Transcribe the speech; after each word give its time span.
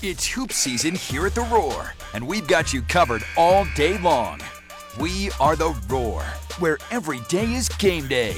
It's 0.00 0.28
hoop 0.28 0.52
season 0.52 0.94
here 0.94 1.26
at 1.26 1.34
The 1.34 1.40
Roar, 1.40 1.92
and 2.14 2.24
we've 2.24 2.46
got 2.46 2.72
you 2.72 2.82
covered 2.82 3.24
all 3.36 3.66
day 3.74 3.98
long. 3.98 4.40
We 5.00 5.32
are 5.40 5.56
The 5.56 5.76
Roar, 5.88 6.22
where 6.60 6.78
every 6.92 7.18
day 7.28 7.52
is 7.54 7.68
game 7.68 8.06
day. 8.06 8.36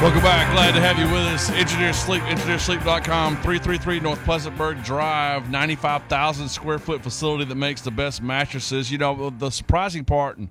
Welcome 0.00 0.22
back. 0.22 0.31
Glad 0.52 0.74
to 0.74 0.80
have 0.82 0.98
you 0.98 1.06
with 1.06 1.24
us. 1.32 1.48
Engineer 1.48 1.94
Sleep, 1.94 2.22
engineersleep.com, 2.24 3.36
333 3.36 4.00
North 4.00 4.18
Pleasantburg 4.20 4.84
Drive, 4.84 5.50
95,000 5.50 6.46
square 6.46 6.78
foot 6.78 7.02
facility 7.02 7.46
that 7.46 7.54
makes 7.54 7.80
the 7.80 7.90
best 7.90 8.20
mattresses. 8.20 8.92
You 8.92 8.98
know, 8.98 9.30
the 9.30 9.48
surprising 9.48 10.04
part, 10.04 10.36
and 10.36 10.50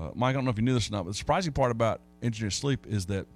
uh, 0.00 0.08
Mike, 0.14 0.30
I 0.30 0.32
don't 0.32 0.46
know 0.46 0.50
if 0.50 0.56
you 0.56 0.64
knew 0.64 0.72
this 0.72 0.88
or 0.88 0.92
not, 0.92 1.04
but 1.04 1.10
the 1.10 1.18
surprising 1.18 1.52
part 1.52 1.70
about 1.70 2.00
Engineer 2.22 2.50
Sleep 2.50 2.86
is 2.86 3.04
that 3.06 3.26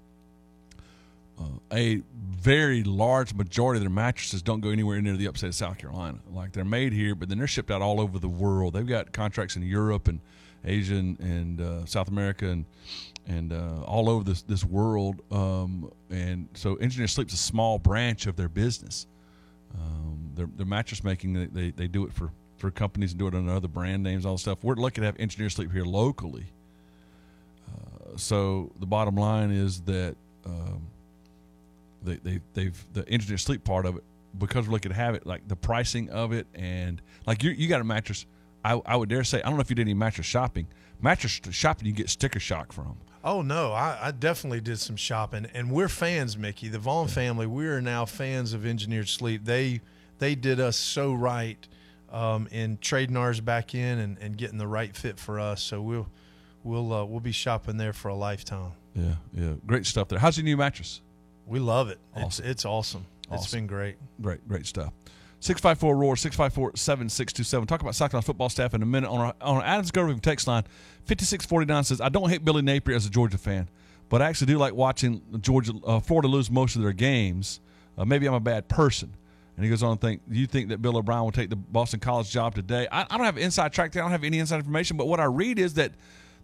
uh, 1.39 1.45
a 1.71 2.01
very 2.17 2.83
large 2.83 3.35
majority 3.35 3.77
of 3.77 3.83
their 3.83 3.91
mattresses 3.91 4.41
don't 4.41 4.61
go 4.61 4.71
anywhere 4.71 5.03
near 5.03 5.19
the 5.19 5.29
upstate 5.29 5.49
of 5.49 5.55
South 5.55 5.77
Carolina. 5.77 6.19
Like 6.33 6.53
they're 6.53 6.65
made 6.65 6.95
here, 6.95 7.15
but 7.15 7.29
then 7.29 7.37
they're 7.37 7.47
shipped 7.47 7.71
out 7.71 7.83
all 7.83 8.01
over 8.01 8.19
the 8.19 8.27
world. 8.27 8.73
They've 8.73 8.87
got 8.87 9.13
contracts 9.13 9.55
in 9.55 9.63
Europe 9.63 10.09
and 10.09 10.21
Asia 10.65 10.95
and, 10.95 11.19
and 11.21 11.61
uh, 11.61 11.87
South 11.87 12.09
America 12.09 12.47
and 12.49 12.65
and 13.27 13.53
uh, 13.53 13.83
all 13.85 14.09
over 14.09 14.25
this 14.25 14.43
this 14.43 14.65
world. 14.65 15.23
Um, 15.31 15.91
and 16.11 16.49
so, 16.55 16.77
Engineer 16.77 17.07
Sleep's 17.07 17.35
a 17.35 17.39
small 17.39 17.79
branch 17.79 18.27
of 18.27 18.37
their 18.37 18.49
business. 18.49 19.07
Um, 19.75 20.33
their, 20.35 20.49
their 20.57 20.67
mattress 20.67 21.05
making, 21.05 21.35
they, 21.35 21.47
they, 21.47 21.71
they 21.71 21.87
do 21.87 22.05
it 22.05 22.13
for, 22.13 22.33
for 22.57 22.71
companies 22.71 23.13
and 23.13 23.21
do 23.21 23.29
it 23.29 23.35
under 23.35 23.53
other 23.53 23.69
brand 23.69 24.03
names, 24.03 24.27
all 24.27 24.35
this 24.35 24.43
stuff. 24.43 24.65
We're 24.65 24.75
lucky 24.75 25.01
to 25.01 25.07
have 25.07 25.17
Engineer 25.21 25.49
Sleep 25.49 25.71
here 25.71 25.85
locally. 25.85 26.47
Uh, 27.69 28.17
so 28.17 28.73
the 28.81 28.87
bottom 28.87 29.15
line 29.15 29.53
is 29.53 29.81
that 29.83 30.17
um, 30.45 30.89
they, 32.03 32.17
they 32.17 32.41
they've 32.55 32.87
the 32.93 33.09
Engineer 33.09 33.39
Sleep 33.39 33.63
part 33.63 33.87
of 33.87 33.97
it 33.97 34.05
because 34.39 34.67
we're 34.67 34.73
lucky 34.73 34.89
to 34.89 34.95
have 34.95 35.15
it, 35.15 35.27
like 35.27 35.47
the 35.47 35.57
pricing 35.57 36.09
of 36.11 36.33
it, 36.33 36.47
and 36.55 37.01
like 37.27 37.43
you 37.43 37.51
you 37.51 37.69
got 37.69 37.81
a 37.81 37.85
mattress. 37.85 38.27
I, 38.65 38.81
I 38.85 38.97
would 38.97 39.09
dare 39.09 39.25
say 39.25 39.43
I 39.43 39.49
don't 39.49 39.57
know 39.57 39.63
if 39.63 39.71
you 39.71 39.77
did 39.77 39.83
any 39.83 39.95
mattress 39.95 40.27
shopping. 40.27 40.67
Mattress 41.01 41.41
shopping 41.51 41.87
you 41.87 41.93
get 41.93 42.11
sticker 42.11 42.41
shock 42.41 42.73
from. 42.73 42.97
Oh 43.23 43.43
no, 43.43 43.73
I, 43.73 43.99
I, 44.01 44.11
definitely 44.13 44.63
did 44.63 44.79
some 44.79 44.97
shopping, 44.97 45.47
and 45.53 45.71
we're 45.71 45.89
fans, 45.89 46.39
Mickey. 46.39 46.69
The 46.69 46.79
Vaughn 46.79 47.07
family, 47.07 47.47
we 47.47 47.67
are 47.67 47.81
now 47.81 48.07
fans 48.07 48.55
of 48.55 48.65
Engineered 48.65 49.09
Sleep. 49.09 49.45
They 49.45 49.83
they 50.19 50.35
did 50.35 50.59
us 50.59 50.77
so 50.77 51.13
right 51.13 51.67
um, 52.11 52.49
in 52.51 52.79
trading 52.79 53.17
ours 53.17 53.41
back 53.41 53.75
in 53.75 53.99
and, 53.99 54.19
and 54.19 54.37
getting 54.39 54.59
the 54.59 54.67
right 54.67 54.97
fit 54.97 55.19
for 55.19 55.39
us. 55.39 55.63
So 55.63 55.83
we'll 55.83 56.09
we'll 56.65 56.93
uh, 56.93 57.05
we'll 57.05 57.21
be 57.21 57.33
shopping 57.33 57.77
there 57.77 57.93
for 57.93 58.09
a 58.09 58.15
lifetime. 58.15 58.73
Yeah, 58.95 59.17
yeah, 59.35 59.53
great 59.67 59.85
stuff 59.85 60.09
there. 60.09 60.19
How's 60.19 60.39
your 60.39 60.45
new 60.45 60.57
mattress? 60.57 61.03
We 61.47 61.59
love 61.59 61.91
it. 61.91 61.99
Awesome. 62.15 62.27
It's 62.27 62.41
it's 62.41 62.65
awesome. 62.65 63.07
awesome. 63.29 63.35
It's 63.35 63.53
been 63.53 63.67
great. 63.67 63.97
Great, 64.21 64.47
great 64.49 64.65
stuff. 64.65 64.93
654 65.41 65.97
Roar, 65.97 66.17
654 66.17 66.77
7627. 66.77 67.67
Talk 67.67 67.81
about 67.81 67.95
Cyclone 67.95 68.23
football 68.23 68.49
staff 68.49 68.75
in 68.75 68.83
a 68.83 68.87
minute. 68.87 69.09
On 69.09 69.19
our, 69.21 69.35
on 69.41 69.57
our 69.57 69.63
Adams 69.63 69.91
Government 69.91 70.23
text 70.23 70.47
line, 70.47 70.65
5649 71.07 71.85
says, 71.85 72.01
I 72.01 72.11
don't 72.11 72.29
hate 72.29 72.45
Billy 72.45 72.63
Napier 72.63 72.95
as 72.95 73.07
a 73.07 73.11
Georgia 73.11 73.39
fan, 73.39 73.69
but 74.11 74.21
I 74.21 74.29
actually 74.29 74.49
do 74.53 74.59
like 74.59 74.75
watching 74.75 75.23
Georgia, 75.41 75.73
uh, 75.85 76.01
Florida 76.01 76.29
lose 76.29 76.51
most 76.51 76.77
of 76.77 76.83
their 76.83 76.93
games. 76.93 77.61
Uh, 77.97 78.05
maybe 78.05 78.27
I'm 78.27 78.35
a 78.35 78.41
bad 78.41 78.69
person. 78.69 79.15
And 79.57 79.65
he 79.65 79.71
goes 79.71 79.83
on 79.83 79.97
to 79.97 80.01
think, 80.01 80.23
do 80.31 80.39
you 80.39 80.47
think 80.47 80.69
that 80.71 80.81
Bill 80.81 80.97
O'Brien 80.97 81.23
will 81.23 81.33
take 81.33 81.51
the 81.51 81.57
Boston 81.57 82.01
College 82.01 82.31
job 82.31 82.55
today? 82.55 82.87
I, 82.91 83.03
I 83.11 83.17
don't 83.17 83.27
have 83.27 83.37
inside 83.37 83.73
track. 83.73 83.97
I 83.97 84.01
don't 84.01 84.11
have 84.11 84.25
any 84.25 84.39
inside 84.39 84.57
information, 84.57 84.97
but 84.97 85.07
what 85.07 85.21
I 85.21 85.25
read 85.25 85.59
is 85.59 85.75
that 85.75 85.93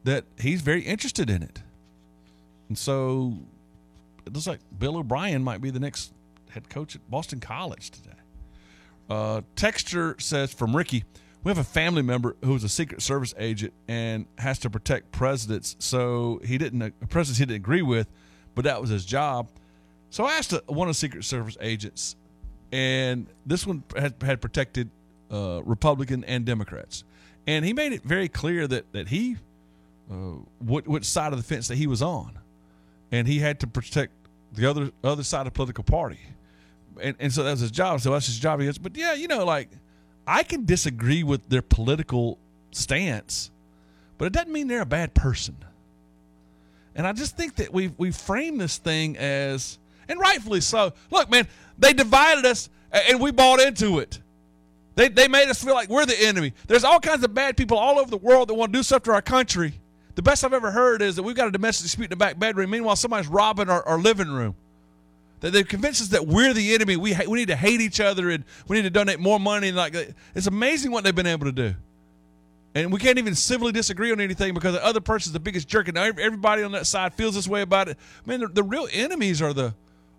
that 0.05 0.25
he's 0.39 0.61
very 0.61 0.83
interested 0.83 1.29
in 1.29 1.43
it. 1.43 1.63
And 2.69 2.79
so 2.79 3.39
it 4.25 4.33
looks 4.33 4.47
like 4.47 4.61
Bill 4.79 4.97
O'Brien 4.97 5.43
might 5.43 5.61
be 5.61 5.71
the 5.71 5.81
next 5.81 6.13
head 6.51 6.69
coach 6.69 6.95
at 6.95 7.11
Boston 7.11 7.41
College 7.41 7.91
today. 7.91 8.16
Uh, 9.09 9.43
texture 9.55 10.17
says 10.19 10.53
from 10.53 10.75
Ricky, 10.75 11.05
we 11.45 11.51
have 11.51 11.59
a 11.59 11.65
family 11.65 12.03
member 12.03 12.37
who's 12.45 12.65
a 12.65 12.69
Secret 12.69 13.01
Service 13.03 13.33
agent 13.39 13.73
and 13.87 14.27
has 14.39 14.59
to 14.61 14.71
protect 14.71 15.13
presidents. 15.13 15.77
So 15.79 16.41
he 16.45 16.59
didn't, 16.59 16.83
uh, 16.83 16.91
presidents 17.09 17.39
he 17.39 17.45
didn't 17.45 17.57
agree 17.57 17.83
with, 17.83 18.09
but 18.55 18.65
that 18.65 18.81
was 18.81 18.91
his 18.91 19.05
job. 19.05 19.49
So 20.11 20.25
I 20.25 20.33
asked 20.39 20.53
one 20.67 20.89
of 20.89 20.95
the 20.95 20.99
Secret 20.99 21.25
Service 21.25 21.57
agents, 21.61 22.17
and 22.73 23.27
this 23.45 23.67
one 23.67 23.85
had, 23.97 24.15
had 24.23 24.41
protected 24.41 24.91
uh, 25.31 25.63
Republican 25.65 26.25
and 26.25 26.45
Democrats. 26.45 27.05
And 27.47 27.65
he 27.65 27.73
made 27.73 27.93
it 27.93 28.03
very 28.03 28.29
clear 28.29 28.67
that, 28.67 28.93
that 28.93 29.09
he, 29.09 29.37
uh, 30.11 30.15
what, 30.59 30.89
which 30.89 31.05
side 31.05 31.33
of 31.33 31.39
the 31.39 31.45
fence 31.45 31.69
that 31.69 31.77
he 31.77 31.87
was 31.87 32.03
on. 32.03 32.39
And 33.13 33.29
he 33.29 33.39
had 33.39 33.61
to 33.61 33.69
protect 33.69 34.13
the 34.53 34.69
other, 34.69 34.91
other 35.05 35.23
side 35.23 35.47
of 35.47 35.55
political 35.55 35.85
party 35.85 36.19
and, 37.01 37.17
and 37.19 37.33
so 37.33 37.43
that 37.45 37.53
was 37.53 37.61
his 37.61 37.71
job. 37.71 38.01
So 38.01 38.13
that's 38.13 38.27
his 38.27 38.39
job. 38.39 38.61
He 38.61 38.67
goes, 38.67 38.79
but 38.79 38.97
yeah, 38.97 39.15
you 39.15 39.29
know, 39.29 39.45
like 39.45 39.69
I 40.27 40.43
can 40.43 40.65
disagree 40.65 41.23
with 41.23 41.49
their 41.49 41.63
political 41.63 42.39
stance, 42.73 43.51
but 44.19 44.27
it 44.27 44.33
doesn't 44.33 44.53
mean 44.53 44.69
they're 44.69 44.83
a 44.83 44.87
bad 44.87 45.15
person. 45.15 45.57
And 46.95 47.07
I 47.07 47.13
just 47.13 47.37
think 47.37 47.57
that 47.57 47.73
we've 47.73 47.93
we 47.99 48.11
framed 48.11 48.61
this 48.61 48.79
thing 48.79 49.17
as, 49.19 49.79
and 50.09 50.19
rightfully 50.19 50.63
so. 50.63 50.93
Look, 51.11 51.31
man, 51.31 51.47
they 51.79 51.93
divided 51.93 52.47
us, 52.47 52.71
and 52.91 53.21
we 53.21 53.31
bought 53.31 53.61
into 53.61 53.99
it. 53.99 54.21
They 54.95 55.09
they 55.09 55.29
made 55.29 55.49
us 55.49 55.63
feel 55.63 55.75
like 55.75 55.91
we're 55.91 56.07
the 56.07 56.19
enemy. 56.19 56.55
There's 56.67 56.85
all 56.85 57.01
kinds 57.01 57.23
of 57.23 57.35
bad 57.35 57.57
people 57.57 57.77
all 57.77 57.99
over 57.99 58.11
the 58.11 58.17
world 58.17 58.49
that 58.49 58.55
want 58.55 58.73
to 58.73 58.79
do 58.79 58.83
stuff 58.83 59.03
to 59.05 59.13
our 59.13 59.23
country. 59.23 59.79
The 60.15 60.23
best 60.23 60.43
I've 60.43 60.55
ever 60.55 60.71
heard 60.71 61.03
is 61.03 61.17
that 61.17 61.23
we've 61.23 61.37
got 61.37 61.49
a 61.49 61.51
domestic 61.51 61.85
dispute 61.85 62.07
in 62.07 62.11
the 62.11 62.17
back 62.17 62.39
bedroom. 62.39 62.71
Meanwhile, 62.71 62.97
somebody's 62.97 63.29
robbing 63.29 63.69
our, 63.69 63.87
our 63.87 63.99
living 63.99 64.31
room. 64.31 64.55
That 65.41 65.53
they've 65.53 65.85
us 65.85 66.09
that 66.09 66.27
we're 66.27 66.55
the 66.55 66.75
enemy. 66.75 66.97
We 66.97 67.13
ha- 67.13 67.25
we 67.29 67.39
need 67.39 67.49
to 67.49 67.57
hate 67.57 67.81
each 67.81 68.01
other 68.01 68.31
and 68.31 68.45
we 68.69 68.77
need 68.77 68.85
to 68.85 68.91
donate 68.91 69.21
more 69.21 69.39
money. 69.39 69.69
And 69.69 69.77
like 69.77 69.95
it's 70.35 70.47
amazing 70.47 70.93
what 70.93 71.05
they've 71.05 71.15
been 71.15 71.27
able 71.27 71.47
to 71.47 71.53
do. 71.53 71.75
And 72.75 72.93
we 72.93 72.99
can't 72.99 73.17
even 73.17 73.35
civilly 73.35 73.73
disagree 73.73 74.13
on 74.13 74.21
anything 74.21 74.53
because 74.53 74.75
the 74.75 74.85
other 74.85 75.01
person's 75.01 75.33
the 75.33 75.41
biggest 75.41 75.67
jerk, 75.67 75.89
and 75.89 75.97
everybody 75.97 76.63
on 76.63 76.73
that 76.73 76.87
side 76.87 77.15
feels 77.15 77.35
this 77.35 77.49
way 77.49 77.63
about 77.63 77.89
it. 77.89 77.97
Man, 78.27 78.41
the, 78.41 78.49
the 78.49 78.63
real 78.63 78.87
enemies 78.93 79.41
are 79.41 79.55
the. 79.55 79.75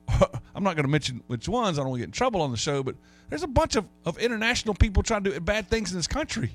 I'm 0.55 0.63
not 0.63 0.75
going 0.75 0.85
to 0.85 0.91
mention 0.91 1.21
which 1.27 1.47
ones. 1.47 1.77
I 1.77 1.81
don't 1.81 1.91
want 1.91 1.99
to 1.99 2.01
get 2.01 2.07
in 2.07 2.13
trouble 2.13 2.41
on 2.41 2.49
the 2.49 2.57
show, 2.57 2.81
but 2.81 2.95
there's 3.29 3.43
a 3.43 3.47
bunch 3.47 3.75
of, 3.75 3.85
of 4.05 4.17
international 4.17 4.73
people 4.73 5.03
trying 5.03 5.23
to 5.25 5.33
do 5.33 5.39
bad 5.39 5.69
things 5.69 5.91
in 5.91 5.97
this 5.99 6.07
country. 6.07 6.49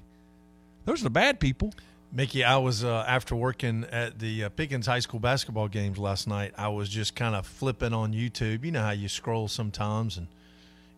Those 0.87 1.03
are 1.03 1.05
the 1.05 1.11
bad 1.11 1.39
people. 1.39 1.73
Mickey, 2.15 2.45
I 2.45 2.59
was 2.59 2.85
uh, 2.85 3.07
after 3.09 3.35
working 3.35 3.87
at 3.91 4.19
the 4.19 4.45
uh, 4.45 4.49
Pickens 4.51 4.87
High 4.87 4.99
School 4.99 5.19
basketball 5.19 5.67
games 5.67 5.97
last 5.97 6.29
night. 6.29 6.53
I 6.59 6.69
was 6.69 6.91
just 6.91 7.17
kind 7.17 7.35
of 7.35 7.47
flipping 7.47 7.95
on 7.95 8.13
YouTube. 8.13 8.65
You 8.67 8.71
know 8.71 8.83
how 8.83 8.91
you 8.91 9.09
scroll 9.09 9.49
sometimes, 9.49 10.19
and 10.19 10.27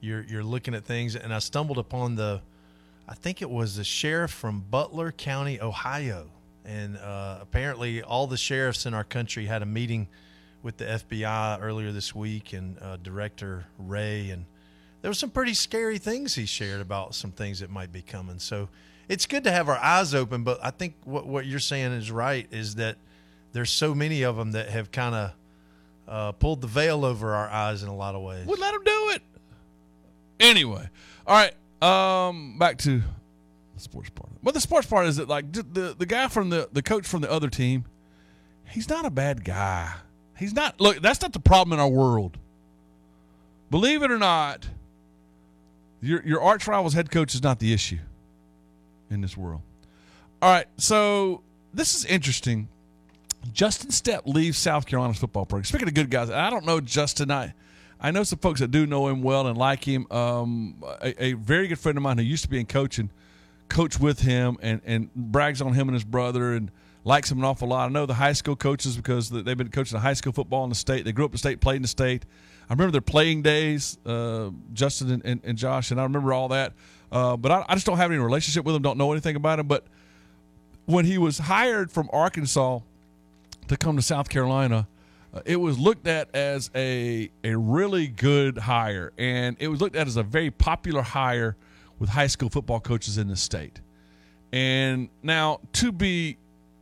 you're 0.00 0.22
you're 0.22 0.42
looking 0.42 0.74
at 0.74 0.84
things, 0.84 1.14
and 1.14 1.32
I 1.32 1.38
stumbled 1.38 1.78
upon 1.78 2.16
the, 2.16 2.40
I 3.08 3.14
think 3.14 3.42
it 3.42 3.48
was 3.48 3.76
the 3.76 3.84
sheriff 3.84 4.32
from 4.32 4.64
Butler 4.68 5.12
County, 5.12 5.60
Ohio, 5.60 6.26
and 6.64 6.96
uh, 6.96 7.38
apparently 7.40 8.02
all 8.02 8.26
the 8.26 8.36
sheriffs 8.36 8.84
in 8.84 8.92
our 8.92 9.04
country 9.04 9.46
had 9.46 9.62
a 9.62 9.66
meeting 9.66 10.08
with 10.64 10.78
the 10.78 10.84
FBI 10.84 11.62
earlier 11.62 11.92
this 11.92 12.12
week, 12.12 12.52
and 12.52 12.76
uh, 12.82 12.96
Director 12.96 13.66
Wray, 13.78 14.30
and 14.30 14.46
there 15.00 15.12
were 15.12 15.14
some 15.14 15.30
pretty 15.30 15.54
scary 15.54 15.98
things 15.98 16.34
he 16.34 16.44
shared 16.44 16.80
about 16.80 17.14
some 17.14 17.30
things 17.30 17.60
that 17.60 17.70
might 17.70 17.92
be 17.92 18.02
coming. 18.02 18.40
So 18.40 18.68
it's 19.08 19.26
good 19.26 19.44
to 19.44 19.50
have 19.50 19.68
our 19.68 19.76
eyes 19.76 20.14
open, 20.14 20.44
but 20.44 20.58
I 20.62 20.70
think 20.70 20.94
what 21.04 21.26
what 21.26 21.46
you're 21.46 21.58
saying 21.58 21.92
is 21.92 22.10
right. 22.10 22.46
Is 22.50 22.76
that 22.76 22.96
there's 23.52 23.70
so 23.70 23.94
many 23.94 24.22
of 24.22 24.36
them 24.36 24.52
that 24.52 24.68
have 24.70 24.90
kind 24.90 25.14
of 25.14 25.32
uh, 26.08 26.32
pulled 26.32 26.60
the 26.60 26.66
veil 26.66 27.04
over 27.04 27.34
our 27.34 27.48
eyes 27.48 27.82
in 27.82 27.88
a 27.88 27.94
lot 27.94 28.14
of 28.14 28.22
ways. 28.22 28.46
We 28.46 28.56
let 28.56 28.72
them 28.72 28.84
do 28.84 29.10
it 29.10 29.22
anyway. 30.40 30.88
All 31.26 31.36
right, 31.36 31.54
um, 32.28 32.58
back 32.58 32.78
to 32.78 33.02
the 33.74 33.80
sports 33.80 34.10
part. 34.10 34.30
Well, 34.42 34.52
the 34.52 34.60
sports 34.60 34.86
part 34.86 35.06
is 35.06 35.16
that 35.16 35.28
like 35.28 35.52
the 35.52 35.94
the 35.98 36.06
guy 36.06 36.28
from 36.28 36.50
the 36.50 36.68
the 36.72 36.82
coach 36.82 37.06
from 37.06 37.20
the 37.20 37.30
other 37.30 37.48
team, 37.48 37.84
he's 38.68 38.88
not 38.88 39.04
a 39.04 39.10
bad 39.10 39.44
guy. 39.44 39.92
He's 40.38 40.54
not. 40.54 40.80
Look, 40.80 41.00
that's 41.00 41.22
not 41.22 41.32
the 41.32 41.40
problem 41.40 41.74
in 41.74 41.80
our 41.80 41.88
world. 41.88 42.38
Believe 43.70 44.02
it 44.02 44.10
or 44.10 44.18
not, 44.18 44.68
your 46.00 46.22
your 46.24 46.40
arch 46.40 46.66
rival's 46.66 46.94
head 46.94 47.10
coach 47.10 47.34
is 47.34 47.42
not 47.42 47.58
the 47.58 47.72
issue 47.72 47.98
in 49.10 49.20
this 49.20 49.36
world. 49.36 49.62
All 50.42 50.50
right, 50.50 50.66
so 50.76 51.42
this 51.72 51.94
is 51.94 52.04
interesting. 52.04 52.68
Justin 53.52 53.90
Stepp 53.90 54.26
leaves 54.26 54.58
South 54.58 54.86
Carolina's 54.86 55.18
football 55.18 55.44
program. 55.44 55.64
Speaking 55.64 55.88
of 55.88 55.94
good 55.94 56.10
guys, 56.10 56.30
I 56.30 56.50
don't 56.50 56.64
know 56.64 56.80
Justin. 56.80 57.30
I 57.30 57.54
I 58.00 58.10
know 58.10 58.22
some 58.22 58.38
folks 58.38 58.60
that 58.60 58.70
do 58.70 58.86
know 58.86 59.08
him 59.08 59.22
well 59.22 59.46
and 59.46 59.56
like 59.56 59.84
him. 59.84 60.06
Um, 60.10 60.82
a, 61.00 61.24
a, 61.24 61.32
very 61.34 61.68
good 61.68 61.78
friend 61.78 61.96
of 61.96 62.02
mine 62.02 62.18
who 62.18 62.24
used 62.24 62.42
to 62.42 62.50
be 62.50 62.60
in 62.60 62.66
coaching, 62.66 63.10
coach 63.68 63.98
with 63.98 64.20
him 64.20 64.58
and 64.60 64.80
and 64.84 65.14
brags 65.14 65.62
on 65.62 65.72
him 65.72 65.88
and 65.88 65.94
his 65.94 66.04
brother 66.04 66.52
and 66.52 66.70
likes 67.04 67.30
him 67.30 67.38
an 67.38 67.44
awful 67.44 67.68
lot. 67.68 67.88
I 67.88 67.92
know 67.92 68.06
the 68.06 68.14
high 68.14 68.32
school 68.32 68.56
coaches 68.56 68.96
because 68.96 69.30
they've 69.30 69.56
been 69.56 69.70
coaching 69.70 69.98
high 69.98 70.14
school 70.14 70.32
football 70.32 70.64
in 70.64 70.70
the 70.70 70.74
state. 70.74 71.04
They 71.04 71.12
grew 71.12 71.26
up 71.26 71.30
in 71.30 71.34
the 71.34 71.38
state, 71.38 71.60
played 71.60 71.76
in 71.76 71.82
the 71.82 71.88
state. 71.88 72.24
I 72.68 72.72
remember 72.72 72.92
their 72.92 73.02
playing 73.02 73.42
days, 73.42 73.98
uh, 74.06 74.50
Justin 74.72 75.10
and, 75.10 75.24
and, 75.24 75.40
and, 75.44 75.58
Josh, 75.58 75.90
and 75.90 76.00
I 76.00 76.04
remember 76.04 76.32
all 76.32 76.48
that. 76.48 76.72
Uh, 77.14 77.36
but 77.36 77.52
I, 77.52 77.64
I, 77.68 77.74
just 77.74 77.86
don't 77.86 77.96
have 77.96 78.10
any 78.10 78.18
relationship 78.18 78.64
with 78.64 78.74
him, 78.74 78.82
don't 78.82 78.98
know 78.98 79.12
anything 79.12 79.36
about 79.36 79.60
him. 79.60 79.68
But 79.68 79.84
when 80.86 81.04
he 81.04 81.16
was 81.16 81.38
hired 81.38 81.92
from 81.92 82.10
Arkansas 82.12 82.80
to 83.68 83.76
come 83.76 83.94
to 83.94 84.02
South 84.02 84.28
Carolina, 84.28 84.88
uh, 85.32 85.40
it 85.46 85.54
was 85.54 85.78
looked 85.78 86.08
at 86.08 86.34
as 86.34 86.72
a 86.74 87.30
a 87.44 87.56
really 87.56 88.08
good 88.08 88.58
hire, 88.58 89.12
and 89.16 89.56
it 89.60 89.68
was 89.68 89.80
looked 89.80 89.94
at 89.94 90.08
as 90.08 90.16
a 90.16 90.24
very 90.24 90.50
popular 90.50 91.02
hire 91.02 91.56
with 92.00 92.10
high 92.10 92.26
school 92.26 92.48
football 92.48 92.80
coaches 92.80 93.16
in 93.16 93.28
the 93.28 93.36
state. 93.36 93.80
And 94.52 95.08
now, 95.22 95.60
to 95.74 95.92
be, 95.92 96.36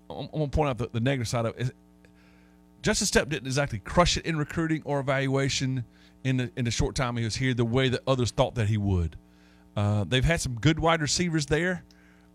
I'm, 0.09 0.29
going 0.29 0.49
to 0.49 0.57
point 0.57 0.71
out 0.71 0.79
the, 0.79 0.89
the 0.93 1.01
negative 1.01 1.29
side 1.29 1.45
of 1.45 1.59
it. 1.59 1.75
Justin 2.81 3.07
Stepp 3.07 3.29
didn't 3.29 3.47
exactly 3.47 3.81
crush 3.81 4.17
it 4.17 4.25
in 4.25 4.37
recruiting 4.37 4.81
or 4.87 4.99
evaluation 4.99 5.85
in 6.25 6.39
the 6.39 6.51
in 6.57 6.65
the 6.65 6.71
short 6.71 6.95
time 6.95 7.19
he 7.19 7.25
was 7.25 7.37
here, 7.37 7.53
the 7.53 7.67
way 7.67 7.91
that 7.91 8.01
others 8.07 8.31
thought 8.31 8.55
that 8.55 8.69
he 8.69 8.79
would. 8.79 9.17
Uh, 9.77 10.05
they've 10.07 10.25
had 10.25 10.41
some 10.41 10.55
good 10.55 10.79
wide 10.79 11.01
receivers 11.01 11.47
there, 11.47 11.83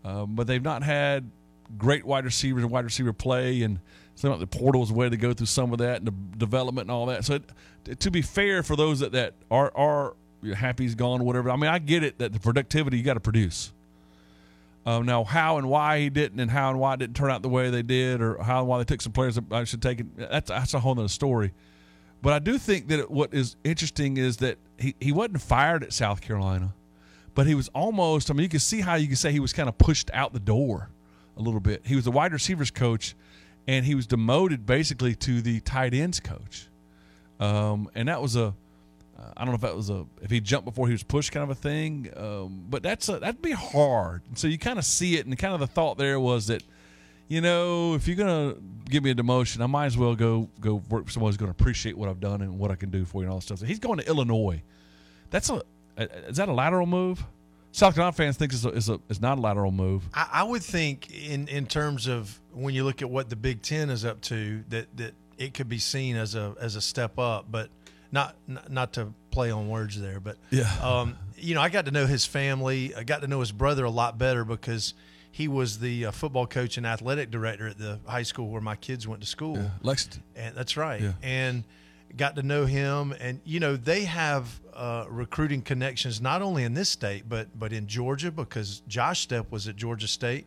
um, 0.04 0.34
but 0.34 0.46
they've 0.46 0.62
not 0.62 0.82
had 0.82 1.30
great 1.76 2.04
wide 2.04 2.24
receivers 2.24 2.62
and 2.62 2.72
wide 2.72 2.84
receiver 2.84 3.12
play. 3.12 3.62
And 3.62 3.78
so 4.14 4.36
the 4.36 4.46
portal 4.46 4.82
is 4.82 4.90
a 4.90 4.94
way 4.94 5.08
to 5.08 5.16
go 5.16 5.32
through 5.32 5.46
some 5.46 5.72
of 5.72 5.78
that 5.78 5.98
and 5.98 6.06
the 6.06 6.38
development 6.38 6.86
and 6.86 6.90
all 6.90 7.06
that. 7.06 7.24
So, 7.24 7.34
it, 7.34 8.00
to 8.00 8.10
be 8.10 8.22
fair 8.22 8.62
for 8.62 8.76
those 8.76 9.00
that, 9.00 9.12
that 9.12 9.34
are 9.50 9.72
are 9.76 10.14
happy 10.54 10.84
he's 10.84 10.94
gone, 10.94 11.24
whatever. 11.24 11.50
I 11.50 11.56
mean, 11.56 11.70
I 11.70 11.78
get 11.78 12.02
it 12.02 12.18
that 12.18 12.32
the 12.32 12.40
productivity 12.40 12.98
you 12.98 13.02
got 13.02 13.14
to 13.14 13.20
produce. 13.20 13.72
Um, 14.86 15.04
now, 15.04 15.24
how 15.24 15.58
and 15.58 15.68
why 15.68 16.00
he 16.00 16.08
didn't, 16.08 16.40
and 16.40 16.50
how 16.50 16.70
and 16.70 16.78
why 16.78 16.94
it 16.94 17.00
didn't 17.00 17.16
turn 17.16 17.30
out 17.30 17.42
the 17.42 17.48
way 17.48 17.68
they 17.68 17.82
did, 17.82 18.22
or 18.22 18.42
how 18.42 18.60
and 18.60 18.68
why 18.68 18.78
they 18.78 18.84
took 18.84 19.02
some 19.02 19.12
players 19.12 19.34
that 19.34 19.44
I 19.52 19.64
should 19.64 19.82
take 19.82 20.00
it, 20.00 20.06
that's 20.16 20.48
that's 20.48 20.74
a 20.74 20.80
whole 20.80 20.98
other 20.98 21.08
story. 21.08 21.52
But 22.22 22.32
I 22.32 22.38
do 22.38 22.58
think 22.58 22.88
that 22.88 23.10
what 23.10 23.32
is 23.32 23.56
interesting 23.64 24.16
is 24.16 24.38
that 24.38 24.56
he, 24.78 24.94
he 24.98 25.12
wasn't 25.12 25.40
fired 25.40 25.84
at 25.84 25.92
South 25.92 26.20
Carolina, 26.20 26.74
but 27.38 27.46
he 27.46 27.54
was 27.54 27.68
almost. 27.68 28.32
I 28.32 28.34
mean, 28.34 28.42
you 28.42 28.48
can 28.48 28.58
see 28.58 28.80
how 28.80 28.96
you 28.96 29.06
can 29.06 29.14
say 29.14 29.30
he 29.30 29.38
was 29.38 29.52
kind 29.52 29.68
of 29.68 29.78
pushed 29.78 30.10
out 30.12 30.32
the 30.32 30.40
door 30.40 30.90
a 31.36 31.40
little 31.40 31.60
bit. 31.60 31.86
He 31.86 31.94
was 31.94 32.04
the 32.04 32.10
wide 32.10 32.32
receivers 32.32 32.72
coach, 32.72 33.14
and 33.68 33.86
he 33.86 33.94
was 33.94 34.08
demoted 34.08 34.66
basically 34.66 35.14
to 35.14 35.40
the 35.40 35.60
tight 35.60 35.94
ends 35.94 36.18
coach, 36.18 36.66
um, 37.38 37.88
and 37.94 38.08
that 38.08 38.20
was 38.20 38.34
a 38.34 38.52
I 39.36 39.44
don't 39.44 39.50
know 39.50 39.54
if 39.54 39.60
that 39.60 39.76
was 39.76 39.88
a 39.88 40.04
if 40.20 40.32
he 40.32 40.40
jumped 40.40 40.64
before 40.64 40.88
he 40.88 40.92
was 40.92 41.04
pushed 41.04 41.30
kind 41.30 41.44
of 41.44 41.50
a 41.50 41.54
thing, 41.54 42.10
um, 42.16 42.66
but 42.68 42.82
that's 42.82 43.08
a, 43.08 43.20
that'd 43.20 43.40
be 43.40 43.52
hard. 43.52 44.22
And 44.26 44.36
so 44.36 44.48
you 44.48 44.58
kind 44.58 44.80
of 44.80 44.84
see 44.84 45.16
it, 45.16 45.24
and 45.24 45.38
kind 45.38 45.54
of 45.54 45.60
the 45.60 45.68
thought 45.68 45.96
there 45.96 46.18
was 46.18 46.48
that, 46.48 46.64
you 47.28 47.40
know, 47.40 47.94
if 47.94 48.08
you're 48.08 48.16
gonna 48.16 48.56
give 48.90 49.04
me 49.04 49.12
a 49.12 49.14
demotion, 49.14 49.60
I 49.60 49.66
might 49.66 49.86
as 49.86 49.96
well 49.96 50.16
go 50.16 50.48
go 50.58 50.82
work 50.90 51.06
for 51.06 51.12
someone 51.12 51.28
who's 51.28 51.36
going 51.36 51.52
to 51.54 51.56
appreciate 51.56 51.96
what 51.96 52.08
I've 52.08 52.18
done 52.18 52.42
and 52.42 52.58
what 52.58 52.72
I 52.72 52.74
can 52.74 52.90
do 52.90 53.04
for 53.04 53.18
you 53.18 53.26
and 53.26 53.30
all 53.30 53.38
that 53.38 53.44
stuff. 53.44 53.60
So 53.60 53.66
he's 53.66 53.78
going 53.78 54.00
to 54.00 54.08
Illinois. 54.08 54.60
That's 55.30 55.50
a 55.50 55.62
is 55.98 56.36
that 56.36 56.48
a 56.48 56.52
lateral 56.52 56.86
move? 56.86 57.24
South 57.72 57.94
Carolina 57.94 58.12
fans 58.12 58.36
think 58.36 58.52
it's, 58.52 58.64
a, 58.64 58.68
it's, 58.68 58.88
a, 58.88 58.98
it's 59.08 59.20
not 59.20 59.38
a 59.38 59.40
lateral 59.40 59.70
move. 59.70 60.08
I, 60.14 60.28
I 60.32 60.42
would 60.42 60.62
think 60.62 61.10
in 61.12 61.48
in 61.48 61.66
terms 61.66 62.06
of 62.06 62.40
when 62.52 62.74
you 62.74 62.84
look 62.84 63.02
at 63.02 63.10
what 63.10 63.28
the 63.28 63.36
Big 63.36 63.62
Ten 63.62 63.90
is 63.90 64.04
up 64.04 64.20
to, 64.22 64.64
that 64.68 64.96
that 64.96 65.14
it 65.36 65.54
could 65.54 65.68
be 65.68 65.78
seen 65.78 66.16
as 66.16 66.34
a 66.34 66.54
as 66.60 66.76
a 66.76 66.80
step 66.80 67.18
up, 67.18 67.46
but 67.50 67.70
not 68.10 68.36
not 68.68 68.94
to 68.94 69.12
play 69.30 69.50
on 69.50 69.68
words 69.68 70.00
there, 70.00 70.18
but 70.18 70.36
yeah, 70.50 70.70
um, 70.82 71.16
you 71.36 71.54
know, 71.54 71.60
I 71.60 71.68
got 71.68 71.84
to 71.84 71.90
know 71.90 72.06
his 72.06 72.26
family. 72.26 72.94
I 72.94 73.04
got 73.04 73.20
to 73.20 73.28
know 73.28 73.40
his 73.40 73.52
brother 73.52 73.84
a 73.84 73.90
lot 73.90 74.18
better 74.18 74.44
because 74.44 74.94
he 75.30 75.46
was 75.46 75.78
the 75.78 76.06
uh, 76.06 76.10
football 76.10 76.46
coach 76.46 76.78
and 76.78 76.86
athletic 76.86 77.30
director 77.30 77.68
at 77.68 77.78
the 77.78 78.00
high 78.06 78.22
school 78.22 78.48
where 78.48 78.62
my 78.62 78.76
kids 78.76 79.06
went 79.06 79.20
to 79.20 79.28
school, 79.28 79.56
yeah. 79.56 79.70
Lexington. 79.82 80.22
And 80.34 80.56
that's 80.56 80.76
right. 80.76 81.00
Yeah. 81.00 81.12
And 81.22 81.64
got 82.16 82.36
to 82.36 82.42
know 82.42 82.64
him, 82.64 83.14
and 83.20 83.40
you 83.44 83.60
know, 83.60 83.76
they 83.76 84.04
have 84.04 84.58
uh, 84.78 85.06
recruiting 85.08 85.60
connections 85.60 86.20
not 86.20 86.40
only 86.40 86.62
in 86.62 86.72
this 86.72 86.88
state 86.88 87.28
but 87.28 87.48
but 87.58 87.72
in 87.72 87.86
Georgia 87.86 88.30
because 88.30 88.80
Josh 88.86 89.26
Stepp 89.26 89.50
was 89.50 89.66
at 89.66 89.76
Georgia 89.76 90.08
State 90.08 90.46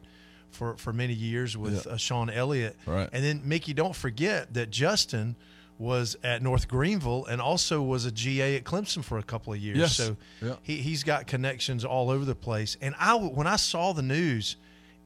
for 0.49 0.77
for 0.77 0.93
many 0.93 1.13
years 1.13 1.57
with 1.57 1.85
yeah. 1.85 1.93
uh, 1.93 1.97
Shawn 1.97 2.29
Elliott, 2.29 2.77
right. 2.85 3.09
and 3.11 3.23
then 3.23 3.41
Mickey, 3.43 3.73
don't 3.73 3.95
forget 3.95 4.53
that 4.53 4.69
Justin 4.69 5.35
was 5.81 6.15
at 6.23 6.43
North 6.43 6.67
Greenville 6.67 7.25
and 7.25 7.41
also 7.41 7.81
was 7.81 8.05
a 8.05 8.11
GA 8.11 8.55
at 8.55 8.63
Clemson 8.63 9.03
for 9.03 9.17
a 9.17 9.23
couple 9.23 9.51
of 9.51 9.59
years. 9.59 9.77
Yes. 9.77 9.95
So 9.95 10.15
yeah. 10.39 10.55
he, 10.61 10.75
he's 10.75 11.03
got 11.03 11.25
connections 11.25 11.83
all 11.83 12.11
over 12.11 12.23
the 12.23 12.35
place. 12.35 12.77
And 12.81 12.93
I, 12.99 13.15
when 13.15 13.47
I 13.47 13.55
saw 13.55 13.91
the 13.91 14.03
news, 14.03 14.57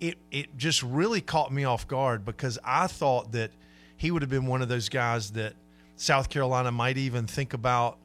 it, 0.02 0.18
it 0.32 0.58
just 0.58 0.84
really 0.84 1.22
caught 1.22 1.54
me 1.54 1.64
off 1.64 1.88
guard 1.88 2.26
because 2.26 2.60
I 2.62 2.88
thought 2.88 3.32
that 3.32 3.52
he 3.96 4.12
would 4.12 4.22
have 4.22 4.30
been 4.30 4.48
one 4.48 4.62
of 4.62 4.68
those 4.68 4.90
guys 4.90 5.32
that 5.32 5.54
South 5.96 6.30
Carolina 6.30 6.74
might 6.74 6.98
even 6.98 7.26
think 7.26 7.54
about 7.54 7.98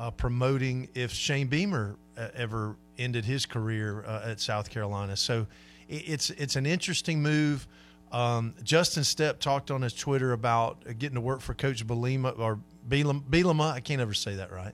uh, 0.00 0.10
promoting 0.10 0.88
if 0.94 1.12
Shane 1.12 1.46
Beamer 1.46 1.94
uh, 2.16 2.28
ever 2.34 2.76
ended 2.98 3.26
his 3.26 3.44
career 3.44 4.02
uh, 4.06 4.30
at 4.30 4.40
South 4.40 4.70
Carolina. 4.70 5.14
So 5.14 5.46
it, 5.88 6.02
it's 6.06 6.30
it's 6.30 6.56
an 6.56 6.64
interesting 6.64 7.22
move. 7.22 7.68
Um, 8.10 8.54
Justin 8.64 9.02
Stepp 9.02 9.38
talked 9.38 9.70
on 9.70 9.82
his 9.82 9.92
Twitter 9.92 10.32
about 10.32 10.82
getting 10.98 11.14
to 11.14 11.20
work 11.20 11.42
for 11.42 11.54
Coach 11.54 11.86
Bielema 11.86 12.36
or 12.38 12.58
Bielema. 12.88 13.72
I 13.72 13.80
can't 13.80 14.00
ever 14.00 14.14
say 14.14 14.36
that 14.36 14.50
right. 14.50 14.72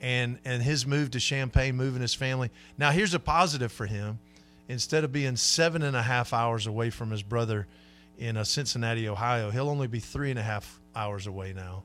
And 0.00 0.38
and 0.44 0.62
his 0.62 0.86
move 0.86 1.10
to 1.10 1.20
Champaign, 1.20 1.74
moving 1.76 2.00
his 2.00 2.14
family. 2.14 2.50
Now 2.78 2.92
here's 2.92 3.12
a 3.12 3.20
positive 3.20 3.72
for 3.72 3.86
him. 3.86 4.20
Instead 4.68 5.02
of 5.02 5.10
being 5.10 5.34
seven 5.34 5.82
and 5.82 5.96
a 5.96 6.02
half 6.02 6.32
hours 6.32 6.68
away 6.68 6.90
from 6.90 7.10
his 7.10 7.24
brother 7.24 7.66
in 8.18 8.36
uh, 8.36 8.44
Cincinnati, 8.44 9.08
Ohio, 9.08 9.50
he'll 9.50 9.68
only 9.68 9.88
be 9.88 9.98
three 9.98 10.30
and 10.30 10.38
a 10.38 10.44
half 10.44 10.78
hours 10.94 11.26
away 11.26 11.52
now. 11.52 11.82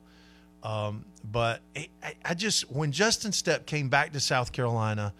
Um, 0.65 1.05
but 1.31 1.61
I, 1.75 1.89
I, 2.25 2.33
just 2.33 2.71
when 2.71 2.91
Justin 2.91 3.29
Stepp 3.29 3.67
came 3.67 3.87
back 3.87 4.13
to 4.13 4.19
South 4.19 4.51
Carolina 4.51 5.13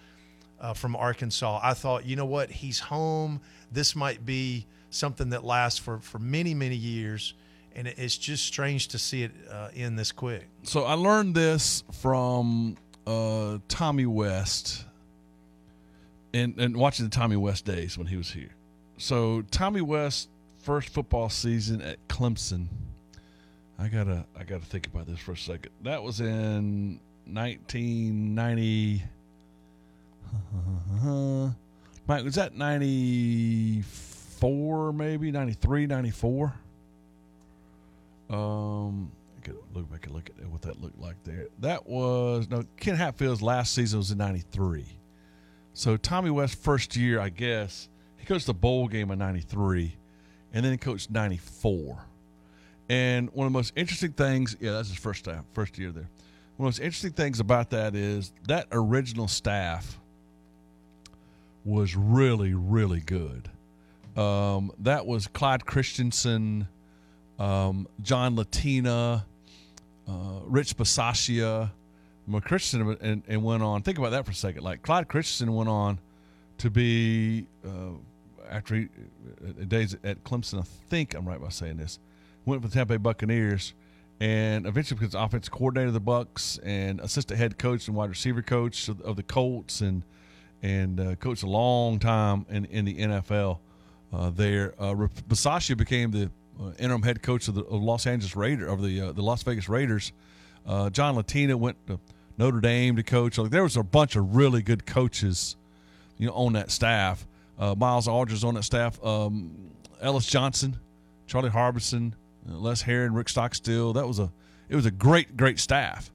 uh, 0.59 0.73
from 0.73 0.95
Arkansas, 0.95 1.59
I 1.61 1.75
thought, 1.75 2.03
you 2.03 2.15
know 2.15 2.25
what, 2.25 2.49
he's 2.49 2.79
home. 2.79 3.39
This 3.71 3.95
might 3.95 4.25
be 4.25 4.65
something 4.89 5.29
that 5.29 5.43
lasts 5.43 5.77
for, 5.77 5.99
for 5.99 6.17
many, 6.17 6.55
many 6.55 6.75
years. 6.75 7.35
And 7.75 7.87
it's 7.87 8.17
just 8.17 8.43
strange 8.45 8.87
to 8.87 8.97
see 8.97 9.21
it 9.21 9.31
uh, 9.51 9.67
end 9.75 9.99
this 9.99 10.11
quick. 10.11 10.47
So 10.63 10.85
I 10.85 10.93
learned 10.93 11.35
this 11.35 11.83
from 11.91 12.75
uh, 13.05 13.59
Tommy 13.67 14.07
West 14.07 14.83
and, 16.33 16.59
and 16.59 16.75
watching 16.75 17.05
the 17.05 17.11
Tommy 17.11 17.35
West 17.35 17.65
days 17.65 17.99
when 17.99 18.07
he 18.07 18.17
was 18.17 18.31
here. 18.31 18.55
So 18.97 19.43
Tommy 19.51 19.81
West 19.81 20.29
first 20.57 20.89
football 20.89 21.29
season 21.29 21.83
at 21.83 22.07
Clemson. 22.07 22.67
I 23.77 23.87
gotta 23.87 24.25
I 24.37 24.43
gotta 24.43 24.65
think 24.65 24.87
about 24.87 25.05
this 25.07 25.19
for 25.19 25.33
a 25.33 25.37
second. 25.37 25.71
That 25.83 26.01
was 26.01 26.21
in 26.21 26.99
1990. 27.25 29.03
Mike, 32.07 32.23
was 32.23 32.35
that 32.35 32.55
94? 32.55 34.15
94, 34.41 34.93
maybe 34.93 35.31
93, 35.31 35.87
94. 35.87 36.53
Um, 38.29 39.11
I 39.37 39.41
could 39.41 39.57
look 39.73 39.89
back 39.91 40.05
and 40.05 40.15
look 40.15 40.29
at 40.29 40.47
what 40.47 40.61
that 40.63 40.81
looked 40.81 40.99
like 40.99 41.15
there. 41.23 41.47
That 41.59 41.87
was 41.87 42.49
no 42.49 42.63
Ken 42.77 42.95
Hatfield's 42.95 43.41
last 43.41 43.73
season 43.73 43.99
was 43.99 44.11
in 44.11 44.17
'93. 44.17 44.85
So 45.73 45.95
Tommy 45.97 46.31
West 46.31 46.57
first 46.61 46.95
year, 46.95 47.19
I 47.19 47.29
guess 47.29 47.87
he 48.17 48.25
coached 48.25 48.47
the 48.47 48.53
bowl 48.53 48.87
game 48.87 49.11
in 49.11 49.19
'93, 49.19 49.95
and 50.53 50.65
then 50.65 50.71
he 50.71 50.77
coached 50.77 51.11
'94. 51.11 52.05
And 52.89 53.29
one 53.33 53.47
of 53.47 53.53
the 53.53 53.57
most 53.57 53.73
interesting 53.75 54.11
things, 54.11 54.55
yeah, 54.59 54.71
that's 54.71 54.89
his 54.89 54.97
first 54.97 55.25
time, 55.25 55.43
first 55.53 55.77
year 55.77 55.91
there. 55.91 56.09
One 56.57 56.67
of 56.67 56.75
the 56.75 56.79
most 56.81 56.85
interesting 56.85 57.11
things 57.13 57.39
about 57.39 57.71
that 57.71 57.95
is 57.95 58.31
that 58.47 58.67
original 58.71 59.27
staff 59.27 59.99
was 61.65 61.95
really, 61.95 62.53
really 62.53 62.99
good. 62.99 63.49
Um, 64.15 64.71
that 64.79 65.05
was 65.05 65.27
Clyde 65.27 65.65
Christensen, 65.65 66.67
um, 67.39 67.87
John 68.01 68.35
Latina, 68.35 69.25
uh, 70.07 70.39
Rich 70.45 70.77
Bisaccia. 70.77 71.71
Well, 72.27 72.41
Christensen 72.41 72.97
and, 73.01 73.23
and, 73.27 73.43
went 73.43 73.61
on. 73.61 73.81
Think 73.81 73.97
about 73.97 74.11
that 74.11 74.25
for 74.25 74.31
a 74.31 74.35
second. 74.35 74.63
Like 74.63 74.81
Clyde 74.83 75.07
Christensen 75.07 75.53
went 75.53 75.69
on 75.69 75.99
to 76.59 76.69
be 76.69 77.45
uh, 77.65 77.97
after 78.49 78.75
he, 78.75 78.87
uh, 79.43 79.65
days 79.65 79.95
at 80.03 80.23
Clemson. 80.23 80.59
I 80.59 80.63
think 80.89 81.13
I'm 81.13 81.27
right 81.27 81.41
by 81.41 81.49
saying 81.49 81.77
this. 81.77 81.99
Went 82.45 82.61
for 82.61 82.67
the 82.67 82.73
Tampa 82.73 82.93
Bay 82.93 82.97
Buccaneers, 82.97 83.73
and 84.19 84.67
eventually 84.67 84.99
becomes 84.99 85.15
offensive 85.15 85.51
coordinator 85.51 85.87
of 85.87 85.93
the 85.93 85.99
Bucks 85.99 86.59
and 86.63 86.99
assistant 86.99 87.39
head 87.39 87.57
coach 87.57 87.87
and 87.87 87.95
wide 87.97 88.09
receiver 88.09 88.41
coach 88.41 88.87
of, 88.87 89.01
of 89.01 89.15
the 89.15 89.23
Colts, 89.23 89.81
and 89.81 90.03
and 90.61 90.99
uh, 90.99 91.15
coached 91.15 91.43
a 91.43 91.49
long 91.49 91.99
time 91.99 92.45
in 92.49 92.65
in 92.65 92.85
the 92.85 92.95
NFL 92.97 93.59
uh, 94.13 94.29
there. 94.29 94.73
Uh, 94.79 95.07
became 95.75 96.11
the 96.11 96.29
uh, 96.61 96.71
interim 96.79 97.01
head 97.01 97.21
coach 97.21 97.47
of 97.47 97.55
the 97.55 97.63
of 97.63 97.81
Los 97.81 98.05
Angeles 98.05 98.35
Raiders 98.35 98.69
of 98.69 98.81
the 98.81 99.01
uh, 99.01 99.11
the 99.11 99.21
Las 99.21 99.43
Vegas 99.43 99.67
Raiders. 99.67 100.11
Uh, 100.67 100.89
John 100.89 101.15
Latina 101.15 101.57
went 101.57 101.77
to 101.87 101.99
Notre 102.37 102.59
Dame 102.59 102.95
to 102.95 103.03
coach. 103.03 103.37
Like, 103.37 103.51
there 103.51 103.63
was 103.63 103.77
a 103.77 103.83
bunch 103.83 104.15
of 104.15 104.35
really 104.35 104.63
good 104.63 104.85
coaches, 104.85 105.55
you 106.17 106.27
know, 106.27 106.33
on 106.33 106.53
that 106.53 106.71
staff. 106.71 107.25
Miles 107.57 108.07
Aldridge 108.07 108.43
on 108.43 108.55
that 108.55 108.63
staff. 108.63 109.03
Um, 109.03 109.71
Ellis 110.01 110.25
Johnson 110.25 110.77
Charlie 111.27 111.49
Harbison, 111.49 112.15
Les 112.45 112.81
Herron, 112.81 113.13
Rick 113.13 113.29
Stockstill. 113.29 113.93
That 113.93 114.07
was 114.07 114.19
a 114.19 114.31
it 114.69 114.75
was 114.75 114.85
a 114.85 114.91
great 114.91 115.35
great 115.37 115.59
staff. 115.59 116.11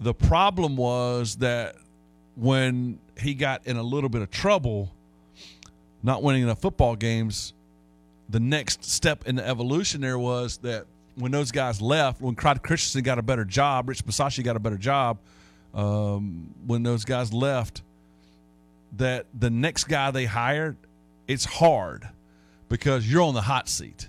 The 0.00 0.14
problem 0.14 0.76
was 0.76 1.36
that 1.36 1.76
when 2.36 2.98
he 3.18 3.34
got 3.34 3.66
in 3.66 3.76
a 3.76 3.82
little 3.82 4.08
bit 4.10 4.22
of 4.22 4.30
trouble, 4.30 4.92
not 6.02 6.22
winning 6.22 6.42
enough 6.42 6.60
football 6.60 6.96
games, 6.96 7.54
the 8.28 8.40
next 8.40 8.84
step 8.84 9.26
in 9.26 9.36
the 9.36 9.46
evolution 9.46 10.00
there 10.00 10.18
was 10.18 10.58
that 10.58 10.86
when 11.16 11.30
those 11.30 11.52
guys 11.52 11.80
left, 11.80 12.20
when 12.20 12.34
Clyde 12.34 12.62
Christensen 12.62 13.02
got 13.02 13.18
a 13.18 13.22
better 13.22 13.44
job, 13.44 13.88
Rich 13.88 14.04
Bisaccia 14.04 14.42
got 14.42 14.56
a 14.56 14.60
better 14.60 14.76
job, 14.76 15.18
um, 15.72 16.52
when 16.66 16.82
those 16.82 17.04
guys 17.04 17.32
left, 17.32 17.82
that 18.96 19.26
the 19.38 19.50
next 19.50 19.84
guy 19.84 20.10
they 20.10 20.24
hired, 20.24 20.76
it's 21.28 21.44
hard 21.44 22.08
because 22.68 23.10
you're 23.10 23.22
on 23.22 23.34
the 23.34 23.42
hot 23.42 23.68
seat. 23.68 24.08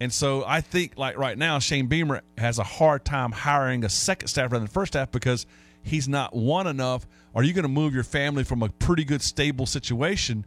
And 0.00 0.12
so 0.12 0.44
I 0.46 0.60
think 0.60 0.92
like 0.96 1.16
right 1.16 1.38
now, 1.38 1.58
Shane 1.58 1.86
Beamer 1.86 2.22
has 2.36 2.58
a 2.58 2.64
hard 2.64 3.04
time 3.04 3.32
hiring 3.32 3.84
a 3.84 3.88
second 3.88 4.28
staff 4.28 4.52
rather 4.52 4.60
than 4.60 4.68
first 4.68 4.92
staff 4.92 5.10
because 5.10 5.46
he's 5.82 6.08
not 6.08 6.34
one 6.34 6.66
enough. 6.66 7.06
Are 7.34 7.42
you 7.42 7.52
going 7.52 7.64
to 7.64 7.68
move 7.68 7.94
your 7.94 8.04
family 8.04 8.44
from 8.44 8.62
a 8.62 8.68
pretty 8.68 9.04
good 9.04 9.22
stable 9.22 9.66
situation 9.66 10.44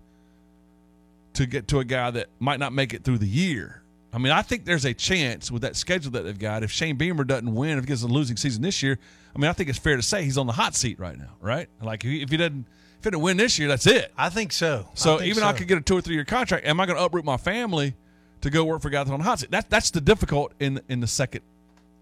to 1.34 1.46
get 1.46 1.68
to 1.70 1.80
a 1.80 1.86
guy 1.86 2.12
that 2.12 2.28
might 2.40 2.60
not 2.60 2.74
make 2.74 2.94
it 2.94 3.04
through 3.04 3.18
the 3.18 3.28
year? 3.28 3.82
I 4.12 4.18
mean, 4.18 4.32
I 4.32 4.42
think 4.42 4.66
there's 4.66 4.86
a 4.86 4.94
chance 4.94 5.52
with 5.52 5.62
that 5.62 5.76
schedule 5.76 6.12
that 6.12 6.24
they've 6.24 6.38
got. 6.38 6.64
If 6.64 6.72
Shane 6.72 6.96
Beamer 6.96 7.24
doesn't 7.24 7.54
win, 7.54 7.78
if 7.78 7.84
he 7.84 7.88
gets 7.88 8.02
a 8.02 8.08
losing 8.08 8.38
season 8.38 8.62
this 8.62 8.82
year, 8.82 8.98
I 9.36 9.40
mean, 9.40 9.50
I 9.50 9.54
think 9.54 9.70
it's 9.70 9.78
fair 9.78 9.96
to 9.96 10.02
say 10.02 10.24
he's 10.24 10.38
on 10.38 10.48
the 10.48 10.54
hot 10.54 10.76
seat 10.76 11.00
right 11.00 11.18
now, 11.18 11.36
right? 11.40 11.70
Like 11.82 12.04
if 12.04 12.10
he, 12.10 12.22
if 12.22 12.30
he 12.30 12.38
doesn't 12.38 12.66
if 12.98 13.04
he 13.06 13.12
didn't 13.12 13.22
win 13.22 13.38
this 13.38 13.58
year, 13.58 13.68
that's 13.68 13.88
it. 13.88 14.12
I 14.18 14.30
think 14.30 14.52
so. 14.52 14.90
So 14.94 15.18
think 15.18 15.30
even 15.30 15.42
so. 15.42 15.48
I 15.48 15.54
could 15.54 15.68
get 15.68 15.78
a 15.78 15.82
two 15.82 15.98
or 15.98 16.02
three 16.02 16.16
year 16.16 16.26
contract. 16.26 16.66
Am 16.66 16.80
I 16.80 16.86
going 16.86 16.98
to 16.98 17.04
uproot 17.06 17.24
my 17.24 17.38
family 17.38 17.96
to 18.42 18.50
go 18.50 18.64
work 18.64 18.82
for 18.82 18.88
a 18.88 18.92
guy 18.92 19.00
that's 19.00 19.12
on 19.12 19.20
the 19.20 19.26
hot 19.26 19.40
seat? 19.40 19.52
That, 19.52 19.70
that's 19.70 19.92
the 19.92 20.02
difficult 20.02 20.54
in 20.60 20.82
in 20.90 21.00
the 21.00 21.08
second 21.08 21.42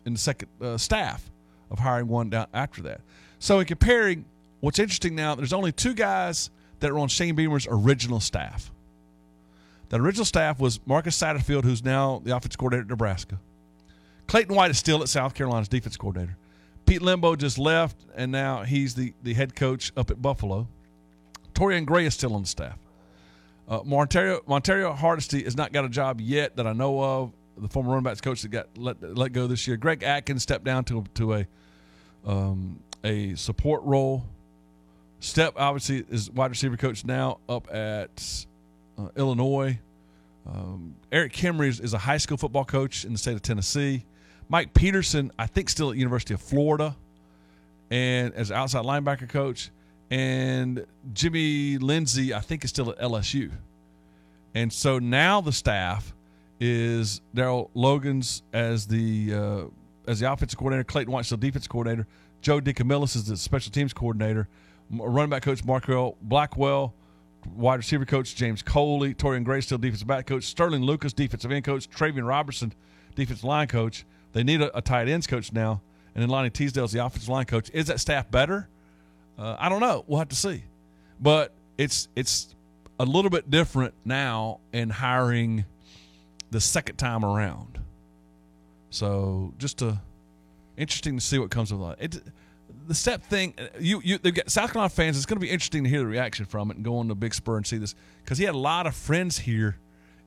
in 0.06 0.14
the 0.14 0.20
second 0.20 0.50
uh, 0.62 0.78
staff 0.78 1.30
of 1.70 1.80
hiring 1.80 2.08
one 2.08 2.30
down 2.30 2.48
after 2.54 2.82
that. 2.84 3.02
So 3.40 3.60
in 3.60 3.66
comparing, 3.66 4.26
what's 4.62 4.80
interesting 4.80 5.16
now, 5.16 5.36
there's 5.36 5.54
only 5.54 5.72
two 5.72 5.94
guys 5.94 6.50
that 6.80 6.92
are 6.92 7.00
on 7.00 7.08
Shane 7.08 7.36
Beamer's 7.36 7.68
original 7.70 8.20
staff. 8.20 8.72
That 9.90 10.00
original 10.00 10.26
staff 10.26 10.60
was 10.60 10.80
Marcus 10.86 11.20
Satterfield, 11.20 11.64
who's 11.64 11.84
now 11.84 12.22
the 12.24 12.36
offensive 12.36 12.58
coordinator 12.58 12.84
at 12.84 12.90
Nebraska. 12.90 13.40
Clayton 14.28 14.56
White 14.56 14.72
is 14.72 14.78
still 14.78 15.02
at 15.02 15.10
South 15.10 15.34
Carolina's 15.34 15.70
defense 15.70 15.96
coordinator. 15.96 16.38
Pete 16.86 17.02
Lembo 17.02 17.38
just 17.38 17.58
left, 17.58 17.98
and 18.16 18.32
now 18.32 18.64
he's 18.64 18.96
the, 18.96 19.14
the 19.24 19.34
head 19.34 19.56
coach 19.56 19.92
up 19.96 20.12
at 20.12 20.22
Buffalo. 20.22 20.68
Torrian 21.54 21.86
Gray 21.86 22.06
is 22.06 22.14
still 22.14 22.34
on 22.34 22.42
the 22.42 22.48
staff. 22.48 22.78
Uh, 23.68 23.82
Montario, 23.82 24.42
Montario 24.46 24.96
Hardesty 24.96 25.44
has 25.44 25.58
not 25.58 25.74
got 25.74 25.84
a 25.84 25.90
job 25.90 26.22
yet 26.22 26.56
that 26.56 26.66
I 26.66 26.74
know 26.74 27.02
of. 27.04 27.34
The 27.58 27.68
former 27.68 27.90
running 27.90 28.04
backs 28.04 28.22
coach 28.22 28.44
that 28.44 28.50
got 28.50 28.78
let, 28.78 29.02
let 29.18 29.34
go 29.34 29.48
this 29.48 29.68
year. 29.68 29.78
Greg 29.78 30.04
Adkins 30.04 30.44
stepped 30.44 30.64
down 30.64 30.84
to 30.86 31.04
to 31.16 31.34
a 31.34 31.48
um, 32.26 32.80
a 33.04 33.34
support 33.36 33.84
role. 33.84 34.26
Stepp 35.20 35.54
obviously 35.56 36.06
is 36.10 36.30
wide 36.30 36.52
receiver 36.52 36.78
coach 36.78 37.04
now 37.04 37.40
up 37.50 37.74
at 37.74 38.46
uh, 38.98 39.10
Illinois. 39.16 39.80
Um, 40.46 40.96
Eric 41.12 41.34
Kimry 41.34 41.68
is, 41.68 41.80
is 41.80 41.94
a 41.94 41.98
high 41.98 42.18
school 42.18 42.38
football 42.38 42.64
coach 42.64 43.04
in 43.06 43.12
the 43.12 43.18
state 43.18 43.34
of 43.34 43.42
Tennessee. 43.42 44.06
Mike 44.50 44.74
Peterson, 44.74 45.32
I 45.38 45.48
think, 45.48 45.70
still 45.70 45.92
at 45.92 45.98
University 45.98 46.34
of 46.34 46.42
Florida, 46.42 46.96
and 47.90 48.34
as 48.36 48.52
outside 48.52 48.86
linebacker 48.86 49.28
coach. 49.28 49.72
And 50.10 50.86
Jimmy 51.14 51.78
Lindsey, 51.78 52.34
I 52.34 52.40
think, 52.40 52.64
is 52.64 52.70
still 52.70 52.92
at 52.92 53.00
LSU. 53.00 53.52
And 54.56 54.72
so 54.72 55.00
now 55.00 55.42
the 55.42 55.52
staff 55.52 56.14
is 56.60 57.22
Dowell 57.34 57.70
Loggains 57.76 58.42
as 58.54 58.88
the 58.88 59.34
uh, 59.34 60.10
as 60.10 60.22
the 60.22 60.32
offensive 60.32 60.58
coordinator, 60.58 60.86
Clayton 60.86 61.12
White 61.12 61.26
still 61.26 61.38
defense 61.38 61.68
coordinator, 61.68 62.08
Joe 62.42 62.62
DeCamillis 62.62 63.16
is 63.16 63.26
the 63.26 63.38
special 63.38 63.72
teams 63.72 63.94
coordinator, 63.94 64.48
running 64.90 65.30
back 65.30 65.44
coach 65.44 65.64
Marquel 65.66 66.18
Blackwell, 66.22 66.94
wide 67.56 67.76
receiver 67.76 68.06
coach 68.06 68.36
James 68.36 68.62
Coley, 68.62 69.14
Torrian 69.14 69.44
Gray 69.44 69.62
still 69.62 69.78
defensive 69.78 70.08
back 70.08 70.26
coach, 70.26 70.46
Sterling 70.46 70.82
Lucas 70.82 71.14
defensive 71.14 71.52
end 71.52 71.66
coach, 71.66 71.90
Travian 71.90 72.28
Robertson 72.28 72.74
defensive 73.16 73.44
line 73.44 73.68
coach. 73.68 74.06
They 74.34 74.44
need 74.44 74.62
a, 74.62 74.76
a 74.78 74.82
tight 74.82 75.10
ends 75.10 75.28
coach 75.28 75.52
now, 75.52 75.82
and 76.16 76.22
then 76.22 76.30
Lonnie 76.30 76.50
Teasley 76.50 76.84
is 76.84 76.92
the 76.92 77.06
offensive 77.06 77.30
line 77.30 77.46
coach. 77.46 77.70
Is 77.74 77.88
that 77.88 78.00
staff 78.00 78.32
better? 78.32 78.70
Uh, 79.38 79.56
I 79.60 79.70
don't 79.70 79.82
know. 79.82 80.04
We'll 80.08 80.20
have 80.20 80.30
to 80.30 80.36
see. 80.36 80.64
But 81.20 81.52
it's 81.78 82.08
it's 82.16 82.56
a 83.00 83.06
little 83.06 83.30
bit 83.30 83.50
different 83.50 83.94
now 84.06 84.60
in 84.74 84.90
hiring 84.90 85.66
the 86.52 86.62
second 86.62 86.96
time 86.98 87.24
around. 87.24 87.80
So 88.90 89.54
just 89.58 89.82
a 89.82 90.02
interesting 90.76 91.18
to 91.18 91.24
see 91.24 91.40
what 91.40 91.52
comes 91.52 91.72
of 91.72 91.80
that. 91.80 91.98
It, 92.00 92.22
the 92.88 92.94
Stepp 92.94 93.22
thing, 93.24 93.54
you 93.80 94.02
you 94.04 94.18
they've 94.18 94.34
got 94.34 94.50
South 94.50 94.72
Carolina 94.72 94.90
fans. 94.90 95.18
It's 95.18 95.26
going 95.26 95.38
to 95.38 95.46
be 95.46 95.52
interesting 95.52 95.84
to 95.84 95.90
hear 95.90 96.00
the 96.00 96.08
reaction 96.08 96.46
from 96.46 96.72
it 96.72 96.78
and 96.78 96.86
go 96.86 96.98
on 96.98 97.08
to 97.10 97.16
Big 97.16 97.34
Spur 97.34 97.58
and 97.58 97.68
see 97.68 97.78
this 97.78 97.96
because 98.24 98.38
he 98.38 98.46
had 98.46 98.56
a 98.56 98.60
lot 98.60 98.88
of 98.88 98.96
friends 98.96 99.40
here 99.40 99.78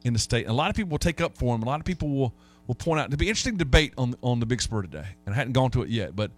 in 0.04 0.12
the 0.12 0.18
state. 0.18 0.44
And 0.44 0.50
a 0.50 0.54
lot 0.54 0.70
of 0.70 0.76
people 0.76 0.90
will 0.90 0.98
take 0.98 1.20
up 1.20 1.36
for 1.36 1.54
him. 1.54 1.62
A 1.62 1.66
lot 1.66 1.80
of 1.80 1.86
people 1.86 2.08
will 2.08 2.34
will 2.66 2.74
point 2.74 3.00
out. 3.00 3.06
It'll 3.06 3.16
be 3.16 3.28
interesting 3.28 3.56
debate 3.56 3.94
on 3.96 4.14
on 4.22 4.40
the 4.40 4.46
Big 4.46 4.60
Spur 4.60 4.82
today. 4.82 5.06
And 5.24 5.34
I 5.34 5.38
hadn't 5.38 5.54
gone 5.54 5.70
to 5.72 5.82
it 5.82 5.88
yet, 5.88 6.14
but 6.14 6.30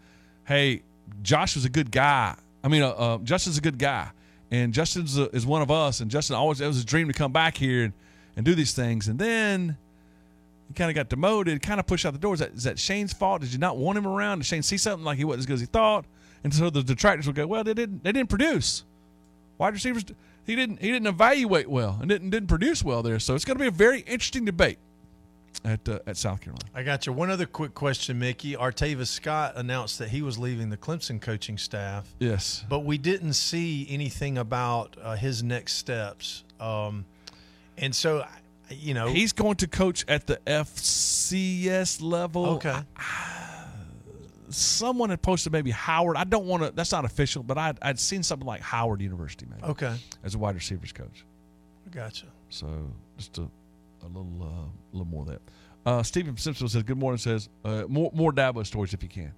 hey, 0.45 0.83
Josh 1.23 1.57
was 1.57 1.65
a 1.65 1.71
good 1.71 1.91
guy. 1.91 2.37
I 2.65 2.69
mean, 2.69 2.83
uh, 2.83 2.91
uh, 2.91 3.19
Justin's 3.19 3.59
a 3.59 3.61
good 3.61 3.79
guy, 3.79 4.11
and 4.51 4.73
Justin 4.73 5.07
is 5.33 5.47
one 5.47 5.63
of 5.63 5.71
us. 5.71 6.01
And 6.01 6.11
Justin 6.11 6.37
always 6.37 6.61
it 6.61 6.67
was 6.67 6.77
his 6.77 6.85
dream 6.85 7.09
to 7.09 7.15
come 7.15 7.33
back 7.33 7.57
here 7.57 7.85
and, 7.85 7.93
and 8.37 8.45
do 8.45 8.55
these 8.55 8.73
things. 8.73 9.09
And 9.09 9.19
then 9.19 9.77
he 10.69 10.75
kind 10.75 10.91
of 10.91 10.95
got 10.95 11.09
demoted, 11.09 11.61
kind 11.63 11.81
of 11.81 11.87
pushed 11.87 12.07
out 12.07 12.13
the 12.13 12.19
door. 12.19 12.35
Is 12.35 12.41
that, 12.41 12.53
is 12.53 12.65
that 12.65 12.79
Shane's 12.79 13.13
fault? 13.13 13.41
Did 13.43 13.53
you 13.53 13.59
not 13.59 13.77
want 13.77 13.99
him 13.99 14.07
around? 14.07 14.39
Did 14.39 14.47
Shane 14.47 14.63
see 14.63 14.79
something 14.79 15.05
like 15.05 15.19
he 15.19 15.25
wasn't 15.25 15.41
as 15.41 15.47
good 15.47 15.55
as 15.55 15.61
he 15.61 15.67
thought? 15.67 16.05
And 16.45 16.55
so 16.55 16.71
the 16.71 16.83
detractors 16.83 17.27
would 17.27 17.37
go, 17.37 17.47
well, 17.47 17.65
they 17.65 17.75
didn't 17.75 18.03
they 18.05 18.13
didn't 18.13 18.29
produce. 18.29 18.85
Wide 19.59 19.75
receivers, 19.75 20.05
he 20.45 20.57
didn't 20.57 20.81
he 20.81 20.91
didn't 20.91 21.07
evaluate 21.07 21.69
well 21.69 21.99
and 22.01 22.09
didn't 22.09 22.31
didn't 22.31 22.49
produce 22.49 22.83
well 22.83 23.03
there. 23.03 23.19
So 23.19 23.35
it's 23.35 23.45
going 23.45 23.57
to 23.57 23.63
be 23.63 23.69
a 23.69 23.71
very 23.71 24.01
interesting 24.01 24.45
debate 24.45 24.79
at 25.65 25.89
uh, 25.89 25.99
at 26.07 26.17
South 26.17 26.41
Carolina. 26.41 26.65
I 26.75 26.83
got 26.83 27.07
you. 27.07 27.13
One 27.13 27.31
other 27.31 27.47
quick 27.47 27.75
question, 27.75 28.19
Mickey. 28.19 28.55
Artavis 28.55 29.07
Scott 29.09 29.53
announced 29.57 29.99
that 29.99 30.09
he 30.09 30.23
was 30.23 30.39
leaving 30.39 30.71
the 30.71 30.77
Clemson 30.77 31.21
coaching 31.21 31.57
staff, 31.59 32.13
Yes. 32.19 32.65
but 32.69 32.81
we 32.81 32.99
didn't 32.99 33.35
see 33.35 33.87
anything 33.91 34.39
about 34.39 34.97
uh, 35.01 35.15
his 35.17 35.43
next 35.43 35.75
steps. 35.75 36.45
Um, 36.61 37.05
and 37.79 37.95
so, 37.95 38.27
you 38.71 38.95
know, 38.95 39.09
He's 39.09 39.33
going 39.33 39.57
to 39.57 39.67
coach 39.69 40.05
at 40.09 40.27
the 40.27 40.37
FCS 40.47 42.03
level. 42.03 42.47
okay. 42.57 42.79
Someone 44.51 45.09
had 45.09 45.23
posted 45.23 45.51
maybe 45.53 45.71
Howard. 45.71 46.17
I 46.19 46.25
don't 46.25 46.45
want 46.45 46.63
to. 46.63 46.71
That's 46.73 46.93
not 46.93 47.07
official, 47.07 47.43
but 47.43 47.57
I'd, 47.57 47.79
I'd 47.81 47.99
seen 47.99 48.23
something 48.23 48.47
like 48.47 48.61
Howard 48.61 49.01
University 49.01 49.47
maybe 49.49 49.63
Okay. 49.63 49.97
as 50.25 50.35
a 50.35 50.39
wide 50.39 50.55
receivers 50.55 50.93
coach. 50.93 51.25
I 51.87 51.95
gotcha. 51.95 52.27
So 52.51 52.69
just 53.17 53.39
a, 53.39 53.49
a 54.03 54.07
little 54.07 54.43
uh, 54.43 54.47
a 54.47 54.93
little 54.93 55.07
more 55.07 55.23
of 55.23 55.29
that. 55.29 55.41
Uh, 55.85 56.03
Stephen 56.03 56.37
Simpson 56.37 56.69
says, 56.69 56.83
"Good 56.83 56.99
morning." 56.99 57.19
Says 57.19 57.49
uh, 57.65 57.85
more 57.89 58.11
more 58.15 58.33
Dabo 58.33 58.65
stories 58.67 58.95
if 58.95 59.03
you 59.03 59.09
can. 59.09 59.33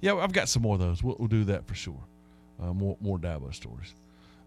Yeah, 0.00 0.16
I've 0.16 0.32
got 0.32 0.48
some 0.48 0.62
more 0.62 0.74
of 0.74 0.80
those. 0.80 1.02
We'll, 1.02 1.16
we'll 1.18 1.28
do 1.28 1.44
that 1.44 1.66
for 1.66 1.74
sure. 1.74 2.00
Uh, 2.62 2.72
more 2.72 2.96
more 3.00 3.18
Dabo 3.18 3.54
stories. 3.54 3.94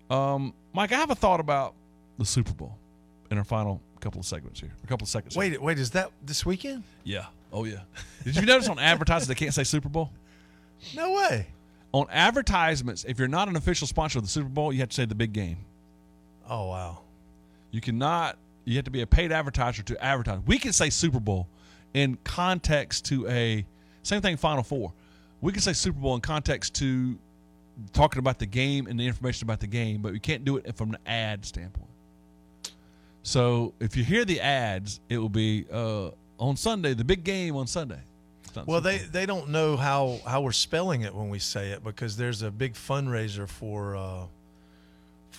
Um, 0.10 0.53
Mike, 0.74 0.92
I 0.92 0.96
have 0.98 1.12
a 1.12 1.15
thought 1.15 1.39
about 1.39 1.74
the 2.18 2.25
Super 2.25 2.53
Bowl 2.53 2.77
in 3.32 3.38
our 3.38 3.44
final 3.44 3.82
couple 4.00 4.20
of 4.20 4.25
segments 4.25 4.60
here. 4.60 4.72
A 4.84 4.88
couple 4.88 5.06
of 5.06 5.10
seconds. 5.10 5.34
here. 5.34 5.39
Wait, 5.39 5.62
wait, 5.62 5.80
is 5.80 5.92
that 5.92 6.12
this 6.25 6.46
weekend? 6.46 6.84
Yeah. 7.03 7.25
Oh 7.51 7.63
yeah. 7.63 7.80
Did 8.24 8.36
you 8.36 8.46
notice 8.46 8.68
on 8.68 8.80
advertisements 8.80 9.27
they 9.27 9.36
can't 9.36 9.53
say 9.53 9.63
Super 9.63 9.89
Bowl? 9.89 10.12
No 10.96 11.13
way. 11.13 11.48
On 11.94 12.08
advertisements, 12.10 13.06
if 13.06 13.20
you're 13.20 13.27
not 13.27 13.48
an 13.48 13.56
official 13.56 13.88
sponsor 13.88 14.18
of 14.20 14.25
the 14.25 14.30
Super 14.30 14.50
Bowl, 14.50 14.74
you 14.74 14.80
have 14.80 14.89
to 14.89 14.96
say 14.96 15.06
the 15.06 15.15
big 15.15 15.32
game. 15.34 15.58
Oh 16.50 16.68
wow. 16.68 17.00
You 17.72 17.80
cannot. 17.82 18.38
You 18.65 18.75
have 18.75 18.86
to 18.86 18.91
be 18.91 19.01
a 19.01 19.08
paid 19.08 19.32
advertiser 19.32 19.84
to 19.84 20.03
advertise. 20.03 20.39
We 20.46 20.58
can 20.58 20.74
say 20.74 20.89
Super 20.89 21.20
Bowl 21.20 21.48
in 21.93 22.17
context 22.24 23.05
to 23.05 23.27
a 23.27 23.65
same 24.03 24.22
thing. 24.22 24.38
Final 24.38 24.63
Four. 24.63 24.93
We 25.41 25.51
can 25.51 25.62
say 25.62 25.74
Super 25.74 26.00
Bowl 26.00 26.15
in 26.15 26.22
context 26.22 26.75
to 26.75 27.17
talking 27.91 28.20
about 28.20 28.39
the 28.39 28.46
game 28.46 28.88
and 28.88 29.00
the 29.00 29.08
information 29.08 29.46
about 29.46 29.60
the 29.60 29.67
game, 29.67 30.01
but 30.01 30.13
we 30.13 30.20
can't 30.20 30.46
do 30.46 30.58
it 30.58 30.75
from 30.75 30.91
an 30.91 30.98
ad 31.05 31.46
standpoint. 31.46 31.89
So 33.24 33.74
if 33.79 33.96
you 33.96 34.03
hear 34.03 34.25
the 34.25 34.41
ads, 34.41 35.00
it 35.10 35.17
will 35.17 35.29
be 35.29 35.65
uh, 35.72 36.12
on 36.38 36.55
Sunday, 36.58 36.93
the 36.93 37.03
big 37.03 37.24
game 37.24 37.55
on 37.55 37.67
Sunday. 37.67 38.00
Well, 38.65 38.82
they, 38.82 39.00
they 39.00 39.25
don't 39.25 39.50
know 39.50 39.75
how, 39.77 40.20
how 40.27 40.41
we're 40.41 40.51
spelling 40.51 41.01
it 41.01 41.15
when 41.15 41.29
we 41.29 41.39
say 41.39 41.72
it 41.72 41.84
because 41.84 42.15
there's 42.15 42.43
a 42.43 42.51
big 42.51 42.75
fundraiser 42.75 43.50
for 43.50 43.96
uh, 43.96 44.25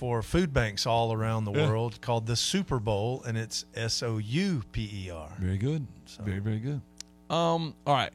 for 0.04 0.20
food 0.20 0.52
banks 0.52 0.84
all 0.84 1.14
around 1.14 1.44
the 1.46 1.52
Yeah. 1.52 1.66
world 1.66 1.98
called 2.02 2.26
the 2.26 2.36
Souper 2.36 2.78
Bowl, 2.78 3.22
and 3.26 3.38
it's 3.38 3.64
S 3.74 4.02
O 4.02 4.18
U 4.18 4.62
P 4.70 5.06
E 5.06 5.10
R. 5.10 5.30
Very 5.38 5.56
good. 5.56 5.86
Very, 6.22 6.40
very 6.40 6.58
good. 6.58 6.82
Um, 7.30 7.72
all 7.86 7.94
right. 7.94 8.10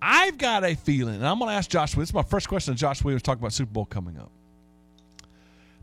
I've 0.00 0.38
got 0.38 0.62
a 0.62 0.76
feeling, 0.76 1.16
and 1.16 1.26
I'm 1.26 1.40
going 1.40 1.48
to 1.48 1.56
ask 1.56 1.68
Josh. 1.68 1.94
This 1.94 2.10
is 2.10 2.14
my 2.14 2.22
first 2.22 2.48
question 2.48 2.72
to 2.74 2.78
Josh 2.78 3.02
Williams 3.02 3.22
talking 3.24 3.40
about 3.42 3.52
Super 3.52 3.72
Bowl 3.72 3.84
coming 3.84 4.16
up. 4.16 4.30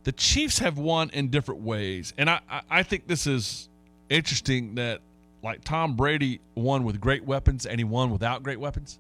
The 0.06 0.14
Chiefs 0.14 0.60
have 0.60 0.78
won 0.78 1.10
in 1.10 1.28
different 1.28 1.64
ways, 1.64 2.14
and 2.18 2.30
I, 2.30 2.40
I, 2.50 2.62
I 2.70 2.84
think 2.84 3.08
this 3.08 3.28
is 3.28 3.68
interesting 4.10 4.76
that 4.76 5.02
like 5.44 5.66
Tom 5.66 5.98
Brady 5.98 6.40
won 6.56 6.86
with 6.86 7.02
great 7.02 7.26
weapons 7.26 7.66
and 7.66 7.78
he 7.78 7.84
won 7.84 8.10
without 8.10 8.42
great 8.42 8.60
weapons. 8.62 9.00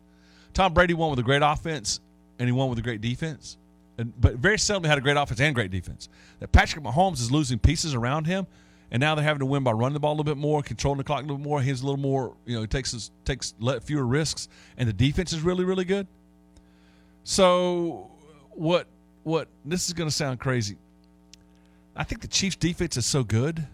Tom 0.54 0.74
Brady 0.74 0.96
won 0.96 1.12
with 1.12 1.20
a 1.20 1.24
great 1.24 1.44
offense 1.44 2.02
and 2.40 2.50
he 2.50 2.52
won 2.52 2.70
with 2.70 2.78
a 2.78 2.82
great 2.82 3.00
defense, 3.00 3.56
and, 3.98 4.14
but 4.20 4.36
very 4.36 4.58
seldom 4.58 4.90
had 4.90 4.98
a 4.98 5.02
great 5.02 5.18
offense 5.18 5.40
and 5.40 5.54
great 5.54 5.72
defense. 5.72 6.10
That 6.40 6.52
Patrick 6.52 6.84
Mahomes 6.84 7.20
is 7.20 7.32
losing 7.32 7.60
pieces 7.60 7.94
around 7.94 8.26
him, 8.26 8.48
and 8.92 9.00
now 9.00 9.16
they're 9.16 9.24
having 9.24 9.40
to 9.40 9.46
win 9.46 9.64
by 9.64 9.72
running 9.72 9.94
the 9.94 10.00
ball 10.00 10.12
a 10.12 10.16
little 10.16 10.24
bit 10.24 10.38
more, 10.38 10.62
controlling 10.62 10.98
the 10.98 11.04
clock 11.04 11.20
a 11.20 11.24
little 11.24 11.38
more. 11.38 11.62
He's 11.62 11.82
a 11.82 11.86
little 11.86 12.00
more, 12.00 12.36
you 12.46 12.56
know, 12.56 12.62
he 12.62 12.68
takes 12.68 12.92
his, 12.92 13.12
takes 13.26 13.54
fewer 13.84 14.06
risks, 14.06 14.48
and 14.78 14.88
the 14.88 14.94
defense 14.94 15.34
is 15.34 15.42
really 15.42 15.64
really 15.64 15.86
good. 15.86 16.08
So 17.24 18.12
what 18.50 18.88
what 19.24 19.48
this 19.66 19.88
is 19.88 19.94
going 19.94 20.10
to 20.10 20.16
sound 20.16 20.40
crazy. 20.40 20.78
I 21.96 22.04
think 22.04 22.22
the 22.22 22.28
Chiefs 22.28 22.56
defense 22.56 22.98
is 22.98 23.06
so 23.06 23.24
good, 23.24 23.66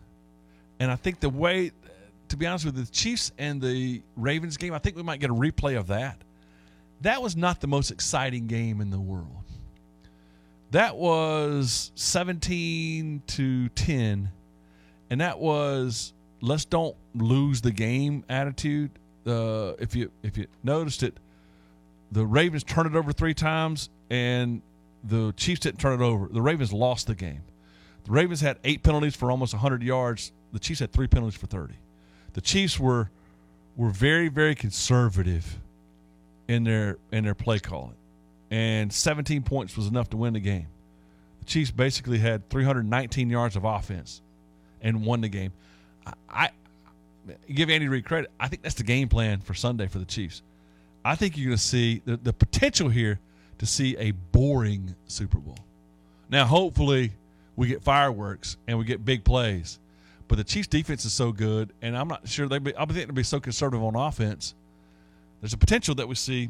and 0.79 0.91
I 0.91 0.95
think 0.95 1.19
the 1.19 1.29
way, 1.29 1.71
to 2.29 2.37
be 2.37 2.47
honest 2.47 2.65
with 2.65 2.75
you, 2.75 2.83
the 2.83 2.91
Chiefs 2.91 3.31
and 3.37 3.61
the 3.61 4.01
Ravens 4.15 4.57
game, 4.57 4.73
I 4.73 4.79
think 4.79 4.95
we 4.95 5.03
might 5.03 5.19
get 5.19 5.29
a 5.29 5.35
replay 5.35 5.77
of 5.77 5.87
that 5.87 6.23
that 7.01 7.21
was 7.21 7.35
not 7.35 7.61
the 7.61 7.67
most 7.67 7.91
exciting 7.91 8.47
game 8.47 8.81
in 8.81 8.89
the 8.89 8.99
world. 8.99 9.43
That 10.71 10.97
was 10.97 11.91
17 11.95 13.23
to 13.27 13.69
10, 13.69 14.31
and 15.09 15.21
that 15.21 15.39
was 15.39 16.13
let's 16.41 16.65
don't 16.65 16.95
lose 17.15 17.61
the 17.61 17.71
game 17.71 18.23
attitude. 18.29 18.91
Uh, 19.25 19.73
if 19.79 19.95
you 19.95 20.11
if 20.23 20.37
you 20.37 20.47
noticed 20.63 21.03
it, 21.03 21.17
the 22.11 22.25
Ravens 22.25 22.63
turned 22.63 22.93
it 22.93 22.97
over 22.97 23.11
three 23.11 23.33
times, 23.33 23.89
and 24.09 24.61
the 25.03 25.33
Chiefs 25.37 25.61
didn't 25.61 25.79
turn 25.79 26.01
it 26.01 26.03
over. 26.03 26.27
The 26.27 26.41
Ravens 26.41 26.73
lost 26.73 27.07
the 27.07 27.15
game. 27.15 27.43
The 28.05 28.11
Ravens 28.11 28.41
had 28.41 28.57
eight 28.63 28.83
penalties 28.83 29.15
for 29.15 29.31
almost 29.31 29.53
100 29.53 29.83
yards. 29.83 30.31
The 30.53 30.59
Chiefs 30.59 30.79
had 30.79 30.91
three 30.91 31.07
penalties 31.07 31.39
for 31.39 31.47
30. 31.47 31.75
The 32.33 32.41
Chiefs 32.41 32.79
were 32.79 33.09
were 33.75 33.89
very 33.89 34.27
very 34.27 34.55
conservative 34.55 35.59
in 36.47 36.63
their 36.63 36.97
in 37.11 37.23
their 37.23 37.35
play 37.35 37.59
calling, 37.59 37.95
and 38.51 38.91
17 38.91 39.43
points 39.43 39.75
was 39.75 39.87
enough 39.87 40.09
to 40.11 40.17
win 40.17 40.33
the 40.33 40.39
game. 40.39 40.67
The 41.39 41.45
Chiefs 41.45 41.71
basically 41.71 42.19
had 42.19 42.49
319 42.49 43.29
yards 43.29 43.55
of 43.55 43.63
offense 43.63 44.21
and 44.81 45.05
won 45.05 45.21
the 45.21 45.29
game. 45.29 45.53
I, 46.05 46.13
I 46.29 46.49
give 47.51 47.69
Andy 47.69 47.87
Reid 47.87 48.05
credit. 48.05 48.31
I 48.39 48.47
think 48.47 48.61
that's 48.61 48.75
the 48.75 48.83
game 48.83 49.09
plan 49.09 49.41
for 49.41 49.53
Sunday 49.53 49.87
for 49.87 49.99
the 49.99 50.05
Chiefs. 50.05 50.41
I 51.03 51.15
think 51.15 51.37
you're 51.37 51.47
going 51.47 51.57
to 51.57 51.63
see 51.63 52.01
the, 52.05 52.17
the 52.17 52.33
potential 52.33 52.89
here 52.89 53.19
to 53.59 53.65
see 53.65 53.95
a 53.97 54.11
boring 54.11 54.95
Super 55.07 55.39
Bowl. 55.39 55.57
Now, 56.29 56.45
hopefully, 56.45 57.11
we 57.55 57.67
get 57.67 57.81
fireworks 57.81 58.57
and 58.67 58.77
we 58.77 58.85
get 58.85 59.03
big 59.03 59.23
plays. 59.23 59.79
But 60.27 60.37
the 60.37 60.43
Chiefs' 60.43 60.67
defense 60.67 61.05
is 61.05 61.13
so 61.13 61.31
good, 61.31 61.71
and 61.81 61.97
I'm 61.97 62.09
not 62.09 62.27
sure 62.27 62.49
they. 62.49 62.59
Be, 62.59 62.75
I 62.75 62.85
think 62.85 63.07
they'll 63.07 63.15
be 63.15 63.23
so 63.23 63.39
conservative 63.39 63.81
on 63.81 63.95
offense 63.95 64.53
there's 65.41 65.53
a 65.53 65.57
potential 65.57 65.95
that 65.95 66.07
we 66.07 66.15
see 66.15 66.49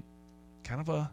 kind 0.64 0.80
of 0.80 0.90
a 0.90 1.12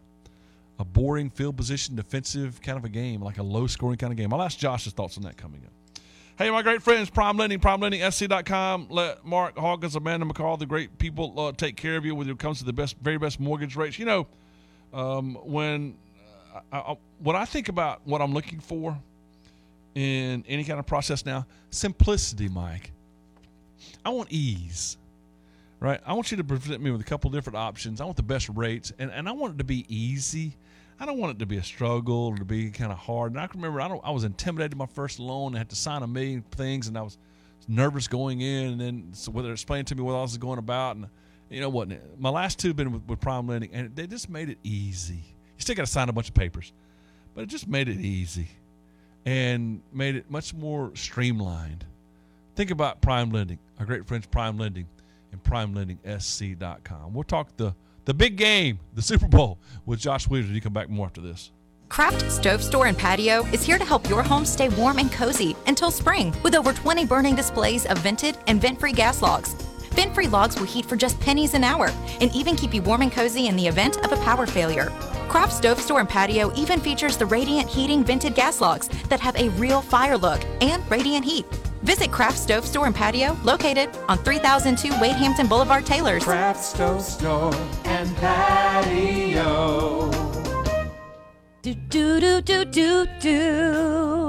a 0.79 0.85
boring 0.85 1.29
field 1.29 1.57
position 1.57 1.95
defensive 1.95 2.61
kind 2.61 2.77
of 2.77 2.85
a 2.85 2.89
game, 2.89 3.21
like 3.21 3.37
a 3.37 3.43
low 3.43 3.67
scoring 3.67 3.97
kind 3.97 4.11
of 4.11 4.17
game. 4.17 4.33
I'll 4.33 4.41
ask 4.41 4.57
Josh's 4.57 4.93
thoughts 4.93 5.17
on 5.17 5.23
that 5.23 5.37
coming 5.37 5.61
up. 5.65 5.71
Hey, 6.37 6.51
my 6.51 6.61
great 6.63 6.83
friends, 6.83 7.09
Prime 7.09 7.37
Lending, 7.37 7.59
PrimeLendingSC.com. 7.59 8.87
Let 8.89 9.25
Mark 9.25 9.57
Hawkins, 9.57 9.95
Amanda 9.95 10.25
McCall, 10.25 10.59
the 10.59 10.65
great 10.65 10.97
people, 10.97 11.39
uh, 11.39 11.53
take 11.53 11.77
care 11.77 11.95
of 11.95 12.05
you 12.05 12.13
when 12.13 12.29
it 12.29 12.37
comes 12.39 12.59
to 12.59 12.65
the 12.65 12.73
best, 12.73 12.97
very 12.97 13.17
best 13.17 13.39
mortgage 13.39 13.77
rates. 13.77 13.97
You 13.97 14.05
know, 14.05 14.27
um, 14.93 15.35
when 15.43 15.95
uh, 16.53 16.59
I, 16.73 16.77
I, 16.77 16.97
when 17.19 17.37
I 17.37 17.45
think 17.45 17.69
about 17.69 18.01
what 18.03 18.21
I'm 18.21 18.33
looking 18.33 18.59
for 18.59 18.97
in 19.93 20.43
any 20.49 20.65
kind 20.65 20.77
of 20.77 20.85
process 20.85 21.25
now, 21.25 21.45
simplicity, 21.69 22.49
Mike. 22.49 22.91
I 24.03 24.09
want 24.09 24.29
ease 24.29 24.97
right? 25.79 25.99
I 26.05 26.13
want 26.13 26.31
you 26.31 26.37
to 26.37 26.43
present 26.43 26.81
me 26.81 26.91
with 26.91 27.01
a 27.01 27.05
couple 27.05 27.29
different 27.29 27.57
options. 27.57 28.01
I 28.01 28.05
want 28.05 28.17
the 28.17 28.23
best 28.23 28.49
rates, 28.49 28.91
and, 28.97 29.11
and 29.11 29.29
I 29.29 29.31
want 29.31 29.55
it 29.55 29.57
to 29.59 29.63
be 29.63 29.85
easy. 29.87 30.55
I 30.99 31.05
don't 31.05 31.17
want 31.17 31.35
it 31.35 31.39
to 31.39 31.45
be 31.45 31.57
a 31.57 31.63
struggle 31.63 32.27
or 32.27 32.37
to 32.37 32.45
be 32.45 32.69
kind 32.69 32.91
of 32.91 32.97
hard. 32.97 33.33
And 33.33 33.41
I 33.41 33.47
can 33.47 33.61
remember 33.61 33.81
I, 33.81 34.07
I 34.07 34.11
was 34.11 34.23
intimidated 34.23 34.77
my 34.77 34.85
first 34.85 35.19
loan. 35.19 35.55
I 35.55 35.59
had 35.59 35.69
to 35.69 35.75
sign 35.75 36.03
a 36.03 36.07
million 36.07 36.41
things, 36.51 36.87
and 36.87 36.97
I 36.97 37.01
was 37.01 37.17
nervous 37.67 38.07
going 38.07 38.41
in, 38.41 38.73
and 38.73 38.81
then 38.81 39.09
so 39.13 39.31
whether 39.31 39.51
explain 39.51 39.85
to 39.85 39.95
me 39.95 40.03
what 40.03 40.15
I 40.15 40.21
was 40.21 40.37
going 40.37 40.59
about, 40.59 40.95
and 40.95 41.07
you 41.49 41.61
know 41.61 41.69
what? 41.69 41.89
My 42.19 42.29
last 42.29 42.59
two 42.59 42.69
have 42.69 42.77
been 42.77 42.91
with, 42.91 43.03
with 43.07 43.19
Prime 43.19 43.47
Lending, 43.47 43.71
and 43.73 43.95
they 43.95 44.07
just 44.07 44.29
made 44.29 44.49
it 44.49 44.57
easy. 44.63 45.15
You 45.15 45.61
still 45.61 45.75
got 45.75 45.85
to 45.85 45.91
sign 45.91 46.09
a 46.09 46.13
bunch 46.13 46.29
of 46.29 46.33
papers, 46.33 46.73
but 47.33 47.43
it 47.43 47.47
just 47.47 47.67
made 47.67 47.89
it 47.89 47.99
easy 47.99 48.47
and 49.25 49.81
made 49.91 50.15
it 50.15 50.29
much 50.29 50.53
more 50.53 50.91
streamlined. 50.95 51.85
Think 52.55 52.71
about 52.71 53.01
Prime 53.01 53.31
Lending, 53.31 53.59
our 53.79 53.85
great 53.85 54.07
friends 54.07 54.27
Prime 54.27 54.57
Lending 54.57 54.87
and 55.31 55.43
primelendingsc.com. 55.43 57.13
We'll 57.13 57.23
talk 57.23 57.55
the 57.57 57.75
the 58.05 58.13
big 58.13 58.37
game, 58.37 58.79
the 58.93 59.01
Super 59.01 59.27
Bowl, 59.27 59.59
with 59.85 59.99
Josh 59.99 60.29
Weaver. 60.29 60.53
You 60.53 60.61
come 60.61 60.73
back 60.73 60.89
more 60.89 61.07
after 61.07 61.21
this. 61.21 61.51
Craft 61.89 62.31
Stove 62.31 62.63
Store 62.63 62.87
and 62.87 62.97
Patio 62.97 63.45
is 63.47 63.63
here 63.63 63.77
to 63.77 63.85
help 63.85 64.09
your 64.09 64.23
home 64.23 64.45
stay 64.45 64.69
warm 64.69 64.97
and 64.97 65.11
cozy 65.11 65.55
until 65.67 65.91
spring 65.91 66.33
with 66.43 66.55
over 66.55 66.73
20 66.73 67.05
burning 67.05 67.35
displays 67.35 67.85
of 67.85 67.97
vented 67.99 68.37
and 68.47 68.61
vent 68.61 68.79
free 68.79 68.91
gas 68.91 69.21
logs. 69.21 69.53
Vent 69.93 70.13
free 70.13 70.27
logs 70.27 70.59
will 70.59 70.65
heat 70.65 70.85
for 70.85 70.95
just 70.95 71.19
pennies 71.19 71.53
an 71.53 71.63
hour 71.63 71.91
and 72.19 72.33
even 72.35 72.55
keep 72.55 72.73
you 72.73 72.81
warm 72.81 73.01
and 73.01 73.11
cozy 73.11 73.47
in 73.47 73.55
the 73.55 73.67
event 73.67 74.03
of 74.03 74.11
a 74.11 74.17
power 74.23 74.45
failure. 74.45 74.91
Craft 75.29 75.53
Stove 75.53 75.79
Store 75.79 75.99
and 75.99 76.09
Patio 76.09 76.53
even 76.55 76.79
features 76.79 77.17
the 77.17 77.25
Radiant 77.25 77.69
Heating 77.69 78.03
vented 78.03 78.35
gas 78.35 78.61
logs 78.61 78.87
that 79.09 79.19
have 79.19 79.35
a 79.35 79.49
real 79.49 79.81
fire 79.81 80.17
look 80.17 80.41
and 80.61 80.89
radiant 80.89 81.23
heat. 81.23 81.45
Visit 81.85 82.11
Craft 82.11 82.39
Stove 82.39 82.65
Store 82.65 82.87
and 82.87 82.95
Patio, 82.95 83.37
located 83.43 83.91
on 84.09 84.17
3002 84.17 84.99
Wade 84.99 85.15
Hampton 85.17 85.45
Boulevard, 85.45 85.85
Taylors. 85.85 86.23
Craft 86.23 86.63
Stove 86.63 87.01
Store 87.03 87.53
and 87.83 88.15
Patio. 88.17 90.09
Do 91.61 91.75
do 91.75 92.19
do 92.19 92.41
do 92.41 92.65
do 92.65 93.07
do. 93.21 94.24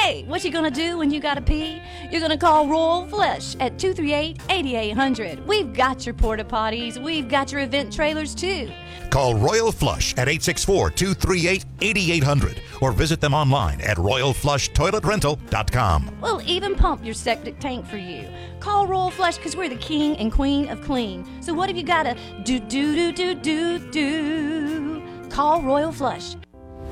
Hey, 0.00 0.24
what 0.24 0.42
you 0.44 0.50
gonna 0.50 0.70
do 0.70 0.96
when 0.96 1.10
you 1.10 1.20
gotta 1.20 1.42
pee? 1.42 1.82
You're 2.10 2.22
gonna 2.22 2.38
call 2.38 2.66
Royal 2.66 3.06
Flush 3.06 3.54
at 3.60 3.76
238-8800. 3.76 5.46
We've 5.46 5.74
got 5.74 6.06
your 6.06 6.14
porta 6.14 6.42
potties. 6.42 6.96
We've 6.96 7.28
got 7.28 7.52
your 7.52 7.60
event 7.60 7.92
trailers 7.92 8.34
too. 8.34 8.70
Call 9.10 9.34
Royal 9.34 9.70
Flush 9.70 10.16
at 10.16 10.26
864-238-8800 10.26 12.60
or 12.80 12.92
visit 12.92 13.20
them 13.20 13.34
online 13.34 13.82
at 13.82 13.98
royalflushtoiletrental.com. 13.98 16.16
We'll 16.22 16.40
even 16.46 16.76
pump 16.76 17.04
your 17.04 17.12
septic 17.12 17.60
tank 17.60 17.86
for 17.86 17.98
you. 17.98 18.26
Call 18.58 18.86
Royal 18.86 19.10
Flush 19.10 19.36
because 19.36 19.54
we're 19.54 19.68
the 19.68 19.76
king 19.76 20.16
and 20.16 20.32
queen 20.32 20.70
of 20.70 20.80
clean. 20.80 21.26
So 21.42 21.52
what 21.52 21.68
have 21.68 21.76
you 21.76 21.84
got 21.84 22.04
to 22.04 22.16
do, 22.44 22.58
do, 22.58 22.96
do, 22.96 23.12
do, 23.12 23.34
do, 23.34 23.78
do? 23.90 25.02
Call 25.28 25.60
Royal 25.60 25.92
Flush. 25.92 26.36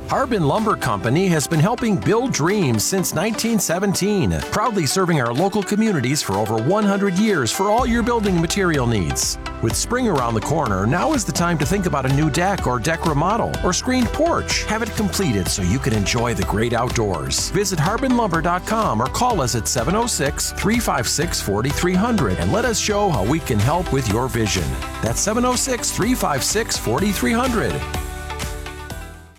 Harbin 0.08 0.44
Lumber 0.44 0.74
Company 0.74 1.26
has 1.26 1.46
been 1.46 1.60
helping 1.60 1.94
build 1.94 2.32
dreams 2.32 2.82
since 2.82 3.12
1917, 3.12 4.40
proudly 4.50 4.86
serving 4.86 5.20
our 5.20 5.34
local 5.34 5.62
communities 5.62 6.22
for 6.22 6.36
over 6.36 6.56
100 6.56 7.18
years 7.18 7.52
for 7.52 7.70
all 7.70 7.86
your 7.86 8.02
building 8.02 8.40
material 8.40 8.86
needs. 8.86 9.38
With 9.62 9.76
spring 9.76 10.08
around 10.08 10.32
the 10.32 10.40
corner, 10.40 10.86
now 10.86 11.12
is 11.12 11.26
the 11.26 11.32
time 11.32 11.58
to 11.58 11.66
think 11.66 11.84
about 11.84 12.10
a 12.10 12.14
new 12.14 12.30
deck 12.30 12.66
or 12.66 12.78
deck 12.78 13.04
remodel 13.04 13.52
or 13.62 13.74
screened 13.74 14.06
porch. 14.06 14.62
Have 14.62 14.80
it 14.80 14.96
completed 14.96 15.46
so 15.46 15.60
you 15.60 15.78
can 15.78 15.92
enjoy 15.92 16.32
the 16.32 16.44
great 16.44 16.72
outdoors. 16.72 17.50
Visit 17.50 17.78
harbinlumber.com 17.78 19.02
or 19.02 19.08
call 19.08 19.42
us 19.42 19.56
at 19.56 19.68
706 19.68 20.52
356 20.52 21.42
4300 21.42 22.38
and 22.38 22.50
let 22.50 22.64
us 22.64 22.80
show 22.80 23.10
how 23.10 23.24
we 23.24 23.40
can 23.40 23.58
help 23.58 23.92
with 23.92 24.10
your 24.10 24.26
vision. 24.26 24.64
That's 25.02 25.20
706 25.20 25.90
356 25.90 26.78
4300. 26.78 28.07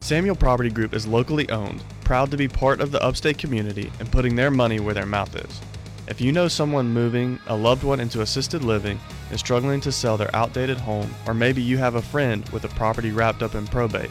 Samuel 0.10 0.36
Property 0.36 0.72
Group 0.72 0.96
is 0.96 1.06
locally 1.06 1.48
owned, 1.52 1.84
proud 2.04 2.32
to 2.32 2.38
be 2.38 2.48
part 2.48 2.82
of 2.82 2.90
the 2.90 3.00
upstate 3.04 3.38
community 3.38 3.92
and 4.00 4.12
putting 4.12 4.36
their 4.36 4.50
money 4.50 4.80
where 4.80 4.96
their 4.96 5.06
mouth 5.06 5.36
is. 5.36 5.62
If 6.08 6.20
you 6.20 6.32
know 6.32 6.48
someone 6.48 6.92
moving 6.92 7.38
a 7.46 7.56
loved 7.56 7.84
one 7.84 8.00
into 8.00 8.22
assisted 8.22 8.64
living 8.64 9.00
and 9.30 9.38
struggling 9.38 9.80
to 9.82 9.92
sell 9.92 10.18
their 10.18 10.36
outdated 10.36 10.80
home, 10.80 11.14
or 11.28 11.36
maybe 11.36 11.62
you 11.62 11.78
have 11.78 11.94
a 11.94 12.02
friend 12.02 12.44
with 12.50 12.64
a 12.64 12.70
property 12.70 13.12
wrapped 13.12 13.44
up 13.44 13.54
in 13.54 13.68
probate, 13.68 14.10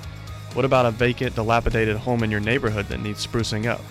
what 0.54 0.64
about 0.64 0.86
a 0.86 0.92
vacant, 0.92 1.34
dilapidated 1.34 1.96
home 1.96 2.22
in 2.22 2.30
your 2.30 2.38
neighborhood 2.38 2.86
that 2.86 3.00
needs 3.00 3.26
sprucing 3.26 3.66
up? 3.66 3.82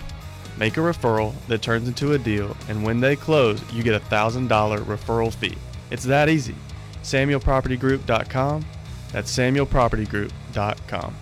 Make 0.56 0.78
a 0.78 0.80
referral 0.80 1.34
that 1.48 1.60
turns 1.60 1.88
into 1.88 2.14
a 2.14 2.18
deal, 2.18 2.56
and 2.70 2.82
when 2.82 3.00
they 3.00 3.16
close, 3.16 3.62
you 3.70 3.82
get 3.82 3.94
a 3.94 4.06
$1,000 4.06 4.48
referral 4.86 5.34
fee. 5.34 5.58
It's 5.90 6.04
that 6.04 6.30
easy. 6.30 6.54
SamuelPropertyGroup.com. 7.02 8.64
That's 9.12 9.36
SamuelPropertyGroup.com. 9.36 11.14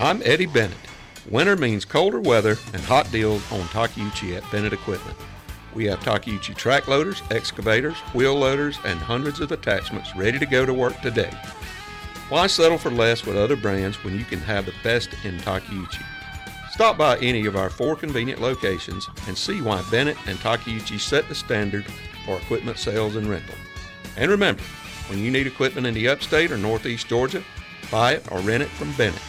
I'm 0.00 0.22
Eddie 0.24 0.46
Bennett. 0.46 0.78
Winter 1.28 1.56
means 1.56 1.84
colder 1.84 2.20
weather 2.20 2.56
and 2.72 2.80
hot 2.82 3.10
deals 3.10 3.42
on 3.50 3.62
Takeuchi 3.62 4.36
at 4.36 4.48
Bennett 4.52 4.72
Equipment. 4.72 5.18
We 5.74 5.86
have 5.86 5.98
Takeuchi 5.98 6.54
track 6.54 6.86
loaders, 6.86 7.20
excavators, 7.32 7.96
wheel 8.14 8.36
loaders, 8.36 8.78
and 8.84 9.00
hundreds 9.00 9.40
of 9.40 9.50
attachments 9.50 10.14
ready 10.14 10.38
to 10.38 10.46
go 10.46 10.64
to 10.64 10.72
work 10.72 11.00
today. 11.00 11.32
Why 12.28 12.46
settle 12.46 12.78
for 12.78 12.92
less 12.92 13.26
with 13.26 13.36
other 13.36 13.56
brands 13.56 14.04
when 14.04 14.16
you 14.16 14.24
can 14.24 14.38
have 14.38 14.66
the 14.66 14.74
best 14.84 15.10
in 15.24 15.36
Takeuchi? 15.38 16.04
Stop 16.70 16.96
by 16.96 17.18
any 17.18 17.46
of 17.46 17.56
our 17.56 17.68
four 17.68 17.96
convenient 17.96 18.40
locations 18.40 19.08
and 19.26 19.36
see 19.36 19.60
why 19.60 19.82
Bennett 19.90 20.16
and 20.28 20.38
Takeuchi 20.38 21.00
set 21.00 21.28
the 21.28 21.34
standard 21.34 21.84
for 22.24 22.36
equipment 22.36 22.78
sales 22.78 23.16
and 23.16 23.26
rental. 23.26 23.56
And 24.16 24.30
remember, 24.30 24.62
when 25.08 25.18
you 25.18 25.32
need 25.32 25.48
equipment 25.48 25.88
in 25.88 25.94
the 25.94 26.06
upstate 26.06 26.52
or 26.52 26.56
northeast 26.56 27.08
Georgia, 27.08 27.42
buy 27.90 28.12
it 28.12 28.30
or 28.30 28.38
rent 28.38 28.62
it 28.62 28.68
from 28.68 28.92
Bennett. 28.92 29.20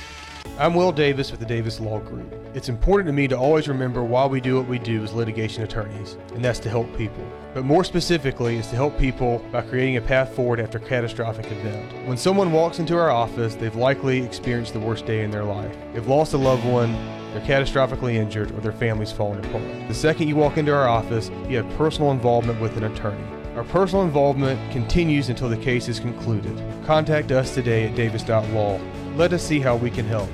I'm 0.58 0.73
Will 0.73 0.91
Davis 0.91 1.32
with 1.32 1.39
the 1.39 1.45
Davis 1.45 1.80
Law 1.80 1.99
Group. 1.99 2.34
It's 2.54 2.67
important 2.67 3.08
to 3.08 3.13
me 3.13 3.28
to 3.30 3.38
always 3.38 3.67
remember 3.67 4.04
why 4.04 4.25
we 4.25 4.41
do 4.41 4.58
what 4.58 4.67
we 4.67 4.78
do 4.78 5.04
as 5.04 5.13
litigation 5.13 5.63
attorneys, 5.63 6.17
and 6.34 6.43
that's 6.43 6.60
to 6.60 6.69
help 6.69 6.93
people. 6.97 7.25
But 7.54 7.63
more 7.63 7.84
specifically, 7.84 8.58
is 8.58 8.67
to 8.67 8.75
help 8.75 8.97
people 8.97 9.39
by 9.52 9.62
creating 9.62 9.97
a 9.97 10.02
path 10.02 10.36
forward 10.36 10.60
after 10.60 10.78
a 10.78 10.82
catastrophic 10.82 11.45
event. 11.45 12.08
When 12.08 12.17
someone 12.17 12.52
walks 12.52 12.80
into 12.80 12.97
our 12.97 13.10
office, 13.10 13.56
they've 13.56 13.75
likely 13.75 14.21
experienced 14.21 14.73
the 14.73 14.80
worst 14.80 15.06
day 15.06 15.23
in 15.23 15.32
their 15.32 15.45
life. 15.45 15.75
They've 15.93 16.08
lost 16.08 16.34
a 16.34 16.38
loved 16.38 16.65
one, 16.65 16.93
they're 17.32 17.41
catastrophically 17.41 18.15
injured, 18.15 18.52
or 18.52 18.60
their 18.60 18.71
family's 18.71 19.12
falling 19.12 19.45
apart. 19.45 19.88
The 19.88 19.93
second 19.93 20.28
you 20.28 20.36
walk 20.36 20.58
into 20.58 20.73
our 20.73 20.88
office, 20.88 21.30
you 21.47 21.58
have 21.58 21.78
personal 21.78 22.12
involvement 22.12 22.60
with 22.60 22.75
an 22.75 22.84
attorney. 22.84 23.23
Our 23.56 23.63
personal 23.63 24.04
involvement 24.04 24.71
continues 24.71 25.30
until 25.30 25.49
the 25.49 25.58
case 25.58 25.88
is 25.88 25.99
concluded. 25.99 26.58
Contact 26.86 27.32
us 27.32 27.54
today 27.54 27.88
at 27.88 27.95
davis.law. 27.95 28.80
Let 29.15 29.34
us 29.34 29.43
see 29.43 29.60
how 29.60 29.76
we 29.76 29.89
can 29.89 30.06
help. 30.06 30.30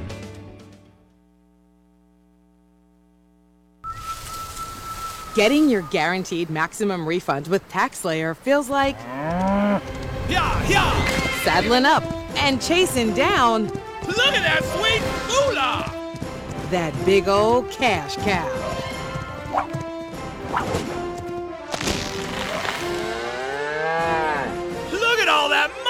Getting 5.35 5.69
your 5.69 5.81
guaranteed 5.83 6.49
maximum 6.49 7.05
refund 7.07 7.47
with 7.47 7.67
TaxSlayer 7.69 8.37
feels 8.37 8.69
like 8.69 8.95
Yeah, 8.99 9.81
yeah! 10.69 11.41
saddling 11.43 11.85
up 11.85 12.03
and 12.37 12.61
chasing 12.61 13.13
down 13.13 13.65
Look 13.65 14.33
at 14.33 14.43
that 14.43 14.63
sweet 14.63 15.01
moolah! 15.27 15.91
that 16.71 16.93
big 17.05 17.27
old 17.27 17.69
cash 17.69 18.15
cow. 18.17 18.47
Look 24.91 25.19
at 25.19 25.27
all 25.27 25.49
that 25.49 25.69
money! 25.69 25.84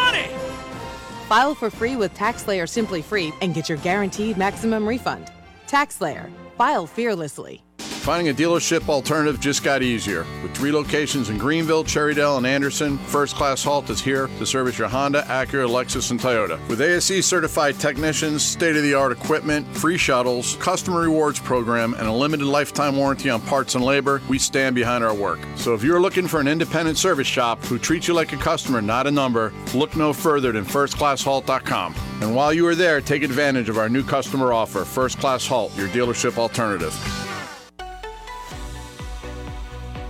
File 1.27 1.55
for 1.55 1.71
free 1.71 1.95
with 1.95 2.13
TaxSlayer 2.13 2.69
Simply 2.69 3.01
Free 3.01 3.33
and 3.41 3.55
get 3.55 3.67
your 3.67 3.79
guaranteed 3.79 4.37
maximum 4.37 4.87
refund. 4.87 5.31
TaxSlayer. 5.67 6.29
File 6.55 6.85
fearlessly. 6.85 7.64
Finding 8.05 8.29
a 8.29 8.37
dealership 8.37 8.87
alternative 8.87 9.39
just 9.39 9.63
got 9.63 9.81
easier. 9.81 10.27
With 10.43 10.55
three 10.55 10.71
locations 10.71 11.31
in 11.31 11.39
Greenville, 11.39 11.83
Cherrydale, 11.83 12.37
and 12.37 12.45
Anderson, 12.45 12.99
First 12.99 13.35
Class 13.35 13.63
Halt 13.63 13.89
is 13.89 13.99
here 13.99 14.27
to 14.37 14.45
service 14.45 14.77
your 14.77 14.87
Honda, 14.87 15.23
Acura, 15.23 15.67
Lexus, 15.67 16.11
and 16.11 16.19
Toyota. 16.19 16.59
With 16.69 16.81
ASE 16.81 17.25
certified 17.25 17.79
technicians, 17.79 18.43
state 18.43 18.75
of 18.75 18.83
the 18.83 18.93
art 18.93 19.11
equipment, 19.11 19.65
free 19.75 19.97
shuttles, 19.97 20.55
customer 20.57 21.01
rewards 21.01 21.39
program, 21.39 21.95
and 21.95 22.07
a 22.07 22.11
limited 22.11 22.45
lifetime 22.45 22.95
warranty 22.95 23.31
on 23.31 23.41
parts 23.41 23.73
and 23.73 23.83
labor, 23.83 24.21
we 24.29 24.37
stand 24.37 24.75
behind 24.75 25.03
our 25.03 25.15
work. 25.15 25.39
So 25.55 25.73
if 25.73 25.81
you're 25.83 25.99
looking 25.99 26.27
for 26.27 26.39
an 26.39 26.47
independent 26.47 26.99
service 26.99 27.25
shop 27.25 27.63
who 27.63 27.79
treats 27.79 28.07
you 28.07 28.13
like 28.13 28.33
a 28.33 28.37
customer, 28.37 28.83
not 28.83 29.07
a 29.07 29.11
number, 29.11 29.51
look 29.73 29.95
no 29.95 30.13
further 30.13 30.51
than 30.51 30.63
firstclasshalt.com. 30.63 31.95
And 32.21 32.35
while 32.35 32.53
you 32.53 32.67
are 32.67 32.75
there, 32.75 33.01
take 33.01 33.23
advantage 33.23 33.67
of 33.67 33.79
our 33.79 33.89
new 33.89 34.03
customer 34.03 34.53
offer, 34.53 34.85
First 34.85 35.17
Class 35.17 35.47
Halt, 35.47 35.75
your 35.75 35.87
dealership 35.87 36.37
alternative. 36.37 36.93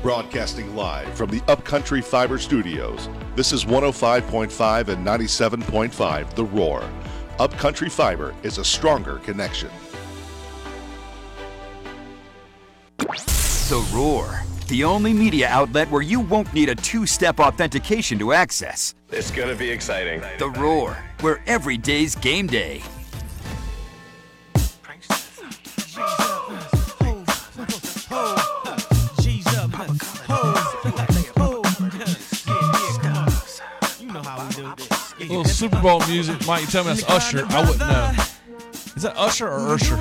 Broadcasting 0.06 0.76
live 0.76 1.12
from 1.16 1.32
the 1.32 1.42
Upcountry 1.48 2.00
Fiber 2.00 2.38
Studios. 2.38 3.10
This 3.36 3.52
is 3.52 3.66
105.5 3.66 4.90
and 4.90 5.04
97.5 5.04 6.36
The 6.36 6.46
Roar. 6.46 6.88
Upcountry 7.40 7.90
Fiber 7.90 8.36
is 8.44 8.60
a 8.60 8.64
stronger 8.64 9.16
connection. 9.24 9.72
The 13.00 13.90
Roar, 13.92 14.44
the 14.68 14.84
only 14.84 15.12
media 15.12 15.48
outlet 15.48 15.90
where 15.90 16.04
you 16.04 16.20
won't 16.20 16.54
need 16.54 16.70
a 16.70 16.76
two 16.76 17.08
step 17.08 17.40
authentication 17.40 18.20
to 18.20 18.32
access. 18.32 18.94
It's 19.10 19.32
going 19.32 19.50
to 19.50 19.56
be 19.56 19.72
exciting. 19.72 20.22
The 20.38 20.52
Roar, 20.52 21.04
where 21.22 21.42
every 21.48 21.78
day's 21.78 22.14
game 22.14 22.46
day. 22.46 22.84
Little 35.30 35.46
Super 35.46 35.82
Bowl 35.82 36.00
music. 36.08 36.46
Mike, 36.48 36.62
you 36.62 36.68
tell 36.68 36.84
me 36.84 36.94
that's 36.94 37.10
Usher. 37.10 37.46
I 37.50 37.62
wouldn't 37.62 37.80
know. 37.80 38.14
Is 38.96 39.04
that 39.04 39.18
Usher 39.18 39.48
or 39.48 39.74
Usher? 39.74 39.96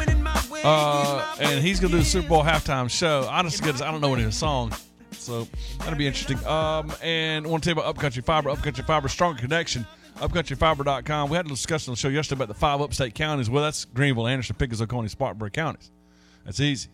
Uh, 0.65 1.37
and 1.41 1.63
he's 1.63 1.81
gonna 1.81 1.93
do 1.93 1.99
the 1.99 2.05
Super 2.05 2.29
Bowl 2.29 2.43
halftime 2.43 2.89
show. 2.91 3.27
Honestly, 3.31 3.69
I 3.69 3.91
don't 3.91 4.01
know 4.01 4.15
any 4.15 4.23
of 4.23 4.31
the 4.31 4.37
song, 4.37 4.73
so 5.13 5.49
that'll 5.81 5.97
be 5.97 6.07
interesting. 6.07 6.45
Um, 6.47 6.93
and 7.03 7.47
I 7.47 7.49
want 7.49 7.65
to 7.65 7.69
tell 7.71 7.77
you 7.77 7.81
about 7.83 7.97
Upcountry 7.97 8.23
Fiber. 8.23 8.51
Upcountry 8.51 8.85
Fiber, 8.85 9.09
stronger 9.09 9.41
connection. 9.41 9.87
UpcountryFiber.com. 10.19 11.29
We 11.29 11.37
had 11.37 11.47
a 11.47 11.49
discussion 11.49 11.91
on 11.91 11.95
the 11.95 11.99
show 11.99 12.09
yesterday 12.09 12.39
about 12.39 12.49
the 12.49 12.55
five 12.59 12.81
upstate 12.81 13.15
counties. 13.15 13.51
Well, 13.51 13.65
that's 13.65 13.85
Greenville, 13.85 14.29
Anderson, 14.29 14.55
Pickens, 14.57 14.81
Oconee, 14.81 15.09
Spartanburg 15.09 15.53
counties. 15.53 15.91
That's 16.45 16.61
easy. 16.61 16.89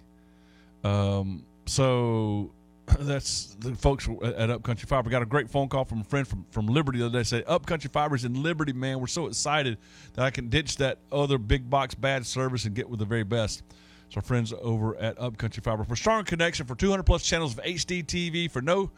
Um, 0.84 1.44
so 1.66 2.50
that's 3.00 3.56
the 3.58 3.74
folks 3.74 4.08
at 4.22 4.50
Upcountry 4.50 4.86
Fiber. 4.86 5.10
Got 5.10 5.22
a 5.22 5.26
great 5.26 5.50
phone 5.50 5.68
call 5.68 5.84
from 5.84 6.00
a 6.00 6.04
friend 6.04 6.26
from, 6.26 6.44
from 6.50 6.66
Liberty 6.66 6.98
the 6.98 7.06
other 7.06 7.18
day. 7.18 7.22
Said 7.22 7.44
Upcountry 7.46 7.90
Fiber's 7.90 8.24
in 8.24 8.42
Liberty, 8.42 8.72
man. 8.72 9.00
We're 9.00 9.06
so 9.06 9.26
excited 9.26 9.78
that 10.14 10.24
I 10.24 10.30
can 10.30 10.48
ditch 10.48 10.76
that 10.76 10.98
other 11.12 11.38
big 11.38 11.68
box 11.68 11.94
bad 11.94 12.26
service 12.26 12.64
and 12.64 12.74
get 12.74 12.88
with 12.88 12.98
the 12.98 13.04
very 13.04 13.24
best. 13.24 13.62
So 14.08 14.16
our 14.16 14.22
friends 14.22 14.52
over 14.60 14.96
at 14.96 15.16
Upcountry 15.18 15.62
Fiber 15.62 15.84
for 15.84 15.96
strong 15.96 16.24
connection 16.24 16.66
for 16.66 16.74
200 16.74 17.04
plus 17.04 17.22
channels 17.22 17.56
of 17.56 17.64
HD 17.64 18.04
TV 18.04 18.50
for 18.50 18.60
no 18.60 18.90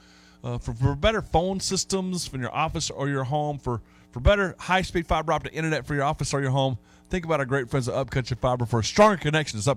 uh, 0.45 0.59
for, 0.59 0.73
for 0.75 0.95
better 0.95 1.23
phone 1.23 1.61
systems 1.61 2.27
from 2.27 2.41
your 2.41 2.55
office 2.55 2.91
or 2.91 3.09
your 3.09 3.25
home 3.25 3.59
for 3.59 3.83
for 4.11 4.21
better 4.21 4.55
high 4.59 4.83
speed 4.83 5.07
fiber 5.07 5.33
optic 5.33 5.55
internet 5.55 5.87
for 5.87 5.95
your 5.95 6.05
office 6.05 6.35
or 6.35 6.41
your 6.41 6.51
home. 6.51 6.79
Think 7.09 7.25
about 7.25 7.41
our 7.41 7.47
great 7.47 7.71
friends 7.71 7.89
at 7.89 7.95
Upcountry 7.95 8.37
Fiber 8.37 8.67
for 8.67 8.81
a 8.81 8.85
stronger 8.85 9.17
connection. 9.19 9.59
It's 9.59 9.69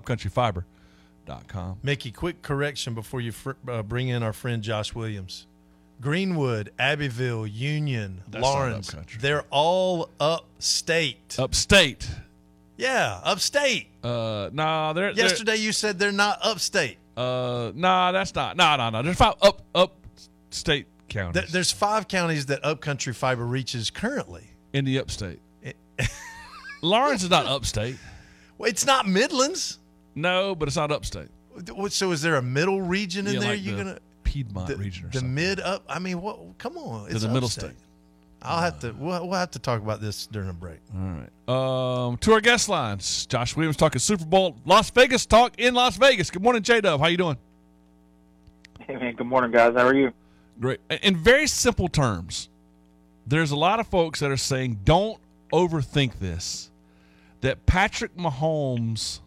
upcountryfiber.com. 1.26 1.78
Mickey, 1.82 2.10
quick 2.12 2.42
correction 2.42 2.94
before 2.94 3.20
you 3.20 3.32
fr- 3.32 3.52
uh, 3.68 3.82
bring 3.82 4.08
in 4.08 4.22
our 4.22 4.32
friend 4.32 4.62
Josh 4.62 4.94
Williams. 4.94 5.46
Greenwood, 6.00 6.72
Abbeville, 6.78 7.46
Union, 7.46 8.22
That's 8.28 8.42
Laurens, 8.42 8.94
they're 9.20 9.44
all 9.50 10.10
upstate. 10.20 11.36
Upstate. 11.38 12.08
Yeah, 12.76 13.18
upstate. 13.24 13.88
Uh, 14.04 14.50
nah, 14.52 14.92
they're, 14.92 15.14
they're 15.14 15.24
Yesterday 15.24 15.56
you 15.56 15.72
said 15.72 15.98
they're 15.98 16.12
not 16.12 16.38
upstate. 16.42 16.98
Uh, 17.16 17.72
nah, 17.74 18.12
that's 18.12 18.34
not. 18.34 18.58
Nah, 18.58 18.76
nah, 18.76 18.90
nah. 18.90 19.00
There's 19.00 19.16
five 19.16 19.36
up 19.40 19.62
up 19.74 19.94
state 20.50 20.86
counties 21.08 21.40
Th- 21.42 21.52
there's 21.52 21.72
five 21.72 22.08
counties 22.08 22.46
that 22.46 22.62
Upcountry 22.62 23.14
Fiber 23.14 23.46
reaches 23.46 23.88
currently. 23.88 24.50
in 24.74 24.84
the 24.84 24.98
upstate. 24.98 25.40
Laurens 26.82 27.22
is 27.22 27.30
not 27.30 27.46
upstate. 27.46 27.96
Well, 28.58 28.68
it's 28.68 28.84
not 28.84 29.08
Midlands. 29.08 29.78
No, 30.16 30.54
but 30.56 30.66
it's 30.66 30.76
not 30.76 30.90
upstate. 30.90 31.28
So 31.90 32.10
is 32.10 32.22
there 32.22 32.36
a 32.36 32.42
middle 32.42 32.82
region 32.82 33.26
in 33.28 33.34
Yeah, 33.34 33.40
there? 33.40 33.50
like 33.50 33.62
You're 33.64 33.76
the 33.76 33.84
gonna 33.84 33.98
Piedmont 34.24 34.66
the, 34.68 34.76
region 34.76 35.06
or 35.06 35.08
the 35.10 35.18
something. 35.18 35.34
mid 35.34 35.60
up. 35.60 35.84
I 35.88 35.98
mean, 36.00 36.20
what? 36.20 36.38
Come 36.58 36.76
on, 36.76 37.10
it's 37.10 37.22
the 37.22 37.28
middle 37.28 37.44
upstate. 37.46 37.70
state. 37.70 37.76
I'll 38.42 38.60
have 38.60 38.80
to. 38.80 38.92
We'll, 38.92 39.28
we'll 39.28 39.38
have 39.38 39.52
to 39.52 39.58
talk 39.58 39.80
about 39.80 40.00
this 40.00 40.26
during 40.26 40.48
a 40.48 40.52
break. 40.52 40.78
All 40.94 41.00
right. 41.48 42.08
Um, 42.08 42.16
to 42.18 42.32
our 42.32 42.40
guest 42.40 42.68
lines, 42.68 43.26
Josh 43.26 43.56
Williams 43.56 43.76
talking 43.76 43.98
Super 43.98 44.24
Bowl, 44.26 44.56
Las 44.64 44.90
Vegas 44.90 45.24
talk 45.26 45.58
in 45.58 45.74
Las 45.74 45.96
Vegas. 45.96 46.30
Good 46.30 46.42
morning, 46.42 46.62
J 46.62 46.80
Dub. 46.80 47.00
How 47.00 47.06
you 47.06 47.16
doing? 47.16 47.36
Hey 48.80 48.96
man, 48.96 49.14
good 49.16 49.26
morning, 49.26 49.50
guys. 49.50 49.74
How 49.74 49.86
are 49.86 49.94
you? 49.94 50.12
Great. 50.60 50.80
In 51.02 51.16
very 51.16 51.46
simple 51.46 51.88
terms, 51.88 52.48
there's 53.26 53.50
a 53.50 53.56
lot 53.56 53.80
of 53.80 53.86
folks 53.88 54.20
that 54.20 54.30
are 54.30 54.36
saying 54.36 54.80
don't 54.84 55.18
overthink 55.52 56.18
this. 56.20 56.70
That 57.40 57.66
Patrick 57.66 58.16
Mahomes 58.16 59.20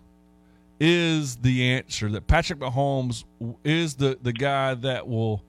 is 0.79 1.37
the 1.37 1.71
answer. 1.71 2.09
That 2.09 2.27
Patrick 2.27 2.59
Mahomes 2.59 3.23
is 3.63 3.95
the 3.95 4.17
the 4.21 4.33
guy 4.33 4.73
that 4.75 5.07
will 5.07 5.43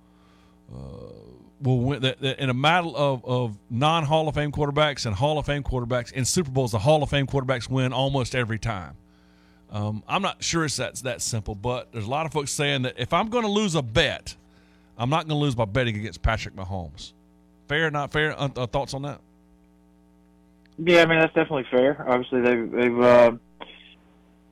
uh, 0.73 1.13
will 1.61 1.81
win. 1.81 2.03
That, 2.03 2.21
that 2.21 2.39
in 2.41 2.51
a 2.51 2.55
battle 2.55 2.97
of 2.97 3.25
of 3.25 3.59
non 3.71 4.05
Hall 4.05 4.29
of 4.29 4.35
Fame 4.35 4.53
quarterbacks 4.53 5.07
and 5.07 5.15
Hall 5.15 5.39
of 5.39 5.47
Fame 5.47 5.63
quarterbacks 5.63 6.13
in 6.13 6.25
Super 6.25 6.51
Bowls, 6.51 6.73
the 6.73 6.79
Hall 6.79 7.03
of 7.03 7.11
Fame 7.11 7.27
quarterbacks 7.27 7.69
win 7.69 7.93
almost 7.93 8.35
every 8.35 8.59
time. 8.59 8.97
Um, 9.71 10.03
I'm 10.09 10.23
not 10.23 10.43
sure 10.43 10.65
it's 10.65 10.77
that 10.77 10.97
that 10.97 11.23
simple, 11.23 11.55
but 11.55 11.93
there's 11.93 12.07
a 12.07 12.11
lot 12.11 12.27
of 12.27 12.33
folks 12.33 12.51
saying 12.51 12.83
that 12.83 12.95
if 12.99 13.13
I'm 13.13 13.29
going 13.29 13.45
to 13.45 13.51
lose 13.51 13.77
a 13.77 13.83
bet, 13.83 14.35
I'm 14.99 15.11
not 15.11 15.29
going 15.29 15.39
to 15.39 15.45
lose 15.45 15.55
by 15.55 15.65
betting 15.65 15.97
against 15.97 16.23
Patrick 16.23 16.57
Mahomes. 16.57 17.13
Fair, 17.69 17.89
not 17.91 18.11
fair? 18.11 18.35
Uh, 18.37 18.49
thoughts 18.49 18.95
on 18.95 19.03
that? 19.03 19.21
Yeah, 20.77 21.03
I 21.03 21.07
mean 21.07 21.21
that's 21.21 21.35
definitely 21.35 21.67
fair. 21.71 22.05
Obviously, 22.09 22.41
they've 22.41 22.71
they've 22.71 23.01
uh, 23.01 23.33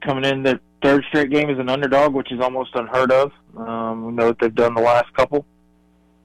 coming 0.03 0.25
in 0.25 0.43
their 0.43 0.61
third 0.83 1.05
straight 1.09 1.31
game 1.31 1.51
as 1.51 1.59
an 1.59 1.69
underdog, 1.69 2.14
which 2.14 2.33
is 2.33 2.41
almost 2.41 2.75
unheard 2.75 3.12
of. 3.12 3.33
Um, 3.57 4.07
we 4.07 4.12
know 4.12 4.27
what 4.27 4.38
they've 4.38 4.55
done 4.55 4.75
the 4.75 4.83
last 4.83 5.12
couple. 5.14 5.45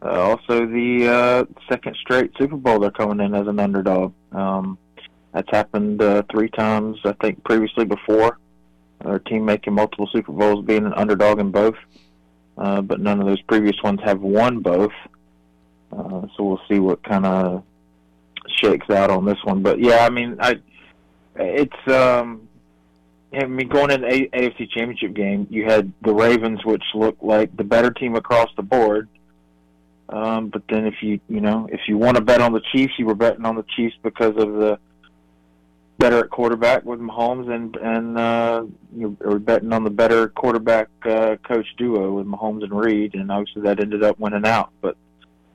Uh, 0.02 0.20
also, 0.20 0.66
the 0.66 1.08
uh, 1.08 1.46
second 1.70 1.96
straight 2.02 2.32
Super 2.38 2.58
Bowl 2.58 2.80
they're 2.80 2.92
coming 2.92 3.26
in 3.26 3.34
as 3.34 3.48
an 3.48 3.60
underdog. 3.60 4.13
Um, 4.32 4.78
that's 5.32 5.50
happened 5.52 6.02
uh, 6.02 6.24
three 6.32 6.50
times, 6.50 6.98
I 7.06 7.13
think, 7.22 7.44
previously 7.44 7.86
before. 7.86 8.38
Our 9.06 9.20
team 9.20 9.46
making 9.46 9.74
multiple 9.74 10.08
Super 10.12 10.32
Bowls, 10.32 10.66
being 10.66 10.86
an 10.86 10.94
underdog 10.94 11.39
in 11.39 11.52
both, 11.52 11.76
uh, 12.58 12.82
but 12.82 13.00
none 13.00 13.20
of 13.20 13.26
those 13.26 13.42
previous 13.44 13.76
ones 13.84 14.00
have 14.04 14.22
won 14.22 14.60
both. 14.60 14.94
Uh, 15.92 16.22
so 16.36 16.44
we'll 16.44 16.62
see 16.70 16.80
what 16.80 17.04
kind 17.04 17.26
of 17.26 17.63
shakes 18.62 18.89
out 18.89 19.10
on 19.10 19.26
this 19.26 19.38
one. 19.44 19.62
But 19.62 19.80
yeah, 19.80 20.06
I 20.06 20.10
mean, 20.10 20.38
I 20.39 20.60
it's 21.36 21.88
um, 21.88 22.48
I 23.34 23.46
mean 23.46 23.67
going 23.67 23.91
into 23.91 24.08
the 24.08 24.30
AFC 24.30 24.69
Championship 24.69 25.13
game, 25.13 25.48
you 25.50 25.65
had 25.65 25.91
the 26.02 26.13
Ravens, 26.13 26.63
which 26.63 26.84
looked 26.93 27.24
like 27.24 27.56
the 27.58 27.63
better 27.63 27.91
team 27.91 28.15
across 28.15 28.50
the 28.56 28.63
board. 28.63 29.10
Um, 30.10 30.50
but 30.50 30.63
then 30.69 30.86
if 30.86 30.96
you 31.02 31.19
you 31.28 31.41
know 31.41 31.67
if 31.72 31.82
you 31.88 31.98
want 31.98 32.17
to 32.17 32.24
bet 32.24 32.41
on 32.41 32.54
the 32.54 32.62
Chiefs, 32.72 32.93
you 32.98 33.06
were 33.06 33.15
betting 33.15 33.46
on 33.46 33.56
the 33.56 33.65
Chiefs 33.76 33.96
because 34.04 34.36
of 34.38 34.54
the 34.54 34.80
better 35.98 36.19
at 36.19 36.30
quarterback 36.30 36.84
with 36.84 37.00
Mahomes 37.00 37.50
and 37.50 37.76
and 37.78 38.17
uh, 38.17 38.65
you 38.96 39.17
were 39.22 39.39
betting 39.39 39.74
on 39.74 39.84
the 39.84 39.89
better 39.89 40.28
quarterback 40.30 40.89
uh, 41.06 41.36
coach 41.48 41.67
duo 41.78 42.13
with 42.13 42.28
Mahomes 42.28 42.63
and 42.63 42.78
Reid, 42.78 43.15
and 43.15 43.32
obviously 43.32 43.63
that 43.63 43.80
ended 43.80 44.04
up 44.04 44.19
winning 44.19 44.46
out. 44.46 44.72
But 44.82 44.98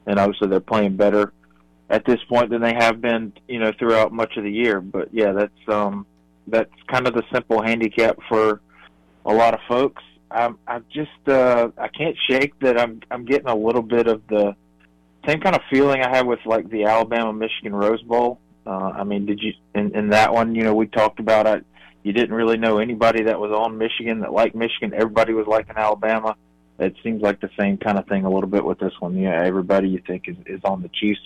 and 0.07 0.19
obviously 0.19 0.49
they're 0.49 0.61
playing 0.61 0.97
better 0.97 1.33
at 1.91 2.05
this 2.05 2.19
point 2.29 2.51
than 2.51 2.61
they 2.61 2.75
have 2.75 3.01
been, 3.01 3.33
you 3.47 3.59
know, 3.59 3.73
throughout 3.79 4.13
much 4.13 4.37
of 4.37 4.45
the 4.45 4.51
year. 4.51 4.81
But 4.81 5.09
yeah, 5.13 5.33
that's 5.33 5.69
um, 5.69 6.07
that's 6.51 6.73
kind 6.89 7.07
of 7.07 7.15
the 7.15 7.23
simple 7.33 7.63
handicap 7.63 8.19
for 8.29 8.61
a 9.25 9.33
lot 9.33 9.55
of 9.55 9.61
folks. 9.69 10.03
I'm, 10.31 10.59
I 10.67 10.81
just 10.93 11.29
uh, 11.29 11.69
I 11.79 11.89
can't 11.89 12.17
shake 12.29 12.59
that 12.61 12.79
I'm 12.79 13.01
I'm 13.11 13.25
getting 13.25 13.49
a 13.49 13.57
little 13.57 13.83
bit 13.83 14.07
of 14.07 14.27
the 14.29 14.55
same 15.27 15.41
kind 15.41 15.57
of 15.57 15.63
feeling 15.71 16.03
I 16.03 16.09
had 16.15 16.27
with 16.27 16.41
like 16.45 16.69
the 16.71 16.85
Alabama 16.85 17.33
Michigan 17.33 17.75
Rose 17.75 18.03
Bowl. 18.03 18.39
Uh, 18.67 18.93
I 18.97 19.05
mean, 19.05 19.27
did 19.27 19.41
you 19.41 19.53
in, 19.75 19.95
in 19.97 20.11
that 20.11 20.33
one? 20.33 20.55
You 20.55 20.65
know, 20.65 20.75
we 20.75 20.87
talked 20.87 21.21
about 21.21 21.47
it. 21.47 21.65
You 22.03 22.13
didn't 22.13 22.35
really 22.35 22.59
know 22.59 22.79
anybody 22.79 23.25
that 23.25 23.41
was 23.41 23.51
on 23.51 23.79
Michigan 23.79 24.21
that 24.21 24.33
liked 24.33 24.55
Michigan. 24.55 24.93
Everybody 24.95 25.33
was 25.33 25.47
liking 25.47 25.77
Alabama. 25.77 26.37
It 26.79 26.95
seems 27.03 27.23
like 27.23 27.41
the 27.41 27.51
same 27.59 27.77
kind 27.77 27.99
of 27.99 28.07
thing 28.07 28.25
a 28.25 28.31
little 28.31 28.49
bit 28.49 28.65
with 28.65 28.79
this 28.79 28.93
one. 29.01 29.17
Yeah, 29.17 29.43
everybody 29.43 29.89
you 29.89 30.01
think 30.07 30.29
is, 30.29 30.37
is 30.47 30.61
on 30.65 30.83
the 30.83 30.89
Chiefs 30.91 31.21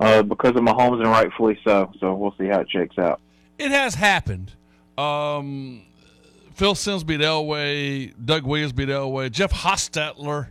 uh, 0.00 0.22
because 0.22 0.50
of 0.50 0.62
Mahomes, 0.62 1.00
and 1.00 1.10
rightfully 1.10 1.58
so. 1.64 1.92
So 2.00 2.14
we'll 2.14 2.34
see 2.38 2.46
how 2.46 2.60
it 2.60 2.70
shakes 2.70 2.96
out. 2.98 3.20
It 3.58 3.70
has 3.70 3.94
happened. 3.94 4.52
Um, 4.98 5.82
Phil 6.54 6.74
Simms 6.74 7.04
beat 7.04 7.20
Elway. 7.20 8.12
Doug 8.22 8.44
Williams 8.44 8.72
beat 8.72 8.88
Elway. 8.88 9.30
Jeff 9.30 9.52
Hostetler 9.52 10.48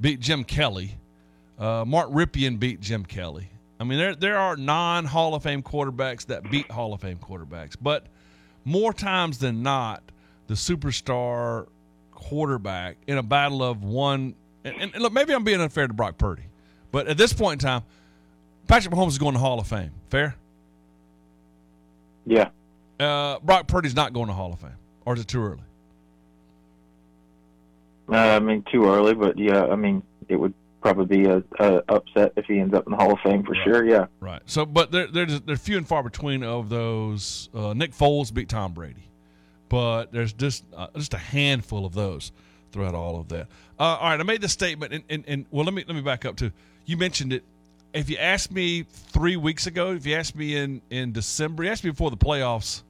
beat 0.00 0.20
Jim 0.20 0.44
Kelly. 0.44 0.96
Uh, 1.58 1.84
Mark 1.86 2.10
Rypien 2.10 2.58
beat 2.58 2.80
Jim 2.80 3.04
Kelly. 3.04 3.48
I 3.78 3.84
mean, 3.84 3.98
there 3.98 4.14
there 4.14 4.38
are 4.38 4.56
non 4.56 5.04
Hall 5.04 5.34
of 5.34 5.42
Fame 5.42 5.62
quarterbacks 5.62 6.26
that 6.26 6.50
beat 6.50 6.70
Hall 6.70 6.94
of 6.94 7.00
Fame 7.00 7.18
quarterbacks, 7.18 7.76
but 7.80 8.06
more 8.64 8.92
times 8.92 9.38
than 9.38 9.62
not, 9.62 10.02
the 10.46 10.54
superstar 10.54 11.66
quarterback 12.12 12.96
in 13.06 13.18
a 13.18 13.22
battle 13.22 13.62
of 13.62 13.82
one. 13.82 14.34
And, 14.64 14.76
and 14.80 15.02
look, 15.02 15.12
maybe 15.12 15.34
I'm 15.34 15.44
being 15.44 15.60
unfair 15.60 15.86
to 15.88 15.92
Brock 15.92 16.16
Purdy, 16.16 16.44
but 16.92 17.08
at 17.08 17.16
this 17.16 17.32
point 17.32 17.62
in 17.62 17.68
time, 17.68 17.82
Patrick 18.68 18.94
Mahomes 18.94 19.08
is 19.08 19.18
going 19.18 19.34
to 19.34 19.40
Hall 19.40 19.58
of 19.58 19.66
Fame. 19.66 19.90
Fair? 20.10 20.36
Yeah. 22.26 22.50
Uh, 23.00 23.38
Brock 23.40 23.66
Purdy's 23.66 23.94
not 23.96 24.12
going 24.12 24.28
to 24.28 24.32
Hall 24.32 24.52
of 24.52 24.60
Fame, 24.60 24.70
or 25.04 25.14
is 25.14 25.20
it 25.20 25.28
too 25.28 25.42
early? 25.42 25.62
Uh, 28.08 28.16
I 28.16 28.38
mean, 28.40 28.64
too 28.70 28.84
early, 28.86 29.14
but 29.14 29.38
yeah, 29.38 29.64
I 29.66 29.76
mean, 29.76 30.02
it 30.28 30.36
would 30.36 30.54
probably 30.82 31.06
be 31.22 31.28
a, 31.28 31.42
a 31.60 31.82
upset 31.88 32.32
if 32.36 32.44
he 32.46 32.58
ends 32.58 32.74
up 32.74 32.84
in 32.86 32.90
the 32.90 32.96
Hall 32.96 33.12
of 33.12 33.20
Fame 33.20 33.44
for 33.44 33.52
Right. 33.52 33.64
sure. 33.64 33.84
Yeah. 33.84 34.06
Right. 34.20 34.42
So, 34.46 34.66
but 34.66 34.90
they're 34.90 35.06
they're, 35.06 35.26
they're 35.26 35.56
few 35.56 35.76
and 35.78 35.86
far 35.86 36.02
between 36.02 36.42
of 36.42 36.68
those. 36.68 37.48
Uh, 37.54 37.72
Nick 37.74 37.92
Foles 37.92 38.32
beat 38.34 38.48
Tom 38.48 38.72
Brady, 38.72 39.08
but 39.68 40.12
there's 40.12 40.32
just 40.32 40.64
uh, 40.76 40.88
just 40.96 41.14
a 41.14 41.18
handful 41.18 41.86
of 41.86 41.94
those 41.94 42.32
throughout 42.72 42.94
all 42.94 43.18
of 43.20 43.28
that. 43.28 43.46
Uh, 43.78 43.82
all 44.00 44.10
right, 44.10 44.20
I 44.20 44.22
made 44.22 44.40
this 44.40 44.52
statement, 44.52 44.92
and, 44.92 45.04
and, 45.08 45.24
and 45.26 45.46
well, 45.50 45.64
let 45.64 45.74
me 45.74 45.84
let 45.86 45.94
me 45.94 46.02
back 46.02 46.24
up 46.24 46.36
to 46.36 46.52
You 46.84 46.96
mentioned 46.96 47.32
it. 47.32 47.44
If 47.92 48.08
you 48.08 48.16
asked 48.16 48.50
me 48.50 48.84
three 48.84 49.36
weeks 49.36 49.66
ago, 49.66 49.92
if 49.92 50.06
you 50.06 50.16
asked 50.16 50.34
me 50.34 50.56
in 50.56 50.80
in 50.90 51.12
December, 51.12 51.64
you 51.64 51.70
asked 51.70 51.84
me 51.84 51.90
before 51.90 52.10
the 52.10 52.16
playoffs. 52.16 52.82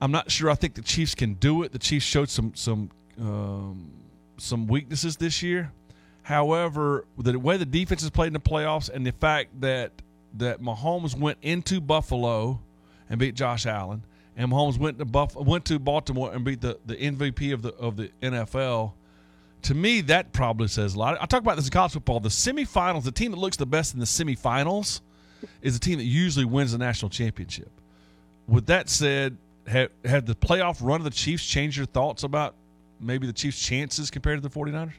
I'm 0.00 0.12
not 0.12 0.30
sure. 0.30 0.50
I 0.50 0.54
think 0.54 0.74
the 0.74 0.82
Chiefs 0.82 1.14
can 1.14 1.34
do 1.34 1.62
it. 1.62 1.72
The 1.72 1.78
Chiefs 1.78 2.04
showed 2.04 2.28
some 2.28 2.54
some 2.54 2.90
um, 3.20 3.90
some 4.36 4.66
weaknesses 4.66 5.16
this 5.16 5.42
year. 5.42 5.72
However, 6.22 7.06
the 7.16 7.38
way 7.38 7.56
the 7.56 7.64
defense 7.64 8.02
has 8.02 8.10
played 8.10 8.28
in 8.28 8.32
the 8.34 8.40
playoffs 8.40 8.90
and 8.90 9.06
the 9.06 9.12
fact 9.12 9.60
that 9.60 9.92
that 10.34 10.60
Mahomes 10.60 11.16
went 11.16 11.38
into 11.42 11.80
Buffalo 11.80 12.60
and 13.08 13.18
beat 13.18 13.34
Josh 13.34 13.64
Allen, 13.64 14.02
and 14.36 14.52
Mahomes 14.52 14.78
went 14.78 14.98
to 14.98 15.04
Buff 15.04 15.34
went 15.36 15.64
to 15.66 15.78
Baltimore 15.78 16.32
and 16.32 16.44
beat 16.44 16.60
the, 16.60 16.78
the 16.84 16.96
MVP 16.96 17.52
of 17.54 17.62
the 17.62 17.74
of 17.76 17.96
the 17.96 18.10
NFL. 18.22 18.92
To 19.62 19.74
me, 19.74 20.00
that 20.02 20.32
probably 20.32 20.68
says 20.68 20.94
a 20.94 20.98
lot. 20.98 21.18
I 21.20 21.26
talk 21.26 21.40
about 21.40 21.56
this 21.56 21.66
in 21.66 21.72
college 21.72 21.92
football. 21.92 22.20
The 22.20 22.28
semifinals, 22.28 23.04
the 23.04 23.12
team 23.12 23.32
that 23.32 23.38
looks 23.38 23.56
the 23.56 23.66
best 23.66 23.92
in 23.92 24.00
the 24.00 24.06
semifinals, 24.06 25.00
is 25.62 25.78
the 25.78 25.84
team 25.84 25.98
that 25.98 26.04
usually 26.04 26.44
wins 26.44 26.72
the 26.72 26.78
national 26.78 27.10
championship. 27.10 27.70
With 28.46 28.66
that 28.66 28.88
said, 28.88 29.36
have, 29.66 29.90
have 30.04 30.26
the 30.26 30.34
playoff 30.34 30.78
run 30.80 31.00
of 31.00 31.04
the 31.04 31.10
Chiefs 31.10 31.44
changed 31.44 31.76
your 31.76 31.86
thoughts 31.86 32.22
about 32.22 32.54
maybe 33.00 33.26
the 33.26 33.32
Chiefs' 33.32 33.60
chances 33.60 34.10
compared 34.10 34.40
to 34.42 34.48
the 34.48 34.54
49ers? 34.54 34.92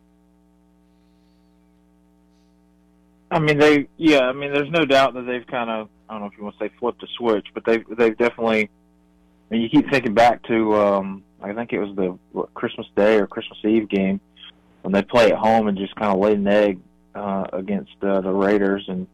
I 3.31 3.39
mean, 3.39 3.57
they 3.59 3.87
yeah. 3.97 4.21
I 4.21 4.33
mean, 4.33 4.51
there's 4.51 4.71
no 4.71 4.85
doubt 4.85 5.13
that 5.13 5.21
they've 5.21 5.45
kind 5.45 5.69
of 5.69 5.89
I 6.09 6.13
don't 6.13 6.21
know 6.21 6.27
if 6.27 6.37
you 6.37 6.43
want 6.43 6.57
to 6.57 6.65
say 6.65 6.71
flipped 6.79 7.03
a 7.03 7.07
switch, 7.17 7.47
but 7.53 7.63
they've 7.65 7.85
they've 7.95 8.17
definitely. 8.17 8.63
I 8.63 9.53
mean, 9.53 9.61
you 9.61 9.69
keep 9.69 9.89
thinking 9.89 10.13
back 10.13 10.43
to 10.43 10.75
um, 10.75 11.23
I 11.41 11.53
think 11.53 11.73
it 11.73 11.79
was 11.79 11.95
the 11.95 12.17
what, 12.31 12.53
Christmas 12.53 12.87
Day 12.95 13.17
or 13.17 13.27
Christmas 13.27 13.59
Eve 13.63 13.87
game 13.87 14.19
when 14.81 14.93
they 14.93 15.01
play 15.01 15.31
at 15.31 15.37
home 15.37 15.67
and 15.67 15.77
just 15.77 15.95
kind 15.95 16.11
of 16.11 16.19
laid 16.19 16.37
an 16.37 16.47
egg 16.47 16.79
uh, 17.15 17.45
against 17.53 17.91
uh, 18.01 18.21
the 18.21 18.31
Raiders 18.31 18.85
and 18.87 19.07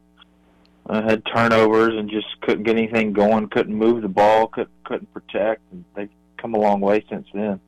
uh, 0.88 1.02
had 1.02 1.22
turnovers 1.26 1.94
and 1.98 2.08
just 2.08 2.26
couldn't 2.42 2.62
get 2.62 2.76
anything 2.76 3.12
going, 3.12 3.48
couldn't 3.48 3.74
move 3.74 4.02
the 4.02 4.08
ball, 4.08 4.46
couldn't 4.48 4.84
couldn't 4.84 5.12
protect. 5.12 5.60
And 5.72 5.84
they've 5.94 6.10
come 6.36 6.54
a 6.54 6.58
long 6.58 6.80
way 6.80 7.04
since 7.08 7.26
then. 7.34 7.60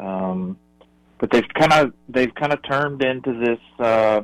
Um, 0.00 0.58
but 1.18 1.30
they've 1.30 1.48
kind 1.54 1.72
of 1.72 1.92
they've 2.08 2.34
kind 2.34 2.52
of 2.52 2.62
turned 2.62 3.02
into 3.02 3.32
this. 3.38 3.60
Uh, 3.78 4.22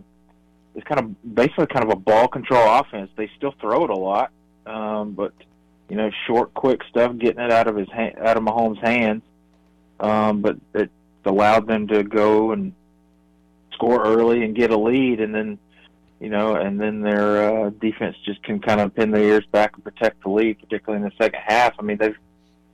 it's 0.74 0.86
kind 0.86 1.00
of 1.00 1.34
basically 1.34 1.66
kind 1.66 1.84
of 1.84 1.90
a 1.90 1.96
ball 1.96 2.28
control 2.28 2.80
offense. 2.80 3.10
They 3.16 3.30
still 3.36 3.54
throw 3.60 3.84
it 3.84 3.90
a 3.90 3.96
lot, 3.96 4.32
um, 4.66 5.12
but 5.12 5.32
you 5.88 5.96
know, 5.96 6.10
short, 6.26 6.52
quick 6.54 6.82
stuff, 6.90 7.16
getting 7.18 7.42
it 7.42 7.50
out 7.50 7.66
of 7.66 7.76
his 7.76 7.88
hand, 7.90 8.16
out 8.18 8.36
of 8.36 8.42
Mahomes' 8.42 8.84
hands. 8.84 9.22
Um, 10.00 10.42
but 10.42 10.56
it 10.74 10.90
allowed 11.24 11.66
them 11.66 11.88
to 11.88 12.02
go 12.02 12.52
and 12.52 12.72
score 13.78 14.04
early 14.04 14.44
and 14.44 14.56
get 14.56 14.70
a 14.70 14.78
lead, 14.78 15.20
and 15.20 15.34
then 15.34 15.58
you 16.20 16.28
know, 16.28 16.56
and 16.56 16.80
then 16.80 17.00
their 17.00 17.66
uh, 17.66 17.70
defense 17.70 18.16
just 18.24 18.42
can 18.42 18.58
kind 18.58 18.80
of 18.80 18.92
pin 18.94 19.12
their 19.12 19.22
ears 19.22 19.44
back 19.52 19.74
and 19.74 19.84
protect 19.84 20.22
the 20.24 20.30
lead, 20.30 20.58
particularly 20.58 21.04
in 21.04 21.08
the 21.08 21.24
second 21.24 21.40
half. 21.46 21.74
I 21.78 21.82
mean, 21.82 21.96
they've 21.96 22.16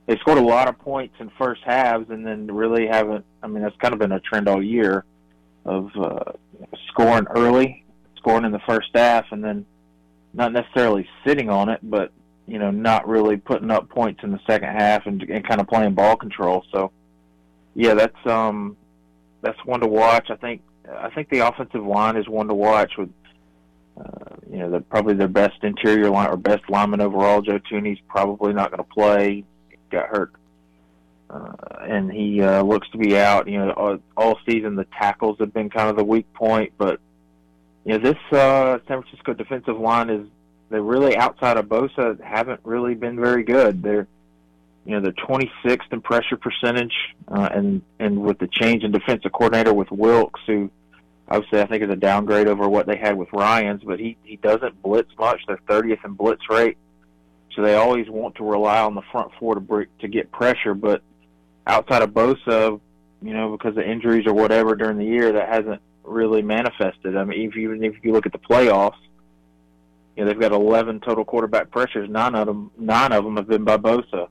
they 0.07 0.17
scored 0.17 0.37
a 0.39 0.41
lot 0.41 0.67
of 0.67 0.77
points 0.79 1.15
in 1.19 1.31
first 1.37 1.61
halves, 1.63 2.09
and 2.09 2.25
then 2.25 2.47
really 2.47 2.87
haven't. 2.87 3.23
I 3.43 3.47
mean, 3.47 3.61
that's 3.61 3.75
kind 3.77 3.93
of 3.93 3.99
been 3.99 4.11
a 4.11 4.19
trend 4.19 4.47
all 4.47 4.63
year 4.63 5.05
of 5.63 5.91
uh, 5.95 6.31
scoring 6.87 7.27
early, 7.35 7.85
scoring 8.17 8.45
in 8.45 8.51
the 8.51 8.61
first 8.67 8.89
half, 8.95 9.25
and 9.31 9.43
then 9.43 9.65
not 10.33 10.51
necessarily 10.51 11.07
sitting 11.25 11.49
on 11.49 11.69
it, 11.69 11.79
but 11.83 12.11
you 12.47 12.59
know, 12.59 12.71
not 12.71 13.07
really 13.07 13.37
putting 13.37 13.71
up 13.71 13.89
points 13.89 14.21
in 14.23 14.31
the 14.31 14.39
second 14.45 14.69
half 14.69 15.05
and, 15.05 15.21
and 15.23 15.47
kind 15.47 15.59
of 15.59 15.67
playing 15.67 15.95
ball 15.95 16.15
control. 16.15 16.63
So, 16.71 16.91
yeah, 17.73 17.95
that's 17.95 18.25
um, 18.25 18.77
that's 19.41 19.57
one 19.65 19.79
to 19.81 19.87
watch. 19.87 20.29
I 20.29 20.35
think 20.35 20.61
I 20.89 21.09
think 21.09 21.29
the 21.29 21.39
offensive 21.39 21.85
line 21.85 22.17
is 22.17 22.27
one 22.27 22.47
to 22.47 22.53
watch 22.53 22.93
with. 22.97 23.09
Uh, 23.97 24.35
you 24.51 24.57
know, 24.57 24.69
the, 24.69 24.81
probably 24.81 25.13
their 25.13 25.29
best 25.29 25.63
interior 25.63 26.09
line 26.09 26.29
or 26.29 26.35
best 26.35 26.69
lineman 26.69 26.99
overall. 26.99 27.41
Joe 27.41 27.59
Thuney's 27.59 27.99
probably 28.09 28.51
not 28.51 28.71
going 28.71 28.83
to 28.83 28.93
play. 28.93 29.45
Got 29.89 30.07
hurt, 30.07 30.33
uh, 31.29 31.53
and 31.81 32.11
he 32.11 32.41
uh, 32.41 32.61
looks 32.61 32.89
to 32.89 32.97
be 32.97 33.17
out. 33.17 33.47
You 33.47 33.59
know, 33.59 33.71
all, 33.71 33.99
all 34.17 34.39
season 34.45 34.75
the 34.75 34.85
tackles 34.99 35.37
have 35.39 35.53
been 35.53 35.69
kind 35.69 35.89
of 35.89 35.95
the 35.95 36.03
weak 36.03 36.31
point, 36.33 36.73
but 36.77 36.99
you 37.85 37.93
know 37.93 37.99
this 37.99 38.17
uh, 38.37 38.79
San 38.87 39.01
Francisco 39.01 39.33
defensive 39.33 39.79
line 39.79 40.09
is 40.09 40.27
they 40.69 40.79
really 40.79 41.15
outside 41.15 41.57
of 41.57 41.67
Bosa 41.67 42.19
haven't 42.21 42.59
really 42.63 42.95
been 42.95 43.15
very 43.15 43.43
good. 43.43 43.81
They're 43.81 44.07
you 44.85 44.91
know 44.91 45.01
they're 45.01 45.11
26th 45.11 45.91
in 45.91 46.01
pressure 46.01 46.37
percentage, 46.37 46.93
uh, 47.27 47.49
and 47.51 47.81
and 47.99 48.21
with 48.21 48.37
the 48.39 48.47
change 48.47 48.83
in 48.83 48.91
defensive 48.91 49.31
coordinator 49.31 49.73
with 49.73 49.89
Wilks, 49.91 50.39
who 50.45 50.69
obviously 51.27 51.59
I 51.59 51.65
think 51.65 51.83
is 51.83 51.89
a 51.89 51.95
downgrade 51.95 52.47
over 52.47 52.69
what 52.69 52.85
they 52.85 52.95
had 52.95 53.17
with 53.17 53.29
Ryans, 53.33 53.81
but 53.83 53.99
he 53.99 54.15
he 54.23 54.37
doesn't 54.37 54.81
blitz 54.81 55.09
much. 55.17 55.41
They're 55.47 55.57
30th 55.67 56.05
in 56.05 56.13
blitz 56.13 56.43
rate, 56.49 56.77
so 57.55 57.63
they 57.63 57.75
always 57.75 58.09
want 58.09 58.35
to 58.35 58.43
rely 58.43 58.79
on 58.79 58.93
the 58.93 59.01
front 59.11 59.31
four 59.39 59.55
to 59.55 59.59
break, 59.59 59.97
to 59.99 60.07
get 60.07 60.31
pressure. 60.31 60.75
But 60.75 61.01
outside 61.65 62.03
of 62.03 62.11
Bosa, 62.11 62.79
you 63.23 63.33
know, 63.33 63.51
because 63.51 63.75
of 63.77 63.83
injuries 63.83 64.27
or 64.27 64.33
whatever 64.33 64.75
during 64.75 64.99
the 64.99 65.05
year, 65.05 65.31
that 65.33 65.49
hasn't 65.49 65.81
really 66.03 66.43
manifested. 66.43 67.17
I 67.17 67.23
mean, 67.23 67.51
even 67.57 67.83
if 67.83 67.95
you 68.03 68.11
look 68.11 68.27
at 68.27 68.33
the 68.33 68.37
playoffs, 68.37 68.99
you 70.15 70.23
know 70.23 70.29
they've 70.29 70.39
got 70.39 70.51
11 70.51 70.99
total 71.01 71.25
quarterback 71.25 71.71
pressures. 71.71 72.07
Nine 72.07 72.35
of 72.35 72.45
them, 72.45 72.69
nine 72.77 73.11
of 73.11 73.23
them 73.23 73.37
have 73.37 73.47
been 73.47 73.63
by 73.63 73.77
Bosa. 73.77 74.27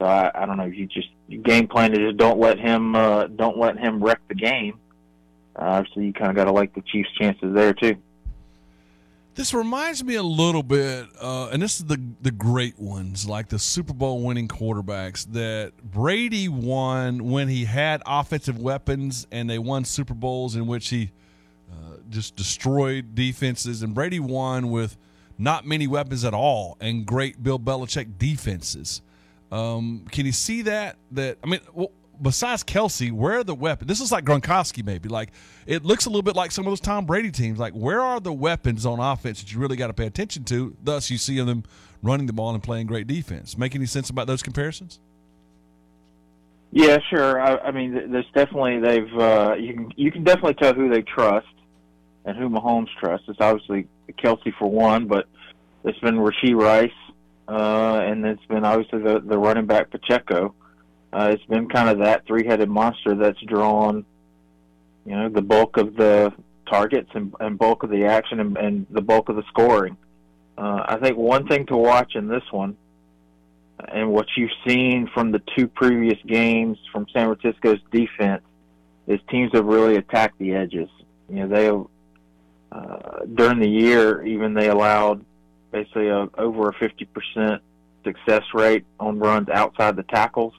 So 0.00 0.06
I, 0.06 0.30
I 0.34 0.46
don't 0.46 0.56
know 0.56 0.64
you 0.64 0.86
just 0.86 1.08
game 1.42 1.68
plan 1.68 1.90
to 1.90 1.98
just 1.98 2.16
don't 2.16 2.40
let 2.40 2.58
him 2.58 2.96
uh, 2.96 3.26
don't 3.26 3.58
let 3.58 3.78
him 3.78 4.02
wreck 4.02 4.20
the 4.28 4.34
game. 4.34 4.78
Uh, 5.54 5.64
obviously, 5.64 6.06
you 6.06 6.12
kind 6.14 6.30
of 6.30 6.36
got 6.36 6.44
to 6.44 6.52
like 6.52 6.74
the 6.74 6.80
Chiefs' 6.80 7.10
chances 7.20 7.54
there 7.54 7.74
too. 7.74 7.96
This 9.34 9.52
reminds 9.52 10.02
me 10.02 10.14
a 10.14 10.22
little 10.22 10.62
bit, 10.62 11.06
uh, 11.20 11.50
and 11.52 11.60
this 11.60 11.80
is 11.80 11.84
the 11.84 12.00
the 12.22 12.30
great 12.30 12.78
ones, 12.78 13.28
like 13.28 13.48
the 13.48 13.58
Super 13.58 13.92
Bowl 13.92 14.22
winning 14.22 14.48
quarterbacks 14.48 15.30
that 15.32 15.72
Brady 15.82 16.48
won 16.48 17.30
when 17.30 17.48
he 17.48 17.66
had 17.66 18.02
offensive 18.06 18.58
weapons, 18.58 19.26
and 19.30 19.50
they 19.50 19.58
won 19.58 19.84
Super 19.84 20.14
Bowls 20.14 20.56
in 20.56 20.66
which 20.66 20.88
he 20.88 21.12
uh, 21.70 21.96
just 22.08 22.36
destroyed 22.36 23.14
defenses, 23.14 23.82
and 23.82 23.94
Brady 23.94 24.18
won 24.18 24.70
with 24.70 24.96
not 25.36 25.66
many 25.66 25.86
weapons 25.86 26.24
at 26.24 26.32
all 26.32 26.78
and 26.80 27.04
great 27.04 27.42
Bill 27.42 27.58
Belichick 27.58 28.16
defenses. 28.16 29.02
Um, 29.50 30.06
can 30.10 30.26
you 30.26 30.32
see 30.32 30.62
that? 30.62 30.96
That 31.12 31.38
I 31.42 31.46
mean, 31.46 31.60
well, 31.72 31.90
besides 32.20 32.62
Kelce, 32.62 33.12
where 33.12 33.38
are 33.38 33.44
the 33.44 33.54
weapons? 33.54 33.88
This 33.88 34.00
is 34.00 34.12
like 34.12 34.24
Gronkowski, 34.24 34.84
maybe. 34.84 35.08
Like 35.08 35.30
it 35.66 35.84
looks 35.84 36.06
a 36.06 36.08
little 36.08 36.22
bit 36.22 36.36
like 36.36 36.52
some 36.52 36.66
of 36.66 36.70
those 36.70 36.80
Tom 36.80 37.06
Brady 37.06 37.30
teams. 37.30 37.58
Like 37.58 37.72
where 37.72 38.00
are 38.00 38.20
the 38.20 38.32
weapons 38.32 38.86
on 38.86 39.00
offense 39.00 39.40
that 39.42 39.52
you 39.52 39.58
really 39.58 39.76
got 39.76 39.88
to 39.88 39.94
pay 39.94 40.06
attention 40.06 40.44
to? 40.44 40.76
Thus, 40.82 41.10
you 41.10 41.18
see 41.18 41.40
them 41.40 41.64
running 42.02 42.26
the 42.26 42.32
ball 42.32 42.54
and 42.54 42.62
playing 42.62 42.86
great 42.86 43.06
defense. 43.06 43.58
Make 43.58 43.74
any 43.74 43.86
sense 43.86 44.10
about 44.10 44.26
those 44.26 44.42
comparisons? 44.42 45.00
Yeah, 46.72 46.98
sure. 47.10 47.40
I, 47.40 47.56
I 47.58 47.70
mean, 47.72 48.12
there's 48.12 48.30
definitely 48.34 48.78
they've 48.78 49.18
uh, 49.18 49.54
you 49.58 49.74
can 49.74 49.92
you 49.96 50.12
can 50.12 50.24
definitely 50.24 50.54
tell 50.54 50.74
who 50.74 50.88
they 50.88 51.02
trust 51.02 51.48
and 52.24 52.36
who 52.36 52.48
Mahomes 52.48 52.88
trusts. 52.98 53.28
It's 53.28 53.40
obviously 53.40 53.88
Kelce 54.12 54.54
for 54.56 54.70
one, 54.70 55.06
but 55.06 55.26
it's 55.84 55.98
been 55.98 56.16
Rashee 56.16 56.54
Rice, 56.54 56.90
uh, 57.50 58.00
and 58.04 58.24
it's 58.24 58.44
been 58.46 58.64
obviously 58.64 59.00
the 59.02 59.20
the 59.20 59.36
running 59.36 59.66
back 59.66 59.90
Pacheco. 59.90 60.54
Uh, 61.12 61.30
it's 61.32 61.44
been 61.46 61.68
kind 61.68 61.88
of 61.88 61.98
that 61.98 62.24
three-headed 62.24 62.68
monster 62.68 63.16
that's 63.16 63.40
drawn, 63.40 64.04
you 65.04 65.16
know, 65.16 65.28
the 65.28 65.42
bulk 65.42 65.76
of 65.76 65.96
the 65.96 66.32
targets 66.70 67.10
and, 67.14 67.34
and 67.40 67.58
bulk 67.58 67.82
of 67.82 67.90
the 67.90 68.04
action 68.04 68.38
and, 68.38 68.56
and 68.56 68.86
the 68.90 69.00
bulk 69.00 69.28
of 69.28 69.34
the 69.34 69.42
scoring. 69.48 69.96
Uh, 70.56 70.84
I 70.86 70.98
think 70.98 71.16
one 71.16 71.48
thing 71.48 71.66
to 71.66 71.76
watch 71.76 72.14
in 72.14 72.28
this 72.28 72.44
one, 72.52 72.76
and 73.88 74.12
what 74.12 74.26
you've 74.36 74.52
seen 74.64 75.10
from 75.12 75.32
the 75.32 75.42
two 75.56 75.66
previous 75.66 76.18
games 76.28 76.78
from 76.92 77.06
San 77.12 77.34
Francisco's 77.34 77.80
defense, 77.90 78.44
is 79.08 79.18
teams 79.28 79.50
have 79.54 79.64
really 79.64 79.96
attacked 79.96 80.38
the 80.38 80.54
edges. 80.54 80.88
You 81.28 81.46
know, 81.46 81.48
they 81.48 82.76
uh, 82.76 83.24
during 83.34 83.58
the 83.58 83.68
year 83.68 84.24
even 84.24 84.54
they 84.54 84.68
allowed 84.68 85.24
basically 85.70 86.08
a, 86.08 86.28
over 86.38 86.68
a 86.68 86.74
50% 86.74 87.60
success 88.04 88.42
rate 88.54 88.84
on 88.98 89.18
runs 89.18 89.48
outside 89.48 89.96
the 89.96 90.02
tackles 90.04 90.54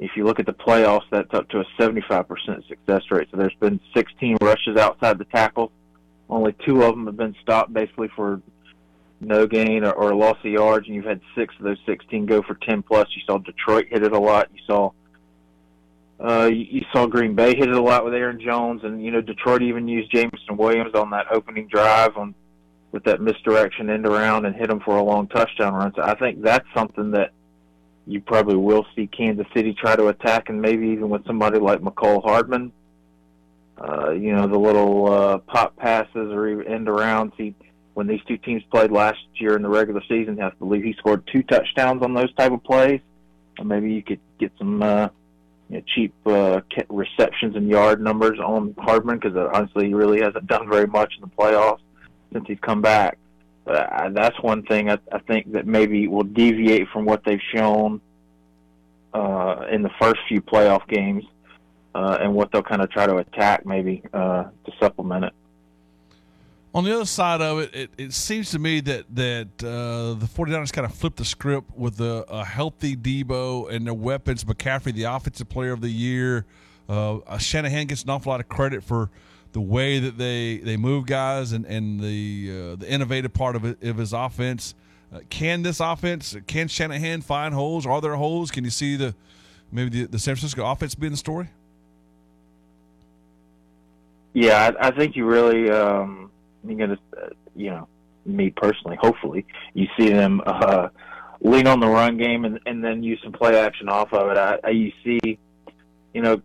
if 0.00 0.12
you 0.16 0.24
look 0.24 0.40
at 0.40 0.46
the 0.46 0.54
playoffs, 0.54 1.04
that's 1.10 1.32
up 1.34 1.48
to 1.50 1.60
a 1.60 1.64
75% 1.78 2.66
success 2.66 3.02
rate. 3.10 3.28
So 3.30 3.36
there's 3.36 3.54
been 3.60 3.78
16 3.94 4.38
rushes 4.40 4.78
outside 4.78 5.18
the 5.18 5.26
tackle. 5.26 5.70
Only 6.30 6.54
two 6.64 6.82
of 6.82 6.94
them 6.94 7.04
have 7.04 7.18
been 7.18 7.36
stopped 7.42 7.72
basically 7.72 8.08
for 8.16 8.40
no 9.20 9.46
gain 9.46 9.84
or, 9.84 9.92
or 9.92 10.14
loss 10.14 10.38
of 10.38 10.50
yards, 10.50 10.86
and 10.86 10.96
you've 10.96 11.04
had 11.04 11.20
six 11.34 11.54
of 11.58 11.64
those 11.64 11.76
16 11.84 12.24
go 12.24 12.40
for 12.40 12.54
10 12.54 12.82
plus. 12.82 13.08
You 13.14 13.22
saw 13.26 13.36
Detroit 13.38 13.88
hit 13.90 14.02
it 14.02 14.12
a 14.12 14.18
lot. 14.18 14.48
You 14.54 14.60
saw 14.66 14.90
uh, 16.18 16.46
you, 16.46 16.66
you 16.70 16.84
saw 16.92 17.06
Green 17.06 17.34
Bay 17.34 17.54
hit 17.54 17.68
it 17.68 17.74
a 17.74 17.82
lot 17.82 18.04
with 18.04 18.14
Aaron 18.14 18.40
Jones, 18.40 18.82
and 18.84 19.02
you 19.02 19.10
know 19.10 19.20
Detroit 19.20 19.62
even 19.62 19.88
used 19.88 20.10
Jameson 20.10 20.56
Williams 20.56 20.94
on 20.94 21.10
that 21.10 21.26
opening 21.30 21.66
drive 21.66 22.16
on 22.16 22.34
with 22.92 23.04
that 23.04 23.20
misdirection 23.20 23.88
end 23.90 24.06
around 24.06 24.46
and 24.46 24.54
hit 24.54 24.70
him 24.70 24.80
for 24.80 24.96
a 24.96 25.02
long 25.02 25.28
touchdown 25.28 25.74
run. 25.74 25.92
So 25.94 26.02
I 26.02 26.14
think 26.14 26.42
that's 26.42 26.66
something 26.74 27.12
that 27.12 27.32
you 28.06 28.20
probably 28.20 28.56
will 28.56 28.86
see 28.96 29.06
Kansas 29.06 29.46
City 29.54 29.74
try 29.74 29.94
to 29.94 30.08
attack, 30.08 30.48
and 30.48 30.60
maybe 30.60 30.88
even 30.88 31.08
with 31.08 31.24
somebody 31.26 31.58
like 31.58 31.80
Mecole 31.80 32.22
Hardman. 32.24 32.72
Uh, 33.78 34.10
you 34.10 34.34
know, 34.34 34.46
the 34.46 34.58
little 34.58 35.10
uh, 35.10 35.38
pop 35.38 35.76
passes 35.76 36.14
or 36.14 36.48
even 36.48 36.66
end 36.66 36.86
arounds. 36.86 37.32
He, 37.36 37.54
when 37.94 38.06
these 38.06 38.20
two 38.26 38.36
teams 38.36 38.62
played 38.70 38.90
last 38.90 39.18
year 39.34 39.56
in 39.56 39.62
the 39.62 39.68
regular 39.68 40.02
season, 40.08 40.40
I 40.42 40.50
believe 40.58 40.84
he 40.84 40.92
scored 40.94 41.26
two 41.32 41.42
touchdowns 41.42 42.02
on 42.02 42.12
those 42.12 42.32
type 42.34 42.52
of 42.52 42.62
plays. 42.62 43.00
And 43.58 43.68
maybe 43.68 43.92
you 43.92 44.02
could 44.02 44.20
get 44.38 44.52
some 44.58 44.82
uh, 44.82 45.08
you 45.68 45.76
know, 45.76 45.82
cheap 45.94 46.14
uh, 46.26 46.60
receptions 46.88 47.56
and 47.56 47.68
yard 47.68 48.02
numbers 48.02 48.38
on 48.38 48.74
Hardman 48.78 49.18
because 49.18 49.36
uh, 49.36 49.48
honestly, 49.54 49.86
he 49.86 49.94
really 49.94 50.20
hasn't 50.20 50.46
done 50.46 50.68
very 50.68 50.86
much 50.86 51.14
in 51.16 51.22
the 51.22 51.34
playoffs 51.34 51.80
since 52.32 52.44
he's 52.46 52.58
come 52.60 52.82
back. 52.82 53.18
But 53.64 53.92
uh, 53.92 54.08
that's 54.10 54.40
one 54.42 54.62
thing 54.64 54.90
I, 54.90 54.98
I 55.12 55.18
think 55.18 55.52
that 55.52 55.66
maybe 55.66 56.08
will 56.08 56.24
deviate 56.24 56.88
from 56.88 57.04
what 57.04 57.24
they've 57.24 57.40
shown 57.54 58.00
uh, 59.12 59.66
in 59.70 59.82
the 59.82 59.90
first 60.00 60.20
few 60.28 60.40
playoff 60.40 60.86
games, 60.88 61.24
uh, 61.94 62.18
and 62.20 62.34
what 62.34 62.52
they'll 62.52 62.62
kind 62.62 62.82
of 62.82 62.90
try 62.90 63.06
to 63.06 63.16
attack 63.16 63.66
maybe 63.66 64.02
uh, 64.12 64.44
to 64.64 64.72
supplement 64.78 65.26
it. 65.26 65.32
On 66.72 66.84
the 66.84 66.94
other 66.94 67.04
side 67.04 67.40
of 67.40 67.58
it, 67.58 67.74
it, 67.74 67.90
it 67.98 68.12
seems 68.12 68.52
to 68.52 68.58
me 68.60 68.80
that 68.80 69.04
that 69.14 69.48
uh, 69.58 70.14
the 70.14 70.26
49ers 70.26 70.72
kind 70.72 70.84
of 70.84 70.94
flipped 70.94 71.16
the 71.16 71.24
script 71.24 71.76
with 71.76 72.00
a, 72.00 72.24
a, 72.28 72.44
healthy 72.44 72.94
Deebo 72.94 73.72
and 73.72 73.86
their 73.86 73.94
weapons. 73.94 74.44
McCaffrey, 74.44 74.94
the 74.94 75.04
offensive 75.04 75.48
player 75.48 75.72
of 75.72 75.80
the 75.80 75.90
year. 75.90 76.46
Uh, 76.88 77.38
Shanahan 77.38 77.86
gets 77.86 78.04
an 78.04 78.10
awful 78.10 78.30
lot 78.30 78.38
of 78.40 78.48
credit 78.48 78.84
for 78.84 79.10
the 79.52 79.60
way 79.60 79.98
that 79.98 80.16
they, 80.16 80.58
they 80.58 80.76
move 80.76 81.06
guys 81.06 81.52
and, 81.52 81.64
and 81.66 82.00
the 82.00 82.50
uh, 82.50 82.76
the 82.76 82.86
innovative 82.88 83.32
part 83.32 83.56
of, 83.56 83.64
it, 83.64 83.82
of 83.82 83.96
his 83.96 84.12
offense. 84.12 84.74
Uh, 85.12 85.20
can 85.28 85.62
this 85.62 85.80
offense, 85.80 86.36
can 86.46 86.68
Shanahan 86.68 87.20
find 87.20 87.52
holes? 87.52 87.84
Are 87.84 88.00
there 88.00 88.14
holes? 88.14 88.50
Can 88.50 88.64
you 88.64 88.70
see 88.70 88.96
the 88.96 89.14
maybe 89.72 89.90
the, 89.90 90.06
the 90.06 90.18
San 90.18 90.36
Francisco 90.36 90.64
offense 90.64 90.94
being 90.94 91.12
the 91.12 91.16
story? 91.16 91.48
Yeah, 94.32 94.70
I, 94.80 94.88
I 94.88 94.90
think 94.92 95.16
you 95.16 95.26
really, 95.26 95.68
um, 95.70 96.30
you're 96.64 96.86
to, 96.86 96.98
uh, 97.16 97.28
you 97.56 97.70
know, 97.70 97.88
me 98.24 98.50
personally, 98.50 98.96
hopefully, 99.00 99.44
you 99.74 99.88
see 99.98 100.10
them 100.10 100.40
uh, 100.46 100.88
lean 101.40 101.66
on 101.66 101.80
the 101.80 101.88
run 101.88 102.16
game 102.16 102.44
and, 102.44 102.60
and 102.66 102.84
then 102.84 103.02
use 103.02 103.18
some 103.24 103.32
play 103.32 103.58
action 103.58 103.88
off 103.88 104.12
of 104.12 104.30
it. 104.30 104.38
I, 104.38 104.58
I 104.62 104.70
you 104.70 104.92
see, 105.02 105.38
you 106.14 106.22
know, 106.22 106.40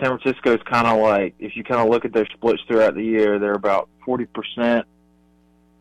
San 0.00 0.18
Francisco 0.18 0.54
is 0.54 0.60
kind 0.64 0.86
of 0.86 0.98
like 0.98 1.34
if 1.38 1.56
you 1.56 1.62
kind 1.62 1.80
of 1.80 1.88
look 1.88 2.04
at 2.04 2.12
their 2.12 2.26
splits 2.34 2.62
throughout 2.66 2.94
the 2.94 3.04
year, 3.04 3.38
they're 3.38 3.52
about 3.52 3.88
forty 4.04 4.26
percent 4.26 4.86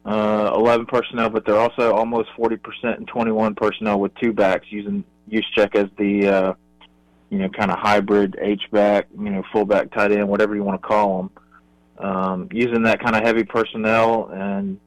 uh, 0.06 0.52
eleven 0.56 0.86
personnel, 0.86 1.30
but 1.30 1.45
they're 1.45 1.60
also 1.60 1.93
almost 1.93 2.30
forty 2.36 2.58
percent 2.58 2.99
and 2.99 3.08
twenty 3.08 3.32
one 3.32 3.56
personnel 3.56 3.99
with 3.99 4.13
two 4.15 4.32
backs 4.32 4.67
using 4.69 5.04
Juszczyk 5.30 5.76
as 5.76 5.89
the 5.97 6.28
uh, 6.28 6.54
you 7.30 7.39
know 7.39 7.49
kind 7.49 7.71
of 7.71 7.80
hybrid 7.80 8.38
H 8.39 8.63
back, 8.71 9.08
you 9.17 9.30
know 9.30 9.43
fullback, 9.52 9.91
tight 9.91 10.12
end, 10.12 10.28
whatever 10.28 10.56
you 10.56 10.63
want 10.63 10.82
to 10.82 10.88
call 10.88 11.17
them. 11.17 11.32
Um, 11.97 12.49
using 12.52 12.84
that 12.84 12.99
kind 12.99 13.15
of 13.15 13.23
heavy 13.23 13.43
personnel, 13.43 14.30
and 14.34 14.80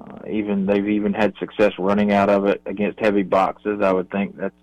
uh, 0.00 0.18
even 0.30 0.64
they've 0.64 0.88
even 0.88 1.12
had 1.12 1.34
success 1.38 1.72
running 1.78 2.12
out 2.12 2.30
of 2.30 2.46
it 2.46 2.62
against 2.64 3.00
heavy 3.00 3.22
boxes. 3.22 3.80
I 3.82 3.92
would 3.92 4.10
think 4.10 4.36
that's 4.36 4.54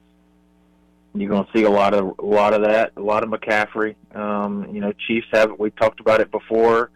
you're 1.22 1.30
going 1.30 1.46
to 1.46 1.52
see 1.58 1.64
a 1.64 1.70
lot 1.70 1.94
of 1.94 2.18
a 2.20 2.26
lot 2.26 2.54
of 2.54 2.62
that, 2.64 2.94
a 2.98 3.02
lot 3.02 3.24
of 3.24 3.30
McCaffrey. 3.30 3.96
Um, 4.16 4.74
you 4.74 4.82
know, 4.82 4.94
Chiefs 5.08 5.28
have 5.32 5.58
we 5.58 5.72
talked 5.72 6.00
about 6.00 6.22
it 6.22 6.32
before. 6.32 6.92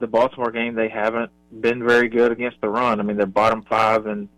The 0.00 0.06
Baltimore 0.06 0.50
game, 0.50 0.74
they 0.74 0.88
haven't 0.88 1.30
been 1.60 1.86
very 1.86 2.08
good 2.08 2.32
against 2.32 2.60
the 2.60 2.68
run. 2.68 3.00
I 3.00 3.02
mean, 3.02 3.16
they're 3.16 3.26
bottom 3.26 3.62
five 3.62 4.06
and 4.06 4.28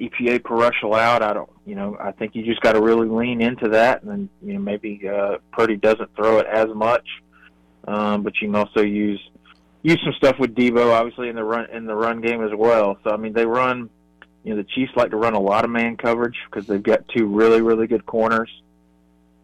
EPA 0.00 0.42
per 0.44 0.56
rush 0.56 0.82
allowed. 0.82 1.22
I 1.22 1.32
don't, 1.32 1.50
you 1.64 1.74
know, 1.74 1.96
I 2.00 2.12
think 2.12 2.34
you 2.34 2.44
just 2.44 2.60
got 2.60 2.72
to 2.72 2.80
really 2.80 3.08
lean 3.08 3.40
into 3.40 3.68
that, 3.68 4.02
and 4.02 4.10
then 4.10 4.28
you 4.42 4.54
know 4.54 4.60
maybe 4.60 5.08
uh, 5.08 5.38
Purdy 5.52 5.76
doesn't 5.76 6.14
throw 6.16 6.38
it 6.38 6.46
as 6.46 6.68
much, 6.74 7.06
um, 7.86 8.22
but 8.22 8.34
you 8.40 8.48
can 8.48 8.56
also 8.56 8.80
use 8.80 9.20
use 9.82 10.00
some 10.04 10.14
stuff 10.14 10.38
with 10.38 10.54
Deebo, 10.54 10.92
obviously 10.92 11.28
in 11.28 11.36
the 11.36 11.44
run 11.44 11.70
in 11.70 11.86
the 11.86 11.94
run 11.94 12.20
game 12.20 12.42
as 12.42 12.50
well. 12.54 12.98
So 13.04 13.10
I 13.10 13.16
mean, 13.16 13.32
they 13.32 13.46
run 13.46 13.90
you 14.44 14.50
know, 14.50 14.56
the 14.56 14.64
Chiefs 14.64 14.92
like 14.96 15.10
to 15.10 15.16
run 15.16 15.34
a 15.34 15.40
lot 15.40 15.64
of 15.64 15.70
man 15.70 15.96
coverage 15.96 16.36
because 16.46 16.66
they've 16.66 16.82
got 16.82 17.06
two 17.08 17.26
really, 17.26 17.60
really 17.60 17.86
good 17.86 18.06
corners. 18.06 18.50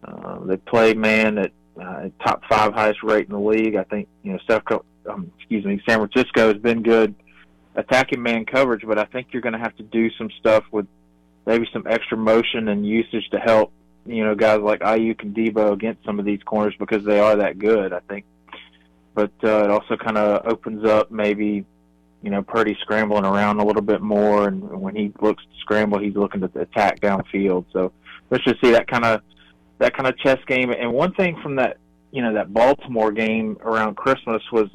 Uh, 0.03 0.39
they 0.39 0.57
play 0.57 0.93
man 0.93 1.37
at 1.37 1.51
uh, 1.81 2.09
top 2.23 2.43
five 2.49 2.73
highest 2.73 3.03
rate 3.03 3.27
in 3.27 3.33
the 3.33 3.39
league. 3.39 3.75
I 3.75 3.83
think 3.83 4.07
you 4.23 4.33
know, 4.33 4.39
Steph, 4.39 4.63
um, 5.07 5.31
excuse 5.37 5.65
me, 5.65 5.81
San 5.87 5.99
Francisco 5.99 6.47
has 6.51 6.61
been 6.61 6.81
good 6.81 7.13
attacking 7.75 8.21
man 8.21 8.45
coverage, 8.45 8.83
but 8.85 8.97
I 8.97 9.05
think 9.05 9.27
you're 9.31 9.41
going 9.41 9.53
to 9.53 9.59
have 9.59 9.75
to 9.77 9.83
do 9.83 10.09
some 10.17 10.29
stuff 10.39 10.63
with 10.71 10.87
maybe 11.45 11.67
some 11.71 11.85
extra 11.87 12.17
motion 12.17 12.67
and 12.67 12.85
usage 12.85 13.29
to 13.29 13.39
help 13.39 13.71
you 14.05 14.23
know 14.23 14.35
guys 14.35 14.61
like 14.61 14.79
Aiyuk 14.79 15.21
and 15.21 15.35
Deebo 15.35 15.73
against 15.73 16.03
some 16.05 16.19
of 16.19 16.25
these 16.25 16.41
corners 16.43 16.73
because 16.79 17.03
they 17.05 17.19
are 17.19 17.35
that 17.35 17.59
good. 17.59 17.93
I 17.93 17.99
think, 17.99 18.25
but 19.13 19.31
uh, 19.43 19.63
it 19.63 19.69
also 19.69 19.95
kind 19.97 20.17
of 20.17 20.47
opens 20.47 20.85
up 20.85 21.11
maybe 21.11 21.65
you 22.21 22.31
know, 22.31 22.41
Purdy 22.41 22.77
scrambling 22.81 23.25
around 23.25 23.59
a 23.59 23.65
little 23.65 23.81
bit 23.81 24.01
more, 24.01 24.47
and 24.47 24.61
when 24.81 24.95
he 24.95 25.13
looks 25.21 25.43
to 25.43 25.59
scramble, 25.61 25.99
he's 25.99 26.15
looking 26.15 26.41
to 26.41 26.51
attack 26.59 26.99
downfield. 26.99 27.65
So 27.71 27.91
let's 28.29 28.43
just 28.43 28.61
see 28.61 28.71
that 28.71 28.87
kind 28.87 29.05
of 29.05 29.21
that 29.79 29.95
kind 29.95 30.07
of 30.07 30.17
chess 30.17 30.39
game. 30.47 30.71
And 30.71 30.91
one 30.91 31.13
thing 31.13 31.39
from 31.41 31.55
that, 31.57 31.77
you 32.11 32.21
know, 32.21 32.33
that 32.33 32.53
Baltimore 32.53 33.11
game 33.11 33.57
around 33.61 33.95
Christmas 33.95 34.41
was 34.51 34.69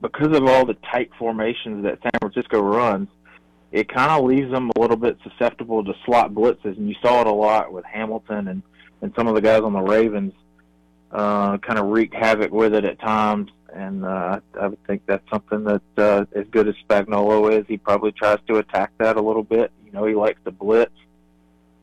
because 0.00 0.36
of 0.36 0.44
all 0.46 0.66
the 0.66 0.76
tight 0.92 1.10
formations 1.18 1.84
that 1.84 1.98
San 2.02 2.10
Francisco 2.20 2.60
runs, 2.60 3.08
it 3.70 3.88
kind 3.88 4.10
of 4.10 4.24
leaves 4.24 4.50
them 4.50 4.70
a 4.74 4.80
little 4.80 4.96
bit 4.96 5.18
susceptible 5.22 5.84
to 5.84 5.92
slot 6.04 6.32
blitzes, 6.32 6.76
and 6.76 6.88
you 6.88 6.96
saw 7.00 7.20
it 7.20 7.26
a 7.26 7.32
lot 7.32 7.72
with 7.72 7.84
Hamilton 7.84 8.48
and 8.48 8.62
and 9.02 9.12
some 9.16 9.26
of 9.26 9.34
the 9.34 9.40
guys 9.40 9.62
on 9.62 9.72
the 9.72 9.80
Ravens 9.80 10.34
uh, 11.10 11.56
kind 11.58 11.78
of 11.78 11.86
wreaked 11.86 12.14
havoc 12.14 12.50
with 12.50 12.74
it 12.74 12.84
at 12.84 13.00
times. 13.00 13.50
And 13.74 14.04
uh, 14.04 14.40
I 14.60 14.66
would 14.66 14.82
think 14.86 15.02
that's 15.06 15.28
something 15.30 15.64
that, 15.64 15.82
uh, 15.96 16.24
as 16.34 16.46
good 16.50 16.68
as 16.68 16.74
Spagnolo 16.88 17.58
is, 17.58 17.66
he 17.66 17.76
probably 17.76 18.12
tries 18.12 18.38
to 18.48 18.56
attack 18.56 18.92
that 18.98 19.16
a 19.16 19.20
little 19.20 19.42
bit. 19.42 19.72
You 19.86 19.92
know, 19.92 20.04
he 20.06 20.14
likes 20.14 20.40
to 20.44 20.50
blitz. 20.50 20.92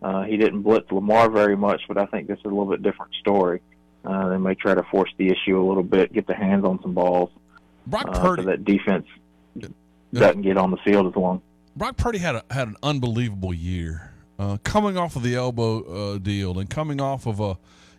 Uh, 0.02 0.24
he 0.24 0.38
didn't 0.38 0.62
blitz 0.62 0.92
Lamar 0.92 1.30
very 1.30 1.58
much, 1.58 1.82
but 1.88 1.98
I 1.98 2.06
think 2.06 2.28
this 2.28 2.38
is 2.40 2.46
a 2.46 2.50
little 2.50 2.66
bit 2.66 2.84
different 2.84 3.14
story. 3.16 3.62
Uh, 4.06 4.30
they 4.30 4.38
may 4.38 4.56
try 4.56 4.74
to 4.74 4.84
force 4.84 5.10
the 5.18 5.28
issue 5.28 5.60
a 5.60 5.66
little 5.66 5.84
bit, 5.84 6.14
get 6.14 6.28
their 6.28 6.38
hands 6.38 6.64
on 6.64 6.82
some 6.82 6.94
balls, 6.94 7.30
Brock 7.88 8.06
uh, 8.10 8.22
Purdy. 8.22 8.44
so 8.44 8.50
that 8.50 8.64
defense 8.64 9.08
doesn't 10.14 10.44
get 10.44 10.58
on 10.58 10.72
the 10.72 10.78
field 10.78 11.08
as 11.08 11.16
long. 11.16 11.42
Brock 11.76 11.98
Purdy 11.98 12.20
had 12.20 12.36
a, 12.36 12.44
had 12.52 12.70
an 12.70 12.76
unbelievable 12.84 13.54
year, 13.54 14.14
uh, 14.40 14.58
coming 14.64 14.98
off 14.98 15.16
of 15.16 15.24
the 15.24 15.36
elbow 15.36 15.82
uh, 15.84 16.18
deal 16.20 16.58
and 16.60 16.70
coming 16.70 17.02
off 17.02 17.26
of 17.26 17.40
a, 17.40 17.58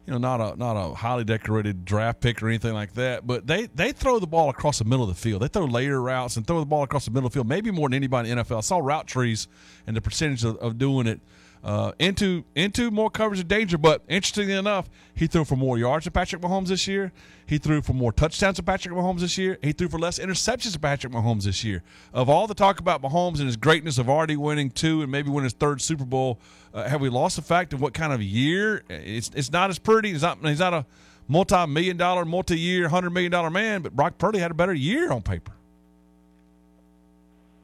you 0.09 0.13
know, 0.13 0.19
not 0.19 0.41
a 0.41 0.59
not 0.59 0.75
a 0.75 0.95
highly 0.95 1.23
decorated 1.23 1.85
draft 1.85 2.23
pick 2.23 2.43
or 2.43 2.49
anything 2.49 2.73
like 2.73 2.95
that. 2.95 3.27
But 3.27 3.47
they 3.47 3.67
they 3.67 3.93
throw 3.93 4.19
the 4.19 4.27
ball 4.27 4.49
across 4.49 4.79
the 4.79 4.87
middle 4.87 5.03
of 5.03 5.11
the 5.11 5.21
field. 5.21 5.43
They 5.43 5.49
throw 5.49 5.67
later 5.67 6.01
routes 6.01 6.39
and 6.39 6.47
throw 6.47 6.61
the 6.61 6.67
ball 6.67 6.83
across 6.83 7.05
the 7.05 7.11
middle 7.11 7.27
of 7.27 7.35
the 7.35 7.37
field, 7.37 7.47
maybe 7.47 7.71
more 7.71 7.91
than 7.91 7.97
anybody 7.97 8.31
in 8.31 8.39
the 8.39 8.43
NFL. 8.43 8.57
I 8.57 8.61
saw 8.63 8.79
route 8.79 9.07
trees 9.07 9.49
and 9.87 9.95
the 9.95 10.01
percentage 10.01 10.45
of, 10.45 10.57
of 10.57 10.79
doing 10.79 11.07
it. 11.07 11.21
Uh, 11.63 11.93
into 11.99 12.45
into 12.55 12.91
more 12.91 13.11
coverage 13.11 13.41
of 13.41 13.49
danger, 13.49 13.77
but 13.77 14.03
interestingly 14.09 14.55
enough, 14.55 14.89
he 15.15 15.27
threw 15.27 15.45
for 15.45 15.57
more 15.57 15.77
yards 15.77 16.05
than 16.05 16.13
Patrick 16.13 16.41
Mahomes 16.41 16.69
this 16.69 16.87
year. 16.87 17.13
He 17.47 17.59
threw 17.59 17.83
for 17.83 17.95
more 17.95 18.13
touchdowns 18.13 18.57
than 18.57 18.65
Patrick 18.65 18.95
Mahomes 18.95 19.21
this 19.21 19.37
year. 19.37 19.59
He 19.63 19.73
threw 19.73 19.89
for 19.89 19.99
less 19.99 20.19
interceptions 20.19 20.73
than 20.73 20.81
Patrick 20.81 21.13
Mahomes 21.13 21.45
this 21.45 21.65
year. 21.65 21.83
Of 22.13 22.29
all 22.29 22.47
the 22.47 22.55
talk 22.55 22.79
about 22.79 23.03
Mahomes 23.03 23.39
and 23.39 23.47
his 23.47 23.57
greatness 23.57 23.99
of 23.99 24.09
already 24.09 24.37
winning 24.37 24.71
two 24.71 25.03
and 25.03 25.11
maybe 25.11 25.31
winning 25.31 25.45
his 25.45 25.53
third 25.53 25.83
Super 25.83 26.05
Bowl, 26.05 26.39
uh, 26.73 26.89
have 26.89 27.01
we 27.01 27.09
lost 27.09 27.37
the 27.37 27.43
fact 27.43 27.73
of 27.73 27.81
what 27.81 27.93
kind 27.93 28.13
of 28.13 28.23
year? 28.23 28.85
It's 28.89 29.31
it's 29.35 29.51
not 29.51 29.71
as 29.71 29.79
pretty. 29.79 30.13
He's 30.13 30.23
not 30.23 30.39
he's 30.45 30.61
not 30.61 30.75
a 30.75 30.87
multi-million 31.27 31.97
dollar, 31.97 32.25
multi-year, 32.25 32.89
hundred 32.89 33.11
million 33.11 33.33
dollar 33.33 33.51
man, 33.51 33.83
but 33.83 33.97
Brock 33.97 34.17
Purdy 34.17 34.39
had 34.39 34.51
a 34.51 34.55
better 34.55 34.75
year 34.75 35.11
on 35.11 35.23
paper. 35.23 35.53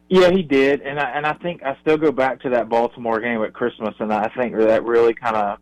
Yeah, 0.08 0.30
he 0.30 0.42
did, 0.42 0.82
and 0.82 1.00
I 1.00 1.10
and 1.10 1.26
I 1.26 1.32
think 1.32 1.62
I 1.62 1.76
still 1.80 1.96
go 1.96 2.12
back 2.12 2.40
to 2.42 2.50
that 2.50 2.68
Baltimore 2.68 3.20
game 3.20 3.42
at 3.42 3.54
Christmas, 3.54 3.94
and 3.98 4.12
I 4.12 4.28
think 4.36 4.54
that 4.56 4.84
really 4.84 5.14
kind 5.14 5.36
of 5.36 5.58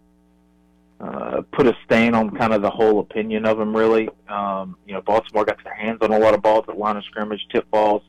uh, 1.00 1.42
put 1.52 1.66
a 1.66 1.76
stain 1.84 2.14
on 2.14 2.30
kind 2.36 2.52
of 2.52 2.60
the 2.60 2.70
whole 2.70 2.98
opinion 3.00 3.46
of 3.46 3.60
him. 3.60 3.76
Really, 3.76 4.08
um, 4.28 4.76
you 4.86 4.94
know, 4.94 5.00
Baltimore 5.00 5.44
got 5.44 5.62
their 5.62 5.74
hands 5.74 5.98
on 6.02 6.12
a 6.12 6.18
lot 6.18 6.34
of 6.34 6.42
balls 6.42 6.64
at 6.68 6.76
line 6.76 6.96
of 6.96 7.04
scrimmage, 7.04 7.46
tip 7.52 7.70
balls. 7.70 8.02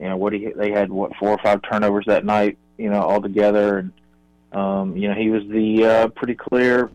You 0.00 0.08
know, 0.08 0.16
what 0.16 0.32
he 0.32 0.50
they 0.56 0.70
had 0.70 0.90
what 0.90 1.14
four 1.16 1.30
or 1.30 1.38
five 1.38 1.60
turnovers 1.62 2.04
that 2.06 2.24
night. 2.24 2.56
You 2.78 2.88
know, 2.88 3.02
all 3.02 3.20
together, 3.20 3.78
and 3.78 3.92
um, 4.52 4.96
you 4.96 5.08
know 5.08 5.14
he 5.14 5.28
was 5.28 5.42
the 5.48 5.84
uh, 5.84 6.08
pretty 6.08 6.34
clear 6.34 6.90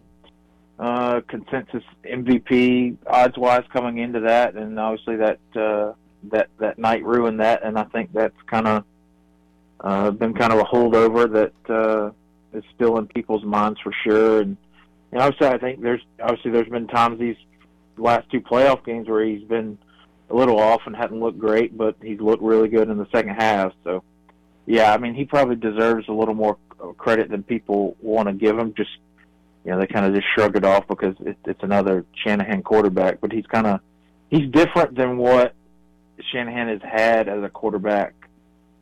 uh, 0.80 1.22
consensus 1.28 1.84
MVP 2.04 2.98
odds 3.06 3.38
wise 3.38 3.64
coming 3.72 4.00
into 4.00 4.22
that, 4.22 4.56
and 4.56 4.80
obviously 4.80 5.18
that. 5.18 5.40
Uh, 5.56 5.94
that 6.30 6.49
that 6.59 6.78
night 6.78 7.03
ruined 7.03 7.39
that, 7.39 7.63
and 7.63 7.78
I 7.78 7.84
think 7.86 8.11
that's 8.13 8.36
kind 8.47 8.67
of 8.67 8.84
uh, 9.80 10.11
been 10.11 10.34
kind 10.34 10.53
of 10.53 10.59
a 10.59 10.63
holdover 10.63 11.32
that 11.32 11.74
uh, 11.74 12.11
is 12.57 12.63
still 12.76 12.97
in 12.97 13.07
people's 13.07 13.43
minds 13.43 13.80
for 13.82 13.93
sure. 14.03 14.41
And, 14.41 14.57
and 15.11 15.22
obviously, 15.22 15.47
I 15.47 15.57
think 15.57 15.82
there's 15.82 16.01
obviously 16.22 16.51
there's 16.51 16.69
been 16.69 16.88
times 16.88 17.19
these 17.19 17.38
last 17.97 18.30
two 18.32 18.41
playoff 18.41 18.86
games 18.86 19.07
where 19.07 19.26
he's 19.26 19.43
been 19.43 19.78
a 20.30 20.36
little 20.36 20.59
off 20.59 20.82
and 20.86 20.95
hadn't 20.95 21.19
looked 21.19 21.39
great, 21.39 21.78
but 21.78 21.95
he's 22.01 22.19
looked 22.19 22.43
really 22.43 22.69
good 22.69 22.89
in 22.89 22.97
the 22.97 23.07
second 23.11 23.36
half. 23.36 23.74
So, 23.84 24.03
yeah, 24.65 24.93
I 24.93 24.97
mean, 24.97 25.13
he 25.13 25.26
probably 25.26 25.55
deserves 25.55 26.07
a 26.07 26.13
little 26.13 26.36
more 26.36 26.57
credit 26.97 27.30
than 27.30 27.43
people 27.43 27.95
want 28.01 28.28
to 28.28 28.34
give 28.34 28.57
him. 28.57 28.74
Just 28.76 28.91
you 29.65 29.72
know, 29.72 29.80
they 29.80 29.88
kind 29.88 30.05
of 30.05 30.13
just 30.13 30.28
shrug 30.34 30.55
it 30.55 30.63
off 30.63 30.88
because 30.88 31.15
it, 31.22 31.38
it's 31.45 31.63
another 31.63 32.05
Shanahan 32.15 32.63
quarterback, 32.63 33.19
but 33.22 33.32
he's 33.32 33.45
kind 33.45 33.67
of 33.67 33.80
he's 34.30 34.49
different 34.49 34.95
than 34.95 35.17
what 35.17 35.53
Shanahan 36.32 36.67
has 36.67 36.82
had 36.82 37.30
as 37.30 37.43
a 37.43 37.49
quarterback, 37.49 38.13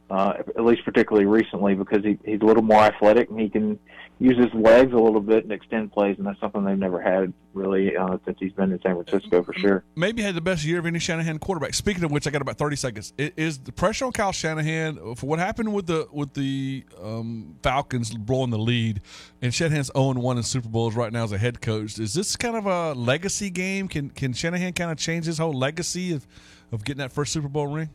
uh, 0.09 0.33
at 0.39 0.63
least 0.63 0.83
particularly 0.85 1.27
recently, 1.27 1.75
because 1.75 2.03
he, 2.03 2.17
he's 2.25 2.41
a 2.41 2.45
little 2.45 2.63
more 2.63 2.81
athletic 2.81 3.29
and 3.29 3.39
he 3.39 3.49
can 3.49 3.79
use 4.21 4.37
his 4.37 4.53
legs 4.53 4.91
a 4.91 4.97
little 4.97 5.21
bit 5.21 5.43
and 5.43 5.53
extend 5.53 5.93
plays, 5.93 6.17
and 6.17 6.27
that's 6.27 6.39
something 6.41 6.65
they've 6.65 6.77
never 6.77 7.01
had 7.01 7.31
really 7.53 7.95
uh, 7.95 8.17
since 8.25 8.37
he's 8.39 8.51
been 8.51 8.71
in 8.71 8.81
San 8.81 9.01
Francisco 9.01 9.41
for 9.43 9.53
sure. 9.53 9.83
Maybe 9.95 10.21
had 10.21 10.35
the 10.35 10.41
best 10.41 10.65
year 10.65 10.77
of 10.77 10.85
any 10.85 10.99
Shanahan 10.99 11.39
quarterback. 11.39 11.73
Speaking 11.73 12.03
of 12.03 12.11
which, 12.11 12.27
I 12.27 12.29
got 12.29 12.41
about 12.41 12.57
thirty 12.57 12.75
seconds. 12.75 13.13
Is 13.17 13.59
the 13.59 13.71
pressure 13.71 14.05
on 14.05 14.11
Kyle 14.11 14.33
Shanahan 14.33 15.15
for 15.15 15.25
what 15.25 15.39
happened 15.39 15.73
with 15.73 15.87
the 15.87 16.07
with 16.11 16.33
the 16.33 16.83
um, 17.01 17.55
Falcons 17.63 18.13
blowing 18.13 18.49
the 18.49 18.59
lead, 18.59 19.01
and 19.41 19.53
Shanahan's 19.53 19.89
zero 19.95 20.13
one 20.13 20.35
in 20.35 20.43
Super 20.43 20.67
Bowls 20.67 20.95
right 20.95 21.13
now 21.13 21.23
as 21.23 21.31
a 21.31 21.37
head 21.37 21.61
coach? 21.61 21.97
Is 21.97 22.13
this 22.13 22.35
kind 22.35 22.57
of 22.57 22.65
a 22.65 22.93
legacy 22.93 23.49
game? 23.49 23.87
Can 23.87 24.09
can 24.09 24.33
Shanahan 24.33 24.73
kind 24.73 24.91
of 24.91 24.97
change 24.97 25.27
his 25.27 25.37
whole 25.37 25.53
legacy 25.53 26.13
of 26.13 26.27
of 26.71 26.83
getting 26.83 26.99
that 26.99 27.11
first 27.11 27.33
Super 27.33 27.47
Bowl 27.47 27.67
ring? 27.67 27.89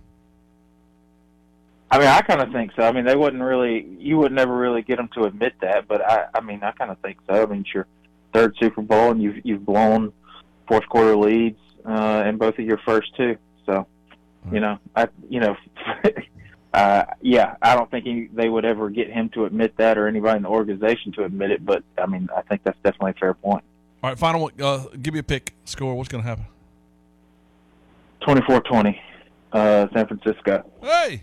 I 1.90 1.98
mean, 1.98 2.08
I 2.08 2.22
kind 2.22 2.40
of 2.40 2.50
think 2.50 2.72
so. 2.74 2.82
I 2.82 2.92
mean, 2.92 3.04
they 3.04 3.14
wouldn't 3.14 3.42
really, 3.42 3.86
you 3.98 4.18
would 4.18 4.32
never 4.32 4.56
really 4.56 4.82
get 4.82 4.96
them 4.96 5.08
to 5.14 5.24
admit 5.24 5.52
that, 5.60 5.86
but 5.86 6.04
I, 6.04 6.26
I 6.34 6.40
mean, 6.40 6.60
I 6.62 6.72
kind 6.72 6.90
of 6.90 6.98
think 6.98 7.18
so. 7.28 7.42
I 7.42 7.46
mean, 7.46 7.60
it's 7.60 7.72
your 7.72 7.86
third 8.32 8.56
Super 8.58 8.82
Bowl, 8.82 9.12
and 9.12 9.22
you've 9.22 9.36
you've 9.44 9.64
blown 9.64 10.12
fourth 10.66 10.88
quarter 10.88 11.16
leads 11.16 11.58
uh, 11.86 12.24
in 12.26 12.36
both 12.36 12.58
of 12.58 12.64
your 12.64 12.78
first 12.78 13.14
two. 13.16 13.36
So, 13.64 13.86
you 14.50 14.60
know, 14.60 14.78
I, 14.96 15.08
you 15.28 15.40
know, 15.40 15.56
uh, 16.74 17.04
yeah, 17.22 17.54
I 17.62 17.76
don't 17.76 17.90
think 17.90 18.04
he, 18.04 18.28
they 18.32 18.48
would 18.48 18.64
ever 18.64 18.90
get 18.90 19.08
him 19.08 19.28
to 19.30 19.44
admit 19.44 19.76
that, 19.76 19.96
or 19.96 20.08
anybody 20.08 20.38
in 20.38 20.42
the 20.42 20.48
organization 20.48 21.12
to 21.12 21.24
admit 21.24 21.52
it. 21.52 21.64
But 21.64 21.84
I 21.96 22.06
mean, 22.06 22.28
I 22.36 22.42
think 22.42 22.62
that's 22.64 22.78
definitely 22.82 23.12
a 23.12 23.20
fair 23.20 23.34
point. 23.34 23.62
All 24.02 24.10
right, 24.10 24.18
final 24.18 24.42
one. 24.42 24.52
Uh, 24.60 24.86
give 25.00 25.14
me 25.14 25.20
a 25.20 25.24
pick 25.24 25.54
score. 25.64 25.94
What's 25.94 26.08
going 26.08 26.24
to 26.24 26.28
happen? 26.28 26.46
24-20, 28.24 28.98
uh, 29.52 29.86
San 29.92 30.06
Francisco. 30.06 30.64
Hey, 30.82 31.22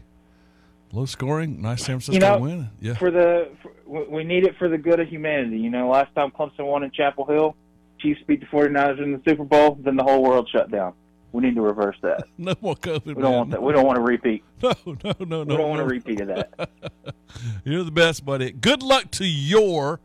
low 0.91 1.05
scoring, 1.05 1.61
nice 1.61 1.83
San 1.83 1.99
Francisco 1.99 2.13
you 2.13 2.19
know, 2.19 2.39
win. 2.39 2.69
Yeah, 2.79 2.93
For 2.95 3.11
the 3.11 3.51
for, 3.61 4.05
we 4.09 4.23
need 4.23 4.45
it 4.45 4.55
for 4.57 4.69
the 4.69 4.77
good 4.77 4.99
of 4.99 5.07
humanity. 5.07 5.57
You 5.57 5.69
know, 5.69 5.89
last 5.89 6.13
time 6.15 6.31
Clemson 6.31 6.65
won 6.65 6.83
in 6.83 6.91
Chapel 6.91 7.25
Hill, 7.25 7.55
Chiefs 7.99 8.21
beat 8.27 8.39
the 8.39 8.45
49ers 8.47 9.01
in 9.01 9.11
the 9.13 9.21
Super 9.27 9.43
Bowl, 9.43 9.77
then 9.81 9.95
the 9.95 10.03
whole 10.03 10.23
world 10.23 10.49
shut 10.51 10.71
down. 10.71 10.93
We 11.31 11.41
need 11.41 11.55
to 11.55 11.61
reverse 11.61 11.95
that. 12.01 12.25
no 12.37 12.53
more 12.61 12.75
COVID. 12.75 13.15
We 13.15 13.21
don't 13.21 13.33
want 13.33 13.51
that. 13.51 13.63
We 13.63 13.71
don't 13.73 13.85
want 13.85 13.97
to 13.97 14.03
repeat. 14.03 14.43
No, 14.61 14.73
no, 14.85 15.13
no, 15.19 15.43
no. 15.43 15.43
We 15.43 15.57
don't 15.57 15.69
want 15.69 15.79
no. 15.79 15.87
to 15.87 15.93
repeat 15.93 16.21
of 16.21 16.27
that. 16.27 16.69
You're 17.63 17.83
the 17.83 17.91
best, 17.91 18.23
buddy. 18.23 18.51
Good 18.51 18.83
luck 18.83 19.09
to 19.11 19.25
your 19.25 19.99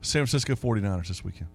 San 0.00 0.26
Francisco 0.26 0.54
49ers 0.54 1.08
this 1.08 1.22
weekend. 1.22 1.48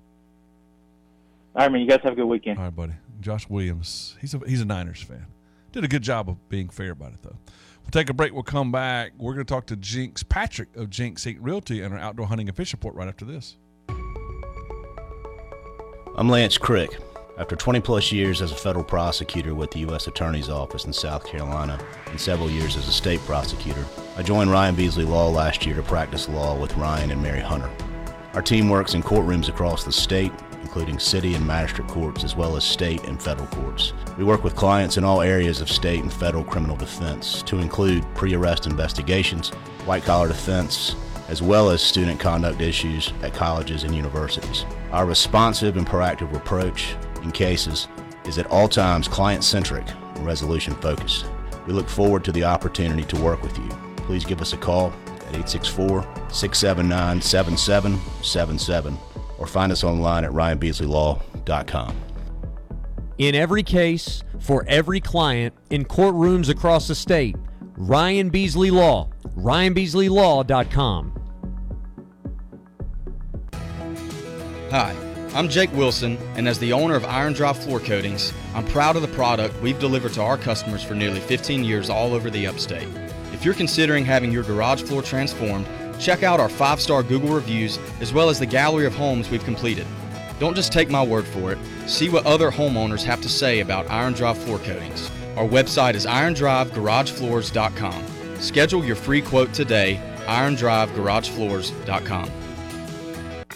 All 1.56 1.62
right, 1.62 1.72
man. 1.72 1.82
You 1.82 1.88
guys 1.88 2.02
have 2.04 2.14
a 2.14 2.16
good 2.16 2.26
weekend. 2.26 2.58
All 2.58 2.66
right, 2.66 2.76
buddy. 2.76 2.94
Josh 3.22 3.48
Williams. 3.50 4.18
He's 4.20 4.34
a 4.34 4.40
he's 4.46 4.62
a 4.62 4.66
Niners 4.66 5.02
fan. 5.02 5.26
Did 5.72 5.84
a 5.84 5.88
good 5.88 6.02
job 6.02 6.30
of 6.30 6.50
being 6.50 6.70
fair 6.70 6.92
about 6.92 7.14
it, 7.14 7.22
though. 7.22 7.38
We'll 7.82 7.92
take 7.92 8.10
a 8.10 8.14
break. 8.14 8.34
We'll 8.34 8.44
come 8.44 8.72
back. 8.72 9.14
We're 9.18 9.34
going 9.34 9.46
to 9.46 9.54
talk 9.54 9.68
to 9.68 9.76
Jenks 9.76 10.24
Patrick 10.24 10.76
of 10.76 10.90
Jenks 10.90 11.24
Inc. 11.26 11.38
Realty 11.40 11.82
and 11.82 11.94
our 11.94 12.00
outdoor 12.00 12.28
hunting 12.28 12.48
and 12.48 12.58
fishing 12.58 12.78
report 12.78 12.96
right 12.96 13.08
after 13.08 13.26
this. 13.26 13.58
I'm 16.18 16.30
Lance 16.30 16.58
Crick. 16.58 16.98
After 17.38 17.58
20 17.58 17.82
plus 17.82 18.12
years 18.14 18.42
as 18.42 18.54
a 18.54 18.56
federal 18.56 18.86
prosecutor 18.86 19.54
with 19.54 19.72
the 19.72 19.80
U.S. 19.80 20.08
Attorney's 20.08 20.48
Office 20.50 20.86
in 20.86 20.94
South 20.94 21.26
Carolina 21.26 21.78
and 22.08 22.20
several 22.20 22.50
years 22.50 22.78
as 22.78 22.88
a 22.88 22.94
state 22.94 23.20
prosecutor, 23.22 23.86
I 24.18 24.24
joined 24.24 24.50
Ryan 24.50 24.76
Beasley 24.76 25.04
Law 25.04 25.30
last 25.30 25.66
year 25.66 25.76
to 25.76 25.84
practice 25.84 26.30
law 26.30 26.58
with 26.58 26.76
Ryan 26.78 27.12
and 27.12 27.22
Mary 27.22 27.42
Hunter. 27.42 27.70
Our 28.34 28.42
team 28.42 28.70
works 28.70 28.94
in 28.94 29.04
courtrooms 29.04 29.50
across 29.50 29.84
the 29.84 29.92
state, 29.92 30.32
including 30.76 31.00
city 31.00 31.36
and 31.36 31.48
magistrate 31.48 31.88
courts, 31.88 32.26
as 32.26 32.36
well 32.36 32.58
as 32.58 32.66
state 32.66 33.02
and 33.06 33.24
federal 33.24 33.48
courts. 33.48 33.94
We 34.18 34.26
work 34.26 34.44
with 34.44 34.58
clients 34.58 34.98
in 34.98 35.06
all 35.06 35.22
areas 35.22 35.62
of 35.62 35.72
state 35.72 36.02
and 36.02 36.12
federal 36.12 36.44
criminal 36.44 36.76
defense, 36.76 37.42
to 37.44 37.60
include 37.60 38.04
pre 38.14 38.36
arrest 38.36 38.68
investigations, 38.68 39.52
white 39.86 40.04
collar 40.04 40.28
defense, 40.28 40.98
as 41.30 41.42
well 41.42 41.70
as 41.70 41.82
student 41.82 42.20
conduct 42.20 42.60
issues 42.60 43.14
at 43.22 43.34
colleges 43.34 43.86
and 43.86 43.96
universities. 43.96 44.66
Our 44.92 45.06
responsive 45.06 45.78
and 45.78 45.88
proactive 45.88 46.36
approach 46.36 46.98
in 47.24 47.32
cases 47.32 47.88
is 48.26 48.38
at 48.38 48.48
all 48.48 48.68
times 48.68 49.08
client 49.08 49.46
centric 49.46 49.86
and 50.16 50.26
resolution 50.26 50.76
focused. 50.76 51.26
We 51.68 51.72
look 51.72 51.88
forward 51.88 52.26
to 52.26 52.34
the 52.34 52.44
opportunity 52.44 53.06
to 53.06 53.22
work 53.22 53.42
with 53.42 53.58
you. 53.58 53.70
Please 53.96 54.26
give 54.26 54.42
us 54.42 54.52
a 54.52 54.58
call 54.58 54.88
at 55.08 55.36
864 55.36 56.02
679 56.28 57.22
7777 57.22 59.15
or 59.38 59.48
find 59.48 59.72
us 59.72 59.84
online 59.84 60.24
at 60.24 60.32
ryanbeasleylaw.com. 60.32 61.96
In 63.18 63.34
every 63.34 63.64
case, 63.64 64.24
for 64.40 64.66
every 64.68 65.00
client, 65.00 65.54
in 65.70 65.86
courtrooms 65.86 66.50
across 66.50 66.88
the 66.88 66.96
state, 66.96 67.36
Ryan 67.78 68.30
Beasley 68.30 68.72
Law, 68.72 69.10
ryanbeasleylaw.com. 69.38 71.12
Hi, 74.72 74.96
I'm 75.34 75.48
Jake 75.48 75.72
Wilson, 75.74 76.18
and 76.36 76.48
as 76.48 76.60
the 76.60 76.74
owner 76.74 76.96
of 76.96 77.06
Iron 77.06 77.34
Drive 77.34 77.58
Floor 77.58 77.80
Coatings, 77.80 78.34
I'm 78.54 78.66
proud 78.68 78.96
of 78.96 79.02
the 79.02 79.08
product 79.10 79.62
we've 79.62 79.80
delivered 79.80 80.14
to 80.14 80.22
our 80.22 80.38
customers 80.38 80.84
for 80.84 80.96
nearly 80.96 81.20
15 81.20 81.64
years 81.64 81.90
all 81.90 82.14
over 82.14 82.30
the 82.30 82.48
upstate. 82.48 82.88
If 83.34 83.46
you're 83.46 83.54
considering 83.54 84.06
having 84.06 84.32
your 84.32 84.44
garage 84.44 84.84
floor 84.84 85.02
transformed, 85.02 85.68
check 86.00 86.24
out 86.24 86.40
our 86.40 86.50
five 86.50 86.82
star 86.82 87.04
Google 87.04 87.36
reviews 87.36 87.78
as 88.00 88.14
well 88.14 88.30
as 88.30 88.40
the 88.40 88.46
gallery 88.46 88.86
of 88.86 88.96
homes 88.96 89.30
we've 89.30 89.44
completed. 89.44 89.86
Don't 90.40 90.56
just 90.56 90.72
take 90.72 90.90
my 90.90 91.04
word 91.04 91.26
for 91.26 91.52
it. 91.52 91.58
See 91.88 92.08
what 92.10 92.26
other 92.26 92.50
homeowners 92.52 93.04
have 93.04 93.20
to 93.22 93.30
say 93.30 93.60
about 93.62 93.90
Iron 93.90 94.14
Drive 94.14 94.38
floor 94.38 94.60
coatings. 94.60 95.10
Our 95.38 95.48
website 95.48 95.96
is 95.96 96.06
irondrivegaragefloors.com. 96.06 98.06
Schedule 98.40 98.86
your 98.86 98.96
free 98.96 99.22
quote 99.22 99.54
today, 99.54 100.00
irondrivegaragefloors.com. 100.26 102.45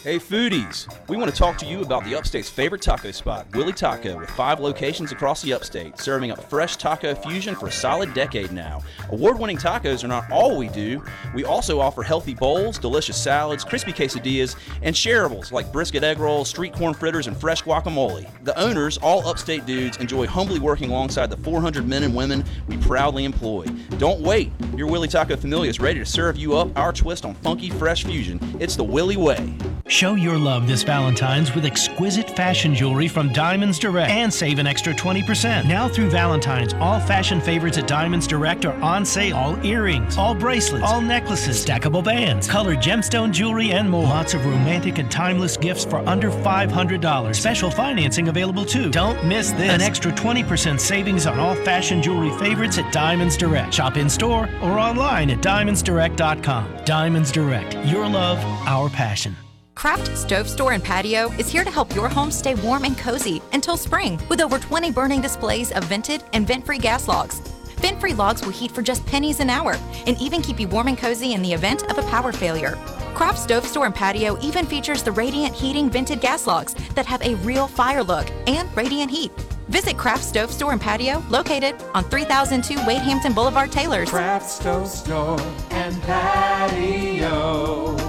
Hey 0.10 0.18
foodies, 0.18 0.88
we 1.07 1.18
want 1.18 1.30
to 1.30 1.38
talk 1.38 1.55
to 1.60 1.68
you 1.68 1.84
about 1.84 2.03
the 2.03 2.16
upstate's 2.16 2.49
favorite 2.49 2.82
taco 2.82 3.12
spot, 3.12 3.45
Willie 3.53 3.72
Taco, 3.72 4.18
with 4.18 4.32
five 4.32 4.60
locations 4.60 5.12
across 5.12 5.43
the 5.43 5.53
upstate, 5.53 5.99
serving 5.99 6.32
up 6.32 6.49
fresh 6.49 6.78
taco 6.78 7.14
fusion 7.14 7.53
for 7.53 7.68
a 7.68 7.72
solid 7.72 8.16
decade 8.16 8.51
now. 8.51 8.82
Award 9.12 9.38
winning 9.38 9.57
tacos 9.57 10.03
are 10.03 10.07
not 10.07 10.24
all 10.32 10.57
we 10.57 10.68
do, 10.70 11.03
we 11.36 11.45
also 11.45 11.80
offer 11.80 12.01
healthy 12.01 12.34
bowls, 12.34 12.80
delicious 12.80 13.22
salads, 13.22 13.64
crispy 13.64 13.93
quesadillas, 13.93 14.55
and 14.82 14.95
shareables 14.95 15.51
like 15.51 15.72
brisket 15.72 16.03
egg 16.03 16.18
rolls, 16.18 16.49
street 16.49 16.74
corn 16.74 16.95
fritters, 16.95 17.28
and 17.28 17.39
fresh 17.39 17.62
guacamole. 17.62 18.28
The 18.43 18.60
owners, 18.60 18.97
all 19.03 19.28
upstate 19.28 19.68
dudes, 19.68 19.97
enjoy 19.97 20.26
humbly 20.26 20.60
working 20.60 20.89
alongside 20.89 21.30
the 21.30 21.38
400 21.38 21.88
men 21.88 22.01
and 22.01 22.16
women 22.16 22.43
we 22.68 22.78
proudly 22.78 23.26
employ. 23.26 23.66
Don't 23.99 24.22
wait, 24.22 24.51
your 24.76 24.88
Willie 24.88 25.07
Taco 25.07 25.36
Familia 25.36 25.70
is 25.70 25.80
ready 25.80 25.99
to 25.99 26.05
serve 26.07 26.36
you 26.36 26.57
up 26.57 26.76
our 26.76 26.91
twist 26.91 27.26
on 27.26 27.36
funky, 27.36 27.70
fresh 27.70 28.05
fusion. 28.05 28.39
It's 28.60 28.76
the 28.76 28.84
Willie 28.84 29.16
Way. 29.16 29.55
Show 30.00 30.16
your 30.16 30.38
love 30.38 30.66
this 30.66 30.82
Valentine's 30.84 31.54
with 31.54 31.66
exquisite 31.66 32.34
fashion 32.34 32.74
jewelry 32.74 33.10
from 33.10 33.34
Diamonds 33.34 33.78
Direct 33.78 34.10
and 34.10 34.34
save 34.34 34.58
an 34.58 34.66
extra 34.66 34.93
20%. 34.93 35.68
Now 35.68 35.89
through 35.89 36.10
Valentine's, 36.10 36.74
all 36.76 37.02
fashion 37.02 37.41
favorites 37.41 37.78
at 37.78 37.86
Diamonds 37.86 38.26
Direct 38.26 38.64
are 38.64 38.82
on 38.82 39.04
sale. 39.04 39.36
All 39.36 39.66
earrings, 39.66 40.18
all 40.18 40.34
bracelets, 40.34 40.86
all 40.86 41.02
necklaces, 41.02 41.66
stackable 41.66 42.02
bands, 42.02 42.47
colored 42.47 42.78
gemstone 42.78 43.34
jewelry, 43.34 43.74
and 43.74 43.89
more. 43.89 44.04
Lots 44.04 44.34
of 44.34 44.45
romantic 44.45 45.00
and 45.00 45.12
timeless 45.12 45.58
gifts 45.58 45.84
for 45.84 45.97
under 46.08 46.32
$500. 46.32 47.36
Special 47.36 47.70
financing 47.70 48.30
available 48.30 48.64
too. 48.64 48.89
Don't 48.91 49.22
miss 49.26 49.52
this. 49.52 49.70
An 49.70 49.82
extra 49.82 50.14
20% 50.14 50.80
savings 50.80 51.26
on 51.28 51.38
all 51.38 51.56
fashion 51.56 52.02
jewelry 52.02 52.32
favorites 52.39 52.78
at 52.78 52.89
Diamonds 52.93 53.36
Direct. 53.36 53.74
Shop 53.74 53.97
in 53.97 54.10
store 54.10 54.47
or 54.62 54.80
online 54.80 55.30
at 55.30 55.39
diamondsdirect.com. 55.39 56.86
Diamonds 56.86 57.34
Direct. 57.34 57.76
Your 57.86 58.08
love, 58.08 58.38
our 58.66 58.89
passion. 58.89 59.36
Craft 59.80 60.18
Stove 60.18 60.50
Store 60.50 60.74
and 60.74 60.84
Patio 60.84 61.32
is 61.40 61.50
here 61.50 61.64
to 61.64 61.72
help 61.72 61.96
your 61.96 62.10
home 62.10 62.32
stay 62.32 62.54
warm 62.54 62.84
and 62.84 62.98
cozy 62.98 63.42
until 63.54 63.78
spring 63.78 64.20
with 64.28 64.42
over 64.42 64.60
20 64.60 64.92
burning 64.92 65.22
displays 65.22 65.72
of 65.72 65.86
vented 65.86 66.22
and 66.34 66.46
vent 66.46 66.66
free 66.66 66.78
gas 66.78 67.08
logs. 67.08 67.40
Vent 67.78 67.98
free 67.98 68.14
logs 68.14 68.44
will 68.44 68.52
heat 68.52 68.74
for 68.74 68.82
just 68.82 69.06
pennies 69.06 69.40
an 69.40 69.50
hour 69.50 69.78
and 70.06 70.20
even 70.20 70.42
keep 70.42 70.60
you 70.60 70.68
warm 70.68 70.90
and 70.90 70.98
cozy 70.98 71.32
in 71.32 71.42
the 71.42 71.54
event 71.54 71.90
of 71.90 71.98
a 71.98 72.02
power 72.10 72.34
failure. 72.34 72.78
Craft 73.16 73.40
Stove 73.40 73.66
Store 73.66 73.86
and 73.86 73.96
Patio 73.96 74.38
even 74.42 74.66
features 74.66 75.02
the 75.02 75.14
Radiant 75.14 75.56
Heating 75.56 75.90
vented 75.90 76.20
gas 76.20 76.46
logs 76.46 76.74
that 76.96 77.06
have 77.06 77.22
a 77.22 77.36
real 77.36 77.66
fire 77.66 78.04
look 78.04 78.30
and 78.48 78.68
radiant 78.76 79.10
heat. 79.10 79.32
Visit 79.70 79.98
Craft 79.98 80.26
Stove 80.26 80.52
Store 80.52 80.74
and 80.74 80.82
Patio 80.82 81.24
located 81.30 81.74
on 81.94 82.04
3002 82.10 82.86
Wade 82.86 83.02
Hampton 83.02 83.32
Boulevard, 83.32 83.72
Taylors. 83.72 84.10
Craft 84.10 84.50
Stove 84.50 84.90
Store 84.90 85.40
and 85.72 86.02
Patio. 86.02 88.09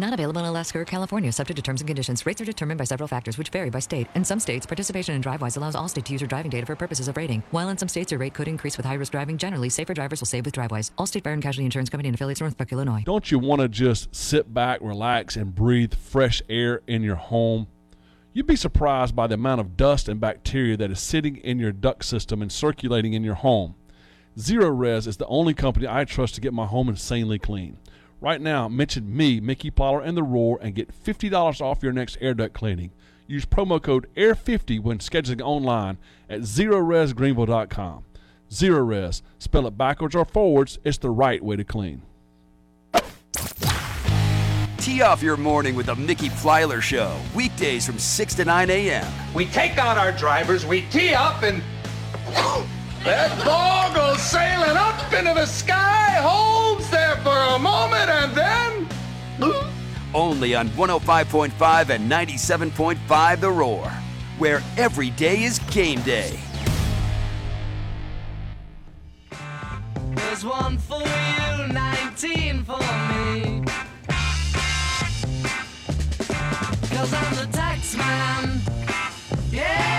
Not 0.00 0.14
available 0.14 0.40
in 0.40 0.46
Alaska 0.46 0.78
or 0.78 0.86
California, 0.86 1.30
subject 1.30 1.56
to 1.56 1.62
terms 1.62 1.82
and 1.82 1.86
conditions. 1.86 2.24
Rates 2.24 2.40
are 2.40 2.46
determined 2.46 2.78
by 2.78 2.84
several 2.84 3.06
factors, 3.06 3.36
which 3.36 3.50
vary 3.50 3.68
by 3.68 3.80
state. 3.80 4.06
In 4.14 4.24
some 4.24 4.40
states, 4.40 4.64
participation 4.64 5.14
in 5.14 5.20
DriveWise 5.20 5.58
allows 5.58 5.74
Allstate 5.74 6.04
to 6.04 6.12
use 6.12 6.22
your 6.22 6.28
driving 6.28 6.50
data 6.50 6.64
for 6.64 6.74
purposes 6.74 7.06
of 7.06 7.18
rating. 7.18 7.42
While 7.50 7.68
in 7.68 7.76
some 7.76 7.86
states, 7.86 8.10
your 8.10 8.18
rate 8.18 8.32
could 8.32 8.48
increase 8.48 8.78
with 8.78 8.86
high-risk 8.86 9.12
driving. 9.12 9.36
Generally, 9.36 9.68
safer 9.68 9.92
drivers 9.92 10.22
will 10.22 10.26
save 10.26 10.46
with 10.46 10.54
DriveWise. 10.54 10.92
Allstate 10.92 11.22
Fire 11.22 11.34
and 11.34 11.42
Casualty 11.42 11.66
Insurance 11.66 11.90
Company 11.90 12.08
and 12.08 12.14
affiliates, 12.14 12.40
Northbrook, 12.40 12.72
Illinois. 12.72 13.02
Don't 13.04 13.30
you 13.30 13.38
want 13.38 13.60
to 13.60 13.68
just 13.68 14.14
sit 14.14 14.54
back, 14.54 14.80
relax, 14.80 15.36
and 15.36 15.54
breathe 15.54 15.92
fresh 15.92 16.40
air 16.48 16.80
in 16.86 17.02
your 17.02 17.16
home? 17.16 17.66
You'd 18.32 18.46
be 18.46 18.56
surprised 18.56 19.14
by 19.14 19.26
the 19.26 19.34
amount 19.34 19.60
of 19.60 19.76
dust 19.76 20.08
and 20.08 20.18
bacteria 20.18 20.78
that 20.78 20.90
is 20.90 20.98
sitting 20.98 21.36
in 21.36 21.58
your 21.58 21.72
duct 21.72 22.06
system 22.06 22.40
and 22.40 22.50
circulating 22.50 23.12
in 23.12 23.22
your 23.22 23.34
home. 23.34 23.74
Zerorez 24.38 25.06
is 25.06 25.18
the 25.18 25.26
only 25.26 25.52
company 25.52 25.86
I 25.86 26.06
trust 26.06 26.36
to 26.36 26.40
get 26.40 26.54
my 26.54 26.64
home 26.64 26.88
insanely 26.88 27.38
clean. 27.38 27.76
Right 28.20 28.40
now, 28.40 28.68
mention 28.68 29.16
me, 29.16 29.40
Mickey 29.40 29.70
Plyler, 29.70 30.04
and 30.04 30.14
The 30.16 30.22
Roar 30.22 30.58
and 30.60 30.74
get 30.74 30.92
$50 30.92 31.60
off 31.62 31.82
your 31.82 31.92
next 31.92 32.18
air 32.20 32.34
duct 32.34 32.52
cleaning. 32.52 32.90
Use 33.26 33.46
promo 33.46 33.80
code 33.80 34.08
AIR50 34.16 34.82
when 34.82 34.98
scheduling 34.98 35.40
online 35.40 35.96
at 36.28 36.40
ZeroRezGreenville.com. 36.40 38.04
Zero 38.52 38.80
Res, 38.80 39.22
spell 39.38 39.66
it 39.66 39.78
backwards 39.78 40.14
or 40.14 40.24
forwards, 40.24 40.78
it's 40.84 40.98
the 40.98 41.08
right 41.08 41.42
way 41.42 41.56
to 41.56 41.64
clean. 41.64 42.02
Tee 44.78 45.02
off 45.02 45.22
your 45.22 45.36
morning 45.36 45.74
with 45.74 45.86
the 45.86 45.94
Mickey 45.94 46.28
Plyler 46.30 46.82
Show, 46.82 47.16
weekdays 47.34 47.86
from 47.86 47.98
6 47.98 48.34
to 48.34 48.44
9 48.44 48.70
a.m. 48.70 49.06
We 49.32 49.46
take 49.46 49.78
out 49.78 49.96
our 49.96 50.10
drivers, 50.10 50.66
we 50.66 50.82
tee 50.90 51.14
up, 51.14 51.42
and 51.42 51.62
that 53.04 53.44
ball 53.44 53.94
goes 53.94 54.20
sailing 54.20 54.76
up 54.76 55.12
into 55.12 55.32
the 55.32 55.46
sky, 55.46 56.16
holds 56.20 56.70
there 56.70 56.79
for 57.22 57.36
a 57.36 57.58
moment, 57.58 58.10
and 58.10 58.34
then. 58.34 58.88
Only 60.14 60.54
on 60.54 60.68
105.5 60.70 61.90
and 61.90 62.10
97.5 62.10 63.40
The 63.40 63.50
Roar, 63.50 63.86
where 64.38 64.62
every 64.76 65.10
day 65.10 65.44
is 65.44 65.58
game 65.70 66.00
day. 66.02 66.38
There's 70.14 70.44
one 70.44 70.78
for 70.78 71.00
you, 71.00 71.72
19 71.72 72.64
for 72.64 72.78
me. 72.78 73.62
Cause 76.88 77.14
I'm 77.14 77.34
the 77.36 77.48
tax 77.52 77.96
man. 77.96 78.60
Yeah, 79.50 79.89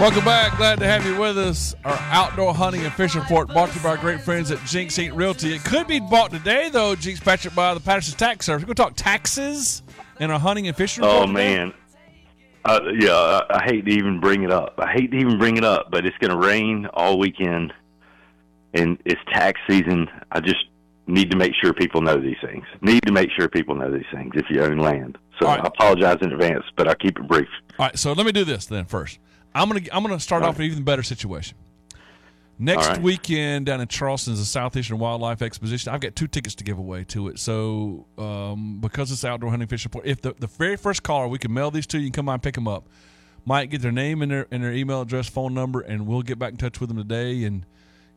Welcome 0.00 0.24
back. 0.24 0.56
Glad 0.56 0.78
to 0.78 0.86
have 0.86 1.04
you 1.04 1.20
with 1.20 1.36
us. 1.36 1.74
Our 1.84 1.98
outdoor 2.10 2.54
hunting 2.54 2.80
and 2.86 2.92
fishing 2.94 3.20
report 3.20 3.48
brought 3.48 3.68
to 3.68 3.76
you 3.76 3.82
by 3.82 3.90
our 3.90 3.96
great 3.98 4.22
friends 4.22 4.50
at 4.50 4.58
Jenks 4.64 4.98
Eat 4.98 5.12
Realty. 5.12 5.54
It 5.54 5.62
could 5.62 5.86
be 5.86 6.00
bought 6.00 6.30
today, 6.30 6.70
though, 6.70 6.94
Jenks 6.94 7.20
Patrick, 7.20 7.54
by 7.54 7.74
the 7.74 7.80
Patterson 7.80 8.16
Tax 8.16 8.46
Service. 8.46 8.62
We're 8.62 8.72
going 8.72 8.76
to 8.76 8.82
talk 8.82 8.92
taxes 8.96 9.82
in 10.18 10.30
our 10.30 10.38
hunting 10.38 10.68
and 10.68 10.74
fishing. 10.74 11.04
Oh 11.04 11.26
man, 11.26 11.74
uh, 12.64 12.80
yeah, 12.98 13.12
I, 13.12 13.58
I 13.58 13.64
hate 13.64 13.84
to 13.84 13.90
even 13.92 14.20
bring 14.20 14.42
it 14.42 14.50
up. 14.50 14.76
I 14.78 14.90
hate 14.90 15.10
to 15.10 15.18
even 15.18 15.38
bring 15.38 15.58
it 15.58 15.64
up, 15.64 15.90
but 15.90 16.06
it's 16.06 16.16
going 16.16 16.30
to 16.30 16.46
rain 16.48 16.88
all 16.94 17.18
weekend, 17.18 17.74
and 18.72 18.96
it's 19.04 19.20
tax 19.30 19.60
season. 19.68 20.08
I 20.32 20.40
just 20.40 20.64
need 21.08 21.30
to 21.30 21.36
make 21.36 21.52
sure 21.62 21.74
people 21.74 22.00
know 22.00 22.18
these 22.18 22.38
things. 22.42 22.64
Need 22.80 23.02
to 23.04 23.12
make 23.12 23.28
sure 23.38 23.48
people 23.48 23.74
know 23.74 23.92
these 23.92 24.06
things 24.14 24.32
if 24.34 24.46
you 24.48 24.62
own 24.62 24.78
land. 24.78 25.18
So 25.38 25.46
I 25.46 25.56
apologize 25.56 26.16
in 26.22 26.32
advance, 26.32 26.64
but 26.74 26.88
I'll 26.88 26.94
keep 26.94 27.18
it 27.18 27.28
brief. 27.28 27.48
All 27.78 27.84
right, 27.84 27.98
so 27.98 28.14
let 28.14 28.24
me 28.24 28.32
do 28.32 28.44
this 28.44 28.64
then 28.64 28.86
first. 28.86 29.18
I'm 29.54 29.68
gonna 29.68 29.82
I'm 29.92 30.02
gonna 30.02 30.20
start 30.20 30.42
off 30.42 30.56
with 30.56 30.66
an 30.66 30.72
even 30.72 30.84
better 30.84 31.02
situation. 31.02 31.56
Next 32.62 32.88
right. 32.88 33.00
weekend 33.00 33.64
down 33.66 33.80
in 33.80 33.88
Charleston 33.88 34.34
is 34.34 34.38
the 34.38 34.44
Southeastern 34.44 34.98
Wildlife 34.98 35.40
Exposition. 35.40 35.94
I've 35.94 36.02
got 36.02 36.14
two 36.14 36.26
tickets 36.26 36.54
to 36.56 36.64
give 36.64 36.78
away 36.78 37.04
to 37.04 37.28
it. 37.28 37.38
So 37.38 38.04
um, 38.18 38.80
because 38.80 39.10
it's 39.10 39.24
outdoor 39.24 39.48
hunting 39.48 39.66
fishing 39.66 39.88
report, 39.88 40.06
if 40.06 40.20
the, 40.20 40.34
the 40.38 40.46
very 40.46 40.76
first 40.76 41.02
caller 41.02 41.26
we 41.26 41.38
can 41.38 41.54
mail 41.54 41.70
these 41.70 41.86
to 41.86 41.96
you, 41.96 42.04
you 42.04 42.10
can 42.10 42.16
come 42.16 42.26
by 42.26 42.34
and 42.34 42.42
pick 42.42 42.54
them 42.56 42.68
up. 42.68 42.86
Might 43.46 43.70
get 43.70 43.80
their 43.80 43.92
name 43.92 44.20
and 44.20 44.30
their 44.30 44.46
and 44.50 44.62
their 44.62 44.72
email 44.72 45.00
address, 45.00 45.26
phone 45.26 45.54
number, 45.54 45.80
and 45.80 46.06
we'll 46.06 46.20
get 46.20 46.38
back 46.38 46.50
in 46.50 46.58
touch 46.58 46.80
with 46.80 46.90
them 46.90 46.98
today 46.98 47.44
and 47.44 47.64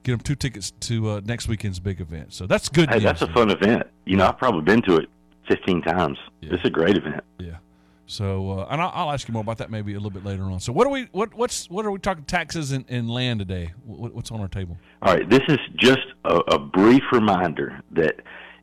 get 0.04 0.12
them 0.12 0.20
two 0.20 0.36
tickets 0.36 0.72
to 0.82 1.10
uh, 1.12 1.22
next 1.24 1.48
weekend's 1.48 1.80
big 1.80 2.02
event. 2.02 2.34
So 2.34 2.46
that's 2.46 2.68
good. 2.68 2.90
Hey, 2.90 2.96
news. 2.96 3.04
that's 3.04 3.22
a 3.22 3.32
fun 3.32 3.50
event. 3.50 3.88
You 4.04 4.18
know, 4.18 4.28
I've 4.28 4.38
probably 4.38 4.64
been 4.64 4.82
to 4.82 4.98
it 4.98 5.10
15 5.48 5.82
times. 5.84 6.18
It's 6.42 6.66
a 6.66 6.70
great 6.70 6.98
event. 6.98 7.24
Yeah. 7.40 7.58
So, 8.06 8.60
uh, 8.60 8.68
and 8.70 8.82
I'll, 8.82 9.12
ask 9.12 9.28
you 9.28 9.34
more 9.34 9.42
about 9.42 9.60
that 9.60 9.72
maybe 9.72 9.94
a 9.94 9.98
little 9.98 10.12
bit 10.12 10.26
later 10.26 10.44
on. 10.44 10.60
So, 10.60 10.74
what 10.74 10.86
are 10.86 10.90
we? 10.90 11.08
What 11.12 11.34
what's 11.34 11.70
what 11.70 11.86
are 11.86 11.92
we 11.92 12.00
talking 12.00 12.26
taxes 12.26 12.72
and, 12.72 12.88
in 12.90 13.08
land 13.08 13.40
today? 13.40 13.72
What, 13.86 14.14
what's 14.14 14.30
on 14.30 14.42
our 14.42 14.50
table? 14.50 14.78
All 15.02 15.14
right, 15.14 15.30
this 15.30 15.42
is 15.48 15.58
just 15.78 16.06
a, 16.26 16.36
a 16.36 16.60
brief 16.60 17.04
reminder 17.14 17.82
that 17.92 18.16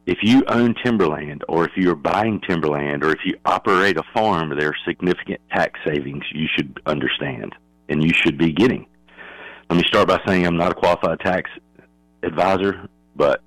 if 0.06 0.18
you 0.22 0.42
own 0.48 0.74
timberland 0.84 1.44
or 1.48 1.64
if 1.64 1.72
you're 1.76 1.94
buying 1.94 2.40
timberland 2.46 3.04
or 3.04 3.12
if 3.12 3.20
you 3.24 3.34
operate 3.44 3.96
a 3.96 4.02
farm, 4.12 4.50
there 4.58 4.68
are 4.68 4.76
significant 4.86 5.40
tax 5.52 5.78
savings 5.86 6.24
you 6.32 6.46
should 6.56 6.80
understand 6.86 7.54
and 7.88 8.02
you 8.02 8.12
should 8.12 8.36
be 8.36 8.52
getting. 8.52 8.86
Let 9.70 9.76
me 9.76 9.84
start 9.86 10.08
by 10.08 10.20
saying 10.26 10.46
I'm 10.46 10.56
not 10.56 10.72
a 10.72 10.74
qualified 10.74 11.20
tax 11.20 11.50
advisor, 12.22 12.88
but 13.16 13.42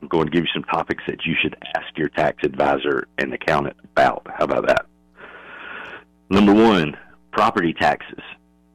I'm 0.00 0.08
going 0.08 0.26
to 0.26 0.30
give 0.30 0.42
you 0.42 0.50
some 0.54 0.64
topics 0.64 1.02
that 1.06 1.24
you 1.24 1.34
should 1.40 1.56
ask 1.76 1.86
your 1.96 2.08
tax 2.08 2.38
advisor 2.44 3.06
and 3.18 3.32
accountant 3.32 3.76
about. 3.84 4.26
How 4.36 4.44
about 4.44 4.66
that? 4.66 4.86
Number 6.28 6.52
one, 6.52 6.96
property 7.32 7.72
taxes. 7.72 8.22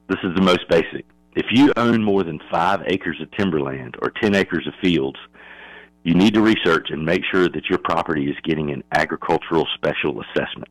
This 0.08 0.20
is 0.24 0.34
the 0.36 0.42
most 0.42 0.68
basic. 0.70 1.06
If 1.36 1.48
you 1.52 1.74
own 1.76 2.02
more 2.02 2.24
than 2.24 2.40
five 2.50 2.82
acres 2.88 3.20
of 3.22 3.30
timberland 3.32 3.96
or 4.02 4.12
10 4.22 4.36
acres 4.36 4.68
of 4.68 4.74
fields, 4.82 5.18
you 6.04 6.14
need 6.14 6.34
to 6.34 6.42
research 6.42 6.88
and 6.90 7.06
make 7.06 7.24
sure 7.30 7.50
that 7.50 7.70
your 7.70 7.80
property 7.80 8.30
is 8.30 8.36
getting 8.44 8.72
an 8.72 8.84
agricultural 8.94 9.68
special 9.76 10.22
assessment. 10.22 10.70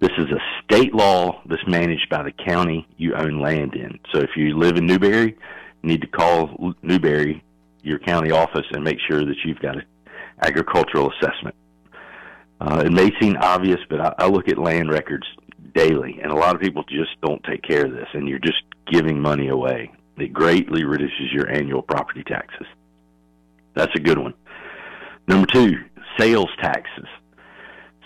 This 0.00 0.10
is 0.16 0.26
a 0.30 0.40
state 0.64 0.94
law 0.94 1.42
that's 1.44 1.66
managed 1.66 2.08
by 2.08 2.22
the 2.22 2.32
county 2.32 2.86
you 2.96 3.14
own 3.14 3.40
land 3.40 3.74
in. 3.74 3.98
So 4.12 4.20
if 4.20 4.30
you 4.36 4.56
live 4.56 4.78
in 4.78 4.86
Newberry, 4.86 5.36
you 5.82 5.88
need 5.88 6.00
to 6.00 6.06
call 6.06 6.74
Newberry, 6.82 7.44
your 7.82 7.98
county 7.98 8.30
office, 8.30 8.66
and 8.72 8.82
make 8.82 8.98
sure 9.06 9.24
that 9.24 9.36
you've 9.44 9.60
got 9.60 9.76
an 9.76 9.84
agricultural 10.42 11.12
assessment. 11.12 11.54
Uh, 12.58 12.82
it 12.86 12.92
may 12.92 13.10
seem 13.20 13.36
obvious, 13.40 13.80
but 13.90 14.00
I, 14.00 14.14
I 14.18 14.26
look 14.26 14.48
at 14.48 14.58
land 14.58 14.90
records 14.90 15.26
daily, 15.74 16.18
and 16.22 16.32
a 16.32 16.36
lot 16.36 16.54
of 16.54 16.60
people 16.60 16.82
just 16.84 17.20
don't 17.22 17.42
take 17.44 17.62
care 17.62 17.86
of 17.86 17.92
this, 17.92 18.08
and 18.12 18.28
you're 18.28 18.38
just 18.38 18.62
giving 18.90 19.20
money 19.20 19.48
away. 19.48 19.90
It 20.16 20.32
greatly 20.32 20.84
reduces 20.84 21.32
your 21.32 21.48
annual 21.50 21.82
property 21.82 22.22
taxes. 22.24 22.66
That's 23.74 23.94
a 23.94 24.00
good 24.00 24.18
one. 24.18 24.34
Number 25.28 25.46
two, 25.46 25.76
sales 26.18 26.50
taxes. 26.60 27.06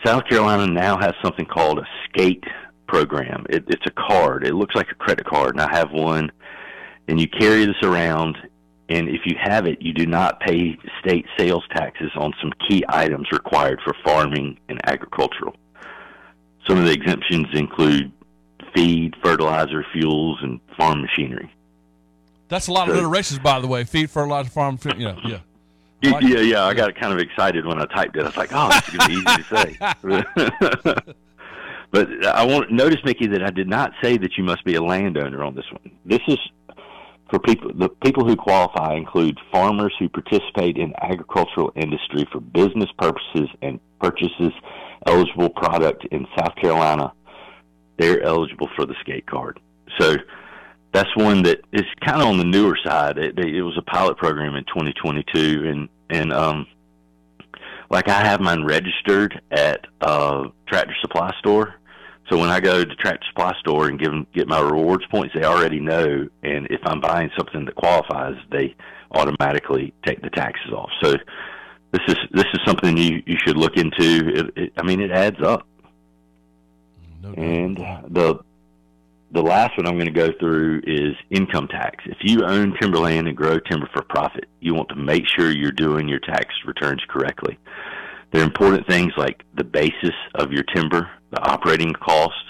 South 0.05 0.27
Carolina 0.29 0.67
now 0.67 0.99
has 0.99 1.15
something 1.23 1.47
called 1.47 1.79
a 1.79 1.87
SCATE 2.05 2.45
program. 2.87 3.47
It, 3.49 3.65
it's 3.69 3.87
a 3.87 3.91
card. 3.91 4.47
It 4.47 4.55
looks 4.55 4.75
like 4.75 4.91
a 4.91 4.95
credit 4.95 5.27
card, 5.27 5.55
and 5.55 5.61
I 5.63 5.75
have 5.75 5.91
one. 5.91 6.31
And 7.09 7.19
you 7.19 7.27
carry 7.27 7.65
this 7.65 7.83
around, 7.83 8.37
and 8.89 9.09
if 9.09 9.23
you 9.25 9.37
have 9.41 9.67
it, 9.67 9.81
you 9.81 9.93
do 9.93 10.07
not 10.07 10.41
pay 10.41 10.77
state 11.01 11.27
sales 11.39 11.65
taxes 11.75 12.11
on 12.17 12.33
some 12.41 12.53
key 12.69 12.85
items 12.89 13.29
required 13.33 13.81
for 13.83 13.95
farming 14.05 14.59
and 14.69 14.81
agricultural. 14.87 15.57
Some 16.67 16.79
of 16.79 16.85
the 16.85 16.93
exemptions 16.93 17.47
include 17.53 18.11
feed, 18.75 19.15
fertilizer, 19.23 19.85
fuels, 19.93 20.39
and 20.43 20.61
farm 20.77 21.03
machinery. 21.03 21.51
That's 22.49 22.69
a 22.69 22.73
lot 22.73 22.89
of 22.89 22.95
So- 22.95 23.01
alliterations, 23.01 23.39
by 23.41 23.61
the 23.61 23.67
way. 23.67 23.85
Feed, 23.85 24.11
fertilizer, 24.11 24.51
farm, 24.51 24.79
you 24.97 25.07
know, 25.07 25.19
yeah. 25.25 25.39
Yeah, 26.03 26.19
yeah, 26.21 26.41
yeah. 26.41 26.65
I 26.65 26.75
got 26.75 26.95
kind 26.97 27.15
of 27.15 27.19
excited 27.19 27.65
when 27.65 27.81
I 27.81 27.87
typed 27.87 28.15
it. 28.17 28.21
I 28.21 28.27
was 28.27 28.37
like, 28.37 28.51
"Oh, 28.53 28.69
this 28.69 28.89
is 28.89 28.95
going 28.97 29.11
to 29.11 29.17
be 29.17 29.31
easy 29.31 29.43
to 29.43 30.95
say." 30.95 31.05
but 31.91 32.27
I 32.27 32.45
want 32.45 32.71
notice, 32.71 32.99
Mickey, 33.05 33.27
that 33.29 33.43
I 33.43 33.51
did 33.51 33.69
not 33.69 33.93
say 34.03 34.19
that 34.19 34.37
you 34.37 34.45
must 34.45 34.65
be 34.65 34.75
a 34.75 34.83
landowner 34.83 35.43
on 35.43 35.55
this 35.55 35.65
one. 35.71 35.91
This 36.05 36.21
is 36.29 36.39
for 37.31 37.39
people. 37.39 37.71
The 37.75 37.89
people 37.89 38.27
who 38.27 38.37
qualify 38.37 38.95
include 38.95 39.39
farmers 39.51 39.95
who 39.99 40.11
participate 40.11 40.77
in 40.77 40.93
agricultural 41.01 41.73
industry 41.75 42.27
for 42.31 42.41
business 42.41 42.91
purposes 42.99 43.49
and 43.63 43.81
purchases 43.99 44.53
eligible 45.07 45.51
product 45.51 46.07
in 46.11 46.27
South 46.39 46.55
Carolina. 46.57 47.13
They're 47.99 48.23
eligible 48.23 48.69
for 48.75 48.87
the 48.87 48.95
SCATE 49.01 49.27
card. 49.27 49.61
So 49.99 50.17
that's 50.93 51.15
one 51.17 51.43
that 51.43 51.61
is 51.73 51.85
kind 52.05 52.23
of 52.23 52.29
on 52.29 52.39
the 52.39 52.45
newer 52.45 52.77
side. 52.85 53.19
It, 53.19 53.39
it 53.39 53.63
was 53.63 53.77
a 53.79 53.83
pilot 53.83 54.17
program 54.17 54.55
in 54.55 54.65
2022, 54.65 55.69
and 55.69 55.89
and 56.11 56.33
um, 56.33 56.67
like 57.91 58.09
I 58.09 58.25
have 58.25 58.41
mine 58.41 58.65
registered 58.65 59.41
at 59.51 59.87
uh, 60.01 60.45
Tractor 60.69 60.95
Supply 61.01 61.33
Store. 61.39 61.75
So 62.31 62.39
when 62.39 62.49
I 62.49 62.61
go 62.61 62.85
to 62.85 62.95
Tractor 62.97 63.27
Supply 63.29 63.53
Store 63.61 63.89
and 63.89 63.99
give 63.99 64.11
them, 64.11 64.27
get 64.35 64.49
my 64.49 64.61
rewards 64.61 65.05
points, 65.11 65.35
they 65.35 65.45
already 65.45 65.81
know. 65.81 66.27
And 66.43 66.67
if 66.71 66.81
I'm 66.85 67.01
buying 67.01 67.31
something 67.37 67.65
that 67.67 67.75
qualifies, 67.75 68.37
they 68.51 68.75
automatically 69.11 69.93
take 70.07 70.23
the 70.23 70.31
taxes 70.31 70.73
off. 70.73 70.91
So 71.03 71.15
this 71.95 72.03
is 72.09 72.17
this 72.33 72.47
is 72.53 72.61
something 72.67 72.97
you 72.97 73.23
you 73.25 73.37
should 73.47 73.57
look 73.57 73.77
into. 73.77 74.29
It, 74.29 74.53
it, 74.57 74.73
I 74.77 74.83
mean, 74.83 75.01
it 75.01 75.13
adds 75.13 75.41
up. 75.41 75.67
and 77.23 77.77
the 78.09 78.41
the 79.31 79.43
last 79.43 79.77
one 79.77 79.87
I'm 79.87 79.95
going 79.95 80.07
to 80.07 80.11
go 80.13 80.33
through 80.41 80.83
is 80.87 81.15
income 81.31 81.69
tax. 81.69 82.05
If 82.07 82.19
you 82.23 82.45
own 82.45 82.77
timberland 82.81 83.29
and 83.29 83.37
grow 83.37 83.59
timber 83.61 83.89
for 83.93 84.03
profit, 84.03 84.47
you 84.61 84.75
want 84.75 84.89
to 84.89 84.97
make 84.97 85.25
sure 85.27 85.51
you're 85.51 85.73
doing 85.73 86.09
your 86.09 86.21
tax 86.21 86.47
returns 86.67 87.03
correctly. 87.09 87.59
There 88.33 88.43
are 88.43 88.45
important 88.45 88.87
things 88.89 89.13
like 89.17 89.45
the 89.55 89.65
basis 89.65 90.15
of 90.35 90.51
your 90.51 90.65
timber, 90.75 91.09
the 91.31 91.41
operating 91.41 91.93
cost, 91.93 92.45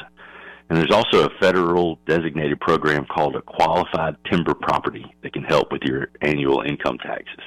and 0.69 0.79
there's 0.79 0.91
also 0.91 1.27
a 1.27 1.31
federal 1.41 1.99
designated 2.07 2.61
program 2.61 3.05
called 3.05 3.37
a 3.37 3.43
qualified 3.43 4.17
timber 4.31 4.55
property 4.55 5.05
that 5.23 5.35
can 5.35 5.45
help 5.45 5.71
with 5.71 5.83
your 5.83 6.09
annual 6.23 6.63
income 6.63 6.97
taxes. 6.99 7.45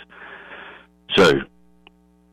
So 1.16 1.42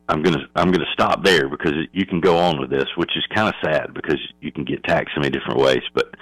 I'm 0.08 0.22
gonna 0.22 0.46
I'm 0.54 0.70
gonna 0.70 0.84
stop 0.92 1.24
there 1.24 1.48
because 1.48 1.72
you 1.92 2.06
can 2.06 2.20
go 2.20 2.36
on 2.36 2.60
with 2.60 2.70
this, 2.70 2.88
which 2.96 3.16
is 3.16 3.24
kind 3.34 3.48
of 3.48 3.54
sad 3.64 3.94
because 3.94 4.20
you 4.40 4.52
can 4.52 4.64
get 4.64 4.84
taxed 4.84 5.14
so 5.14 5.20
many 5.20 5.30
different 5.30 5.60
ways. 5.60 5.82
But 5.94 6.14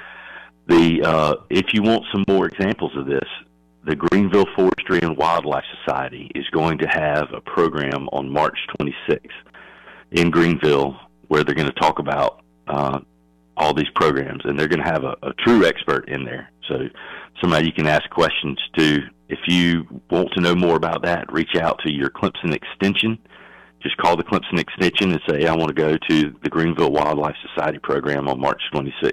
the 0.68 1.02
uh, 1.02 1.34
if 1.50 1.74
you 1.74 1.82
want 1.82 2.04
some 2.12 2.24
more 2.28 2.46
examples 2.46 2.96
of 2.96 3.06
this, 3.06 3.28
the 3.84 3.96
Greenville 3.96 4.46
Forestry 4.54 5.00
and 5.02 5.16
Wildlife 5.16 5.64
Society 5.80 6.30
is 6.34 6.48
going 6.50 6.78
to 6.78 6.86
have 6.86 7.32
a 7.32 7.40
program 7.40 8.08
on 8.12 8.30
March 8.30 8.58
26th 8.78 9.26
in 10.12 10.30
Greenville 10.30 10.96
where 11.28 11.42
they're 11.42 11.54
going 11.54 11.68
to 11.68 11.80
talk 11.80 11.98
about 11.98 12.42
uh, 12.68 13.00
all 13.56 13.74
these 13.74 13.90
programs, 13.94 14.42
and 14.44 14.58
they're 14.58 14.68
going 14.68 14.82
to 14.82 14.90
have 14.90 15.04
a, 15.04 15.16
a 15.22 15.32
true 15.44 15.64
expert 15.64 16.08
in 16.08 16.24
there. 16.24 16.50
So 16.68 16.88
somebody 17.40 17.66
you 17.66 17.72
can 17.72 17.86
ask 17.86 18.08
questions 18.10 18.58
to. 18.78 19.00
If 19.28 19.38
you 19.48 19.86
want 20.10 20.30
to 20.34 20.42
know 20.42 20.54
more 20.54 20.76
about 20.76 21.02
that, 21.04 21.32
reach 21.32 21.56
out 21.58 21.80
to 21.86 21.90
your 21.90 22.10
Clemson 22.10 22.52
Extension. 22.52 23.18
Just 23.82 23.96
call 23.96 24.16
the 24.16 24.24
Clemson 24.24 24.58
Extension 24.58 25.12
and 25.12 25.20
say, 25.28 25.46
I 25.46 25.54
want 25.54 25.68
to 25.68 25.74
go 25.74 25.96
to 25.96 26.36
the 26.42 26.48
Greenville 26.48 26.92
Wildlife 26.92 27.36
Society 27.48 27.78
program 27.78 28.28
on 28.28 28.40
March 28.40 28.62
26th 28.72 29.12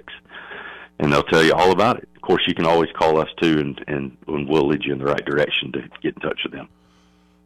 and 1.00 1.12
they'll 1.12 1.22
tell 1.24 1.42
you 1.42 1.52
all 1.54 1.72
about 1.72 1.98
it. 1.98 2.08
Of 2.14 2.22
course, 2.22 2.42
you 2.46 2.54
can 2.54 2.66
always 2.66 2.90
call 2.96 3.18
us 3.18 3.28
too, 3.42 3.58
and, 3.58 3.84
and, 3.88 4.16
and 4.28 4.48
we'll 4.48 4.68
lead 4.68 4.84
you 4.84 4.92
in 4.92 4.98
the 4.98 5.06
right 5.06 5.24
direction 5.24 5.72
to 5.72 5.80
get 6.02 6.14
in 6.14 6.20
touch 6.20 6.40
with 6.44 6.52
them. 6.52 6.68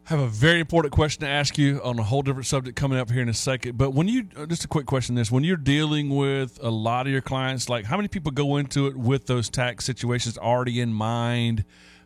I 0.07 0.11
have 0.11 0.21
a 0.21 0.27
very 0.27 0.61
important 0.61 0.93
question 0.93 1.23
to 1.23 1.29
ask 1.29 1.57
you 1.57 1.81
on 1.83 1.99
a 1.99 2.03
whole 2.03 2.21
different 2.21 2.47
subject 2.47 2.77
coming 2.77 2.99
up 2.99 3.11
here 3.11 3.23
in 3.23 3.29
a 3.29 3.35
second. 3.35 3.79
But 3.79 3.95
when 3.95 4.07
you, 4.07 4.29
uh, 4.37 4.45
just 4.45 4.65
a 4.65 4.69
quick 4.69 4.85
question 4.85 5.15
this, 5.15 5.31
when 5.31 5.45
you're 5.45 5.57
dealing 5.57 6.11
with 6.11 6.59
a 6.63 6.69
lot 6.69 7.07
of 7.07 7.13
your 7.13 7.23
clients, 7.23 7.71
like 7.71 7.87
how 7.87 7.97
many 7.97 8.09
people 8.09 8.31
go 8.31 8.57
into 8.57 8.87
it 8.87 8.97
with 8.97 9.27
those 9.27 9.49
tax 9.49 9.85
situations 9.87 10.37
already 10.37 10.81
in 10.81 10.93
mind? 10.93 11.65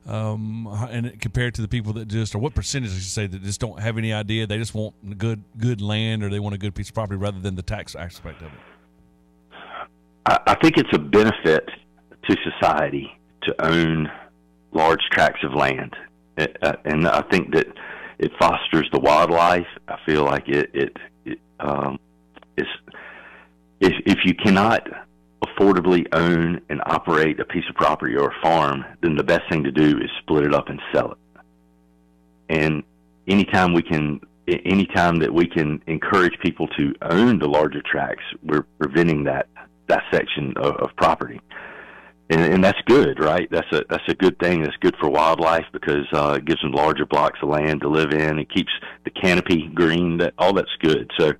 Um, 0.08 0.66
and 0.90 1.20
compared 1.20 1.54
to 1.56 1.62
the 1.62 1.68
people 1.68 1.92
that 1.94 2.08
just, 2.08 2.34
or 2.34 2.38
what 2.38 2.54
percentage 2.54 2.90
I 2.90 2.94
should 2.94 3.02
say 3.04 3.26
that 3.26 3.42
just 3.42 3.60
don't 3.60 3.78
have 3.78 3.98
any 3.98 4.12
idea, 4.12 4.46
they 4.46 4.56
just 4.56 4.74
want 4.74 5.18
good, 5.18 5.44
good 5.58 5.82
land 5.82 6.24
or 6.24 6.30
they 6.30 6.40
want 6.40 6.54
a 6.54 6.58
good 6.58 6.74
piece 6.74 6.88
of 6.88 6.94
property 6.94 7.18
rather 7.18 7.38
than 7.40 7.56
the 7.56 7.62
tax 7.62 7.94
aspect 7.94 8.40
of 8.40 8.48
it. 8.48 8.58
I, 10.24 10.38
I 10.46 10.54
think 10.54 10.78
it's 10.78 10.88
a 10.94 10.98
benefit 10.98 11.68
to 12.26 12.36
society 12.52 13.12
to 13.42 13.54
own 13.66 14.10
large 14.72 15.02
tracts 15.10 15.44
of 15.44 15.52
land, 15.54 15.94
It- 16.38 16.56
uh, 16.62 16.72
and 16.84 17.06
I 17.06 17.22
think 17.30 17.52
that 17.54 17.66
it 18.18 18.32
fosters 18.40 18.88
the 18.92 18.98
wildlife. 19.00 19.66
I 19.88 19.96
feel 20.06 20.24
like 20.24 20.48
it 20.48 20.70
it, 20.74 20.96
it 21.24 21.38
um, 21.60 21.98
is 22.56 22.66
if 23.80 23.92
if 24.06 24.18
you 24.24 24.34
cannot 24.34 24.88
affordably 25.58 26.06
own 26.12 26.60
and 26.68 26.80
operate 26.86 27.40
a 27.40 27.44
piece 27.44 27.64
of 27.68 27.74
property 27.74 28.14
or 28.16 28.28
a 28.28 28.42
farm, 28.42 28.84
then 29.02 29.16
the 29.16 29.24
best 29.24 29.42
thing 29.50 29.64
to 29.64 29.72
do 29.72 29.98
is 29.98 30.10
split 30.20 30.44
it 30.44 30.54
up 30.54 30.68
and 30.68 30.80
sell 30.92 31.12
it. 31.12 31.18
And 32.48 32.82
anytime 33.26 33.72
we 33.74 33.82
can, 33.82 34.20
anytime 34.46 35.18
that 35.18 35.32
we 35.32 35.46
can 35.46 35.82
encourage 35.86 36.38
people 36.40 36.68
to 36.78 36.94
own 37.02 37.38
the 37.38 37.48
larger 37.48 37.82
tracts, 37.82 38.24
we're 38.42 38.66
preventing 38.78 39.24
that 39.24 39.48
that 39.88 40.02
section 40.12 40.52
of, 40.56 40.76
of 40.76 40.94
property. 40.96 41.40
And, 42.30 42.42
and 42.42 42.62
that's 42.62 42.80
good, 42.84 43.18
right? 43.20 43.48
That's 43.50 43.70
a 43.72 43.84
that's 43.88 44.06
a 44.08 44.14
good 44.14 44.38
thing. 44.38 44.62
That's 44.62 44.76
good 44.80 44.96
for 45.00 45.08
wildlife 45.08 45.64
because 45.72 46.06
uh, 46.12 46.34
it 46.38 46.44
gives 46.44 46.60
them 46.60 46.72
larger 46.72 47.06
blocks 47.06 47.38
of 47.42 47.48
land 47.48 47.80
to 47.80 47.88
live 47.88 48.12
in. 48.12 48.38
It 48.38 48.50
keeps 48.54 48.72
the 49.04 49.10
canopy 49.10 49.68
green. 49.74 50.18
That 50.18 50.34
all 50.38 50.52
that's 50.52 50.68
good. 50.80 51.10
So 51.18 51.32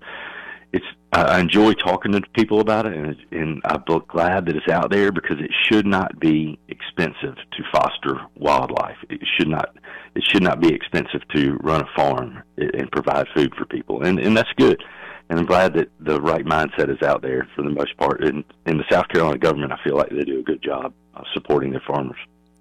it's 0.73 0.87
I 1.11 1.41
enjoy 1.41 1.73
talking 1.73 2.13
to 2.13 2.21
people 2.35 2.61
about 2.61 2.87
it, 2.87 2.93
and 2.93 3.17
and 3.31 3.63
I'm 3.65 3.83
glad 4.09 4.47
that 4.47 4.57
it's 4.57 4.69
out 4.69 4.91
there 4.91 5.11
because 5.11 5.39
it 5.41 5.51
should 5.65 5.87
not 5.87 6.21
be 6.21 6.59
expensive 6.69 7.35
to 7.37 7.63
foster 7.73 8.21
wildlife. 8.37 8.99
It 9.09 9.21
should 9.39 9.49
not 9.49 9.75
it 10.15 10.23
should 10.29 10.43
not 10.43 10.61
be 10.61 10.73
expensive 10.75 11.27
to 11.35 11.57
run 11.63 11.81
a 11.81 11.89
farm 11.97 12.43
and 12.59 12.91
provide 12.93 13.27
food 13.35 13.55
for 13.55 13.65
people, 13.65 14.03
and 14.03 14.19
and 14.19 14.37
that's 14.37 14.53
good. 14.57 14.83
And 15.31 15.39
I'm 15.39 15.47
glad 15.47 15.75
that 15.75 15.89
the 16.01 16.21
right 16.21 16.45
mindset 16.45 16.91
is 16.91 17.03
out 17.03 17.21
there 17.23 17.47
for 17.55 17.63
the 17.63 17.71
most 17.71 17.97
part. 17.99 18.25
And 18.25 18.45
in 18.67 18.79
the 18.79 18.85
South 18.91 19.09
Carolina 19.09 19.39
government, 19.39 19.73
I 19.73 19.79
feel 19.85 19.95
like 19.95 20.09
they 20.09 20.25
do 20.25 20.39
a 20.39 20.43
good 20.43 20.63
job 20.63 20.95
supporting 21.35 21.71
their 21.71 21.83
farmers. 21.87 22.17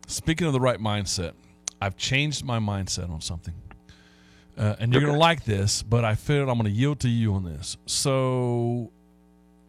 Speaking 0.07 0.47
of 0.47 0.53
the 0.53 0.59
right 0.59 0.79
mindset, 0.79 1.33
I've 1.81 1.95
changed 1.95 2.43
my 2.43 2.59
mindset 2.59 3.09
on 3.09 3.21
something. 3.21 3.53
Uh, 4.57 4.75
and 4.79 4.91
you're 4.91 5.01
going 5.01 5.13
to 5.13 5.19
like 5.19 5.43
this, 5.43 5.83
but 5.83 6.03
I 6.03 6.15
feel 6.15 6.49
I'm 6.49 6.57
going 6.57 6.63
to 6.63 6.69
yield 6.71 7.01
to 7.01 7.09
you 7.09 7.35
on 7.35 7.43
this. 7.43 7.77
So, 7.85 8.91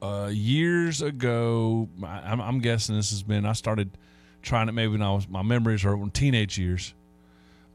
uh, 0.01 0.30
years 0.32 1.03
ago, 1.03 1.89
I, 2.03 2.20
I'm, 2.24 2.41
I'm 2.41 2.59
guessing 2.61 2.97
this 2.97 3.11
has 3.11 3.22
been, 3.22 3.45
I 3.45 3.53
started 3.53 3.91
trying 4.41 4.68
it 4.68 4.72
maybe 4.72 4.93
when 4.93 5.03
I 5.03 5.12
was, 5.12 5.28
my 5.28 5.43
memories 5.43 5.84
are 5.84 5.95
in 5.95 6.11
teenage 6.11 6.57
years. 6.59 6.95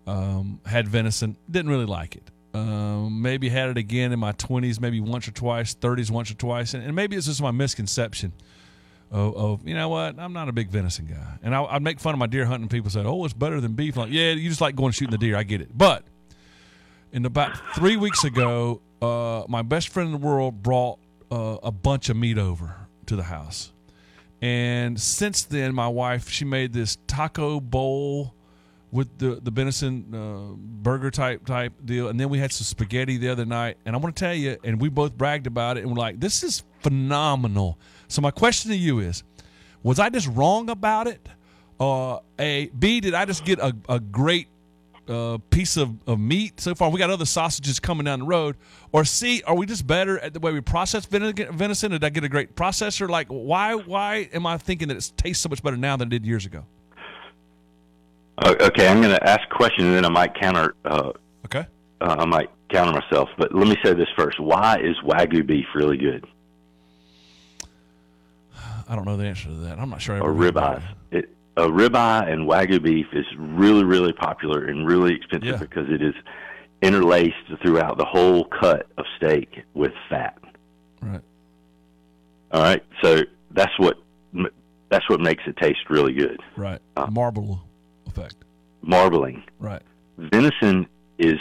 Um, 0.08 0.60
had 0.66 0.88
venison, 0.88 1.38
didn't 1.50 1.70
really 1.72 1.86
like 1.86 2.16
it. 2.16 2.30
Um, 2.56 3.22
maybe 3.22 3.48
had 3.48 3.70
it 3.70 3.78
again 3.78 4.12
in 4.12 4.20
my 4.20 4.32
20s, 4.34 4.82
maybe 4.82 5.00
once 5.00 5.28
or 5.28 5.32
twice, 5.32 5.76
30s 5.76 6.12
once 6.12 6.32
or 6.32 6.36
twice. 6.36 6.74
And, 6.74 6.84
and 6.84 6.96
maybe 6.96 7.16
it's 7.16 7.28
just 7.28 7.42
my 7.42 7.52
misconception 7.52 8.34
of, 9.12 9.36
of, 9.36 9.68
you 9.68 9.76
know 9.76 9.90
what, 9.90 10.20
I'm 10.20 10.34
not 10.34 10.50
a 10.50 10.52
big 10.52 10.70
venison 10.70 11.06
guy. 11.06 11.38
And 11.44 11.56
I, 11.56 11.64
I'd 11.64 11.84
make 11.84 12.00
fun 12.00 12.14
of 12.14 12.20
my 12.20 12.28
deer 12.28 12.46
hunting 12.46 12.70
people 12.70 12.90
say, 12.90 13.02
oh, 13.02 13.24
it's 13.24 13.34
better 13.34 13.62
than 13.62 13.74
beef. 13.74 13.96
Like, 13.96 14.12
yeah, 14.12 14.32
you 14.32 14.50
just 14.50 14.62
like 14.62 14.76
going 14.76 14.92
shooting 14.92 15.12
the 15.12 15.18
deer. 15.18 15.36
I 15.36 15.44
get 15.44 15.62
it. 15.62 15.76
But 15.76 16.04
And 17.14 17.28
about 17.28 17.76
three 17.76 17.96
weeks 17.96 18.24
ago, 18.24 18.82
uh, 19.00 19.44
my 19.48 19.62
best 19.62 19.90
friend 19.90 20.08
in 20.08 20.20
the 20.20 20.28
world 20.28 20.64
brought 20.64 20.98
uh, 21.32 21.58
a 21.62 21.72
bunch 21.72 22.10
of 22.10 22.18
meat 22.18 22.40
over 22.40 22.76
to 23.06 23.16
the 23.16 23.24
house. 23.24 23.72
And 24.42 25.00
since 25.00 25.44
then, 25.44 25.76
my 25.76 25.88
wife 25.88 26.28
she 26.28 26.44
made 26.44 26.74
this 26.74 26.98
taco 27.06 27.60
bowl 27.60 28.34
with 28.92 29.18
the 29.20 29.40
the 29.42 29.52
venison 29.52 30.14
uh, 30.14 30.56
burger 30.58 31.12
type 31.12 31.46
type 31.46 31.74
deal, 31.86 32.10
and 32.10 32.20
then 32.20 32.30
we 32.30 32.40
had 32.40 32.52
some 32.52 32.66
spaghetti 32.66 33.18
the 33.18 33.30
other 33.30 33.46
night. 33.46 33.78
And 33.86 33.96
I 33.96 34.00
want 34.00 34.16
to 34.16 34.20
tell 34.20 34.34
you, 34.34 34.58
and 34.64 34.82
we 34.82 34.90
both 34.90 35.16
bragged 35.16 35.46
about 35.46 35.78
it, 35.78 35.82
and 35.82 35.92
we're 35.92 36.00
like, 36.00 36.20
"This 36.20 36.44
is 36.44 36.64
phenomenal." 36.82 37.80
So 38.08 38.22
my 38.22 38.32
question 38.32 38.72
to 38.72 38.78
you 38.78 39.00
is, 39.00 39.24
was 39.84 40.00
I 40.00 40.10
just 40.10 40.28
wrong 40.30 40.70
about 40.70 41.08
it? 41.08 41.30
Uh, 41.80 42.20
a 42.40 42.68
B, 42.78 43.02
did 43.02 43.14
I 43.14 43.26
just 43.26 43.46
get 43.46 43.60
a, 43.60 43.76
a 43.88 44.00
great 44.00 44.48
uh, 45.08 45.38
piece 45.50 45.78
of, 45.78 45.96
of 46.08 46.20
meat 46.20 46.60
so 46.60 46.76
far? 46.76 46.90
We 46.90 47.00
got 47.00 47.10
other 47.10 47.26
sausages 47.26 47.80
coming 47.80 48.06
down 48.06 48.20
the 48.20 48.26
road. 48.26 48.56
Or 48.92 49.06
C, 49.06 49.42
are 49.46 49.56
we 49.56 49.66
just 49.66 49.86
better 49.88 50.20
at 50.20 50.34
the 50.34 50.40
way 50.40 50.52
we 50.52 50.62
process 50.62 51.06
venison? 51.06 51.92
Did 51.92 52.04
I 52.04 52.10
get 52.10 52.24
a 52.24 52.30
great 52.30 52.56
processor? 52.56 53.10
Like, 53.10 53.28
why 53.28 53.76
why 53.76 54.30
am 54.34 54.46
I 54.46 54.58
thinking 54.58 54.88
that 54.90 54.98
it 54.98 55.12
tastes 55.18 55.44
so 55.44 55.50
much 55.50 55.62
better 55.64 55.78
now 55.78 55.98
than 55.98 56.08
it 56.08 56.12
did 56.12 56.26
years 56.26 56.46
ago? 56.46 56.66
Uh, 58.38 58.56
okay, 58.62 58.88
I'm 58.88 59.02
going 59.02 59.14
to 59.16 59.24
ask 59.30 59.42
a 59.50 59.56
question 59.56 59.86
and 59.86 59.96
then 59.96 60.06
I 60.06 60.10
might 60.10 60.34
counter. 60.40 60.76
Uh, 60.84 61.12
okay. 61.46 61.66
Uh, 62.02 62.16
I 62.20 62.26
might 62.26 62.50
counter 62.70 63.00
myself, 63.00 63.30
but 63.38 63.54
let 63.54 63.68
me 63.68 63.78
say 63.84 63.94
this 63.94 64.08
first. 64.18 64.40
Why 64.40 64.80
is 64.80 64.96
wagyu 65.06 65.46
beef 65.46 65.66
really 65.76 65.98
good? 65.98 66.26
I 68.90 68.96
don't 68.96 69.06
know 69.06 69.16
the 69.16 69.26
answer 69.26 69.46
to 69.48 69.56
that. 69.56 69.80
I'm 69.80 69.90
not 69.90 70.02
sure. 70.02 70.16
I 70.16 70.20
Or 70.20 70.30
ever 70.30 70.34
read 70.34 70.50
about 70.50 70.82
ribeyes? 70.82 70.96
A 71.56 71.68
ribeye 71.68 72.32
and 72.32 72.48
wagyu 72.50 72.82
beef 72.82 73.06
is 73.14 73.26
really, 73.38 73.84
really 73.84 74.14
popular 74.14 74.66
and 74.66 74.88
really 74.88 75.14
expensive 75.16 75.50
Yeah. 75.52 75.58
because 75.58 75.88
it 75.90 76.02
is 76.02 76.16
interlaced 76.82 77.36
throughout 77.62 77.98
the 77.98 78.06
whole 78.06 78.46
cut 78.46 78.88
of 78.98 79.06
steak 79.18 79.62
with 79.74 79.94
fat. 80.10 80.38
Right. 81.02 81.22
All 82.52 82.62
right, 82.62 82.84
so 83.02 83.22
that's 83.52 83.78
what 83.78 83.98
that's 84.90 85.10
what 85.10 85.20
makes 85.20 85.44
it 85.48 85.58
taste 85.58 85.90
really 85.90 86.14
good. 86.14 86.40
Right. 86.56 86.80
Uh, 86.96 87.08
Marble 87.12 87.62
effect. 88.08 88.36
Marbling. 88.82 89.44
Right. 89.60 89.82
Venison 90.18 90.86
is 91.18 91.40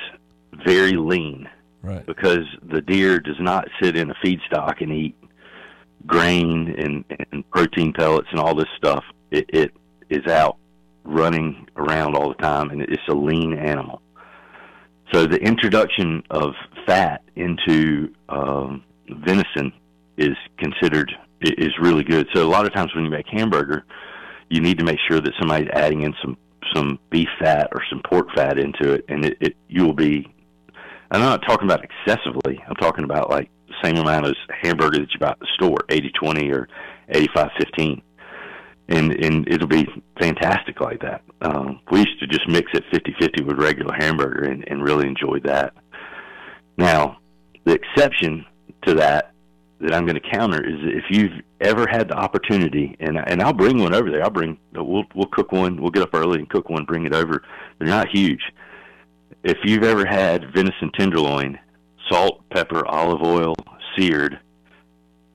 very 0.65 0.93
lean. 0.93 1.49
Right. 1.83 2.07
Because 2.07 2.47
the 2.63 2.81
deer 2.81 3.19
does 3.19 3.41
not 3.41 3.69
sit 3.83 3.97
in 3.97 4.11
a 4.11 4.15
feedstock 4.25 4.81
and 4.81 4.91
eat 4.93 5.17
grain 6.07 6.75
and, 6.79 7.05
and 7.33 7.49
protein 7.51 7.93
pellets 7.93 8.29
and 8.31 8.41
all 8.41 8.55
this 8.55 8.69
stuff. 8.77 9.05
It, 9.31 9.45
it 9.53 9.73
is 10.13 10.27
out 10.31 10.59
running 11.05 11.67
around 11.77 12.17
all 12.17 12.29
the 12.29 12.43
time 12.43 12.71
and 12.71 12.83
it's 12.83 13.03
a 13.09 13.15
lean 13.15 13.55
animal. 13.55 14.01
So 15.13 15.27
the 15.27 15.39
introduction 15.39 16.23
of 16.31 16.55
fat 16.87 17.23
into 17.37 18.13
um, 18.29 18.85
venison 19.09 19.73
is 20.17 20.37
considered 20.59 21.13
is 21.41 21.73
really 21.81 22.05
good. 22.05 22.29
So 22.35 22.47
a 22.47 22.49
lot 22.49 22.67
of 22.67 22.73
times 22.73 22.95
when 22.95 23.05
you 23.05 23.11
make 23.11 23.27
hamburger, 23.29 23.85
you 24.49 24.61
need 24.61 24.79
to 24.79 24.85
make 24.85 24.99
sure 25.09 25.21
that 25.21 25.33
somebody's 25.39 25.69
adding 25.73 26.03
in 26.03 26.15
some 26.23 26.37
some 26.75 26.99
beef 27.11 27.29
fat 27.39 27.69
or 27.73 27.83
some 27.91 28.01
pork 28.09 28.29
fat 28.35 28.59
into 28.59 28.93
it, 28.93 29.05
and 29.09 29.25
it, 29.25 29.37
it 29.41 29.57
you 29.69 29.85
will 29.85 29.95
be. 29.95 30.33
I'm 31.11 31.21
not 31.21 31.43
talking 31.47 31.69
about 31.69 31.85
excessively. 31.85 32.63
I'm 32.67 32.77
talking 32.77 33.05
about 33.05 33.29
like 33.29 33.51
the 33.69 33.75
same 33.83 33.97
amount 33.97 34.27
as 34.27 34.35
hamburger 34.63 34.99
that 34.99 35.13
you 35.13 35.19
buy 35.19 35.31
at 35.31 35.41
the 35.41 35.49
store, 35.55 35.77
80-20 35.89 36.55
or 36.55 36.69
85-15. 37.11 38.01
And, 38.89 39.13
and 39.13 39.49
it'll 39.49 39.69
be 39.69 39.87
fantastic 40.19 40.81
like 40.81 41.01
that. 41.01 41.23
Um, 41.41 41.81
we 41.91 42.01
used 42.01 42.19
to 42.21 42.27
just 42.27 42.49
mix 42.49 42.71
it 42.75 42.85
50-50 42.93 43.47
with 43.47 43.59
regular 43.59 43.95
hamburger 43.95 44.51
and, 44.51 44.65
and 44.69 44.83
really 44.83 45.07
enjoyed 45.07 45.45
that. 45.45 45.73
Now, 46.77 47.19
the 47.65 47.75
exception 47.75 48.45
to 48.87 48.95
that 48.95 49.33
that 49.81 49.93
I'm 49.93 50.07
going 50.07 50.21
to 50.21 50.31
counter 50.31 50.65
is 50.65 50.77
if 50.83 51.05
you've 51.11 51.43
ever 51.61 51.87
had 51.87 52.09
the 52.09 52.15
opportunity, 52.15 52.97
and 53.01 53.19
and 53.19 53.43
I'll 53.43 53.53
bring 53.53 53.79
one 53.79 53.95
over 53.95 54.11
there. 54.11 54.23
I'll 54.23 54.31
bring 54.31 54.59
we'll 54.75 55.05
we'll 55.15 55.27
cook 55.27 55.53
one. 55.53 55.81
We'll 55.81 55.91
get 55.91 56.03
up 56.03 56.15
early 56.15 56.39
and 56.39 56.49
cook 56.49 56.69
one. 56.71 56.85
Bring 56.85 57.05
it 57.05 57.15
over. 57.15 57.43
They're 57.79 57.89
not 57.89 58.09
huge. 58.09 58.41
If 59.45 59.59
you've 59.65 59.83
ever 59.83 60.07
had 60.07 60.53
venison 60.55 60.91
tenderloin, 60.97 61.59
salt, 62.09 62.49
pepper, 62.51 62.87
olive 62.87 63.23
oil, 63.23 63.55
seared, 63.97 64.39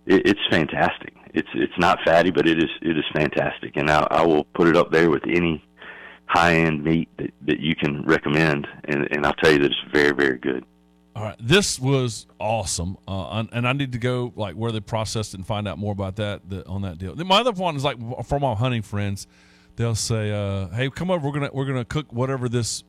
it, 0.05 0.25
it's 0.25 0.39
fantastic. 0.49 1.13
It's 1.37 1.49
it's 1.53 1.77
not 1.77 1.99
fatty, 2.05 2.31
but 2.31 2.47
it 2.47 2.57
is 2.57 2.69
it 2.81 2.97
is 2.97 3.05
fantastic, 3.13 3.75
and 3.75 3.89
I, 3.89 4.07
I 4.09 4.25
will 4.25 4.45
put 4.55 4.67
it 4.67 4.75
up 4.75 4.91
there 4.91 5.09
with 5.09 5.23
any 5.27 5.63
high 6.25 6.55
end 6.55 6.83
meat 6.83 7.09
that, 7.17 7.31
that 7.45 7.59
you 7.59 7.75
can 7.75 8.03
recommend, 8.05 8.67
and 8.85 9.07
and 9.11 9.25
I'll 9.25 9.33
tell 9.33 9.51
you 9.51 9.59
that 9.59 9.71
it's 9.71 9.91
very 9.93 10.13
very 10.13 10.37
good. 10.37 10.65
All 11.15 11.23
right, 11.23 11.35
this 11.39 11.79
was 11.79 12.27
awesome, 12.39 12.97
uh, 13.07 13.43
and, 13.51 13.67
I 13.67 13.73
need 13.73 13.91
to 13.93 13.97
go 13.97 14.33
like 14.35 14.55
where 14.55 14.71
they 14.71 14.79
processed 14.79 15.33
it 15.33 15.37
and 15.37 15.47
find 15.47 15.67
out 15.67 15.79
more 15.79 15.91
about 15.91 16.15
that 16.17 16.47
the, 16.47 16.63
on 16.67 16.83
that 16.83 16.99
deal. 16.99 17.15
My 17.15 17.39
other 17.39 17.51
one 17.51 17.75
is 17.75 17.83
like 17.83 17.97
for 18.25 18.39
my 18.39 18.53
hunting 18.53 18.83
friends, 18.83 19.25
they'll 19.77 19.95
say, 19.95 20.31
uh, 20.31 20.67
"Hey, 20.69 20.89
come 20.89 21.09
over. 21.09 21.25
We're 21.25 21.33
gonna 21.33 21.49
we're 21.53 21.65
gonna 21.65 21.85
cook 21.85 22.11
whatever 22.11 22.49
this." 22.49 22.83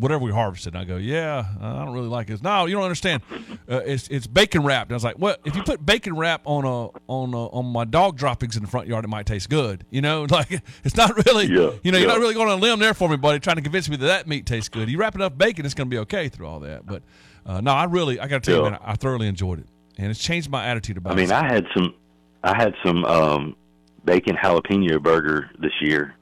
Whatever 0.00 0.24
we 0.24 0.32
harvested, 0.32 0.74
and 0.74 0.82
I 0.82 0.84
go, 0.84 0.96
yeah, 0.96 1.44
I 1.60 1.84
don't 1.84 1.92
really 1.92 2.08
like 2.08 2.26
this. 2.26 2.42
No, 2.42 2.66
you 2.66 2.74
don't 2.74 2.84
understand. 2.84 3.22
Uh, 3.70 3.82
it's 3.84 4.08
it's 4.08 4.26
bacon 4.26 4.64
wrapped. 4.64 4.88
And 4.88 4.94
I 4.94 4.96
was 4.96 5.04
like, 5.04 5.18
well, 5.18 5.36
if 5.44 5.54
you 5.54 5.62
put 5.62 5.84
bacon 5.84 6.16
wrap 6.16 6.40
on 6.44 6.64
a 6.64 6.88
on 7.06 7.34
a, 7.34 7.46
on 7.48 7.66
my 7.66 7.84
dog 7.84 8.16
droppings 8.16 8.56
in 8.56 8.62
the 8.62 8.68
front 8.68 8.88
yard, 8.88 9.04
it 9.04 9.08
might 9.08 9.26
taste 9.26 9.50
good. 9.50 9.84
You 9.90 10.00
know, 10.00 10.22
like 10.30 10.50
it's 10.84 10.96
not 10.96 11.14
really. 11.26 11.46
Yeah, 11.46 11.72
you 11.82 11.92
know, 11.92 11.98
you're 11.98 12.08
not 12.08 12.18
really 12.18 12.34
going 12.34 12.48
on 12.48 12.58
a 12.58 12.60
limb 12.60 12.78
there 12.78 12.94
for 12.94 13.08
me, 13.08 13.16
buddy, 13.16 13.38
trying 13.38 13.56
to 13.56 13.62
convince 13.62 13.88
me 13.88 13.96
that 13.96 14.06
that 14.06 14.26
meat 14.26 14.46
tastes 14.46 14.68
good. 14.68 14.88
You 14.88 14.98
wrap 14.98 15.14
enough 15.14 15.36
bacon, 15.36 15.64
it's 15.64 15.74
going 15.74 15.88
to 15.88 15.94
be 15.94 15.98
okay 15.98 16.28
through 16.28 16.46
all 16.46 16.60
that. 16.60 16.86
But 16.86 17.02
uh, 17.44 17.60
no, 17.60 17.72
I 17.72 17.84
really, 17.84 18.18
I 18.18 18.26
got 18.26 18.42
to 18.42 18.50
tell 18.50 18.64
you, 18.64 18.70
man, 18.70 18.80
I 18.82 18.96
thoroughly 18.96 19.28
enjoyed 19.28 19.58
it, 19.60 19.66
and 19.98 20.10
it's 20.10 20.20
changed 20.20 20.50
my 20.50 20.64
attitude 20.66 20.96
about 20.96 21.10
I 21.10 21.14
it. 21.14 21.16
mean, 21.18 21.32
I 21.32 21.44
had 21.44 21.66
some, 21.76 21.94
I 22.42 22.56
had 22.56 22.74
some 22.84 23.04
um, 23.04 23.56
bacon 24.04 24.36
jalapeno 24.36 25.02
burger 25.02 25.50
this 25.58 25.72
year 25.80 26.14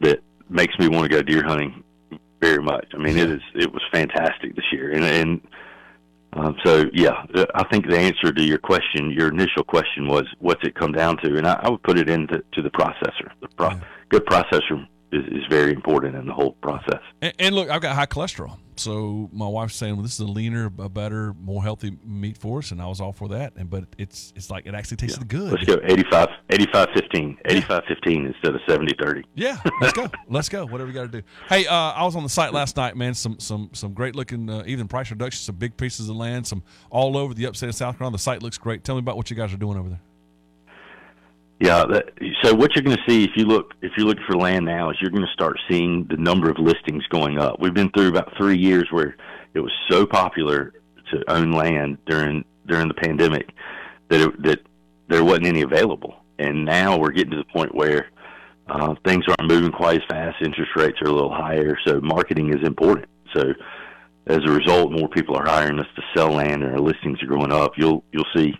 that 0.00 0.20
makes 0.48 0.78
me 0.78 0.88
want 0.88 1.04
to 1.04 1.08
go 1.08 1.22
deer 1.22 1.42
hunting 1.44 1.82
very 2.40 2.62
much. 2.62 2.86
I 2.94 2.98
mean, 2.98 3.18
it 3.18 3.30
is, 3.30 3.42
it 3.54 3.72
was 3.72 3.82
fantastic 3.92 4.56
this 4.56 4.64
year, 4.72 4.92
and 4.92 5.04
and 5.04 5.40
um, 6.32 6.56
so 6.64 6.84
yeah, 6.92 7.24
I 7.54 7.64
think 7.64 7.88
the 7.88 7.98
answer 7.98 8.32
to 8.32 8.42
your 8.42 8.58
question, 8.58 9.10
your 9.10 9.28
initial 9.28 9.64
question 9.64 10.06
was, 10.06 10.24
what's 10.38 10.62
it 10.62 10.74
come 10.74 10.92
down 10.92 11.16
to? 11.18 11.36
And 11.36 11.46
I, 11.46 11.60
I 11.62 11.68
would 11.68 11.82
put 11.82 11.98
it 11.98 12.08
into 12.08 12.42
to 12.52 12.62
the 12.62 12.70
processor. 12.70 13.30
The 13.40 13.48
pro- 13.48 13.80
good 14.08 14.24
processor 14.26 14.86
is, 15.12 15.24
is 15.26 15.44
very 15.48 15.72
important 15.72 16.14
in 16.14 16.26
the 16.26 16.32
whole 16.32 16.52
process. 16.62 17.00
And, 17.20 17.32
and 17.38 17.54
look, 17.54 17.70
I've 17.70 17.80
got 17.80 17.94
high 17.94 18.06
cholesterol, 18.06 18.58
so 18.76 19.28
my 19.32 19.46
wife's 19.46 19.76
saying, 19.76 19.96
"Well, 19.96 20.02
this 20.02 20.14
is 20.14 20.20
a 20.20 20.26
leaner, 20.26 20.66
a 20.78 20.88
better, 20.88 21.34
more 21.34 21.62
healthy 21.62 21.98
meat 22.04 22.38
for 22.38 22.58
us," 22.58 22.70
and 22.70 22.80
I 22.80 22.86
was 22.86 23.00
all 23.00 23.12
for 23.12 23.28
that. 23.28 23.52
And 23.56 23.68
but 23.68 23.84
it's 23.98 24.32
it's 24.36 24.50
like 24.50 24.66
it 24.66 24.74
actually 24.74 24.96
tasted 24.98 25.28
good. 25.28 25.52
Let's 25.52 25.64
go 25.64 25.78
85, 25.84 26.28
85 26.50 26.88
15, 26.94 27.38
85 27.44 27.82
15 27.88 28.26
instead 28.26 28.54
of 28.54 28.60
70 28.68 28.94
30. 29.00 29.24
Yeah, 29.34 29.58
let's 29.80 29.92
go. 29.92 30.08
Let's 30.28 30.48
go. 30.48 30.64
Whatever 30.66 30.88
you 30.88 30.94
got 30.94 31.10
to 31.10 31.20
do. 31.20 31.22
Hey, 31.48 31.66
uh, 31.66 31.74
I 31.74 32.04
was 32.04 32.14
on 32.16 32.22
the 32.22 32.28
site 32.28 32.52
last 32.52 32.76
night, 32.76 32.96
man. 32.96 33.14
Some 33.14 33.38
some 33.38 33.70
some 33.72 33.92
great 33.92 34.14
looking 34.14 34.48
uh, 34.48 34.62
even 34.66 34.88
price 34.88 35.10
reductions, 35.10 35.42
some 35.42 35.56
big 35.56 35.76
pieces 35.76 36.08
of 36.08 36.16
land, 36.16 36.46
some 36.46 36.62
all 36.90 37.16
over 37.16 37.34
the 37.34 37.46
upstate 37.46 37.68
of 37.68 37.74
South 37.74 37.98
Carolina. 37.98 38.14
The 38.14 38.22
site 38.22 38.42
looks 38.42 38.58
great. 38.58 38.84
Tell 38.84 38.94
me 38.94 39.00
about 39.00 39.16
what 39.16 39.30
you 39.30 39.36
guys 39.36 39.52
are 39.52 39.58
doing 39.58 39.78
over 39.78 39.88
there. 39.88 40.00
Yeah. 41.60 41.84
That, 41.84 42.06
so 42.42 42.54
what 42.54 42.74
you're 42.74 42.82
going 42.82 42.96
to 42.96 43.02
see 43.10 43.22
if 43.22 43.30
you 43.36 43.44
look 43.44 43.74
if 43.82 43.92
you're 43.96 44.06
looking 44.06 44.24
for 44.26 44.36
land 44.36 44.64
now 44.64 44.90
is 44.90 44.96
you're 45.00 45.10
going 45.10 45.26
to 45.26 45.32
start 45.32 45.56
seeing 45.70 46.06
the 46.10 46.16
number 46.16 46.50
of 46.50 46.58
listings 46.58 47.06
going 47.08 47.38
up. 47.38 47.60
We've 47.60 47.74
been 47.74 47.90
through 47.90 48.08
about 48.08 48.32
three 48.36 48.58
years 48.58 48.88
where 48.90 49.16
it 49.54 49.60
was 49.60 49.72
so 49.88 50.06
popular 50.06 50.72
to 51.12 51.30
own 51.30 51.52
land 51.52 51.98
during 52.06 52.44
during 52.66 52.88
the 52.88 52.94
pandemic 52.94 53.50
that 54.08 54.20
it, 54.20 54.42
that 54.42 54.60
there 55.08 55.24
wasn't 55.24 55.46
any 55.46 55.62
available, 55.62 56.16
and 56.38 56.64
now 56.64 56.96
we're 56.98 57.10
getting 57.10 57.32
to 57.32 57.36
the 57.36 57.52
point 57.52 57.74
where 57.74 58.08
uh, 58.68 58.94
things 59.04 59.24
aren't 59.28 59.50
moving 59.50 59.72
quite 59.72 59.96
as 59.96 60.06
fast. 60.08 60.36
Interest 60.40 60.70
rates 60.76 60.98
are 61.02 61.08
a 61.08 61.12
little 61.12 61.34
higher, 61.34 61.76
so 61.86 62.00
marketing 62.00 62.50
is 62.50 62.66
important. 62.66 63.08
So 63.34 63.52
as 64.26 64.38
a 64.46 64.50
result, 64.52 64.92
more 64.92 65.08
people 65.08 65.36
are 65.36 65.46
hiring 65.46 65.78
us 65.78 65.86
to 65.96 66.02
sell 66.14 66.30
land, 66.32 66.62
and 66.62 66.72
our 66.72 66.80
listings 66.80 67.22
are 67.22 67.26
going 67.26 67.52
up. 67.52 67.72
You'll 67.76 68.04
you'll 68.12 68.24
see 68.34 68.54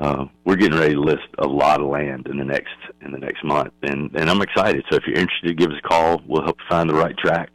uh, 0.00 0.24
we're 0.44 0.56
getting 0.56 0.78
ready 0.78 0.94
to 0.94 1.00
list 1.00 1.28
a 1.38 1.46
lot 1.46 1.80
of 1.80 1.86
land 1.86 2.26
in 2.26 2.38
the 2.38 2.44
next 2.44 2.74
in 3.02 3.12
the 3.12 3.18
next 3.18 3.44
month, 3.44 3.72
and 3.82 4.10
and 4.16 4.30
I'm 4.30 4.40
excited. 4.40 4.84
So 4.90 4.96
if 4.96 5.04
you're 5.06 5.18
interested, 5.18 5.56
give 5.58 5.70
us 5.70 5.76
a 5.84 5.88
call. 5.88 6.22
We'll 6.26 6.42
help 6.42 6.56
you 6.58 6.64
find 6.68 6.88
the 6.88 6.94
right 6.94 7.16
track. 7.18 7.50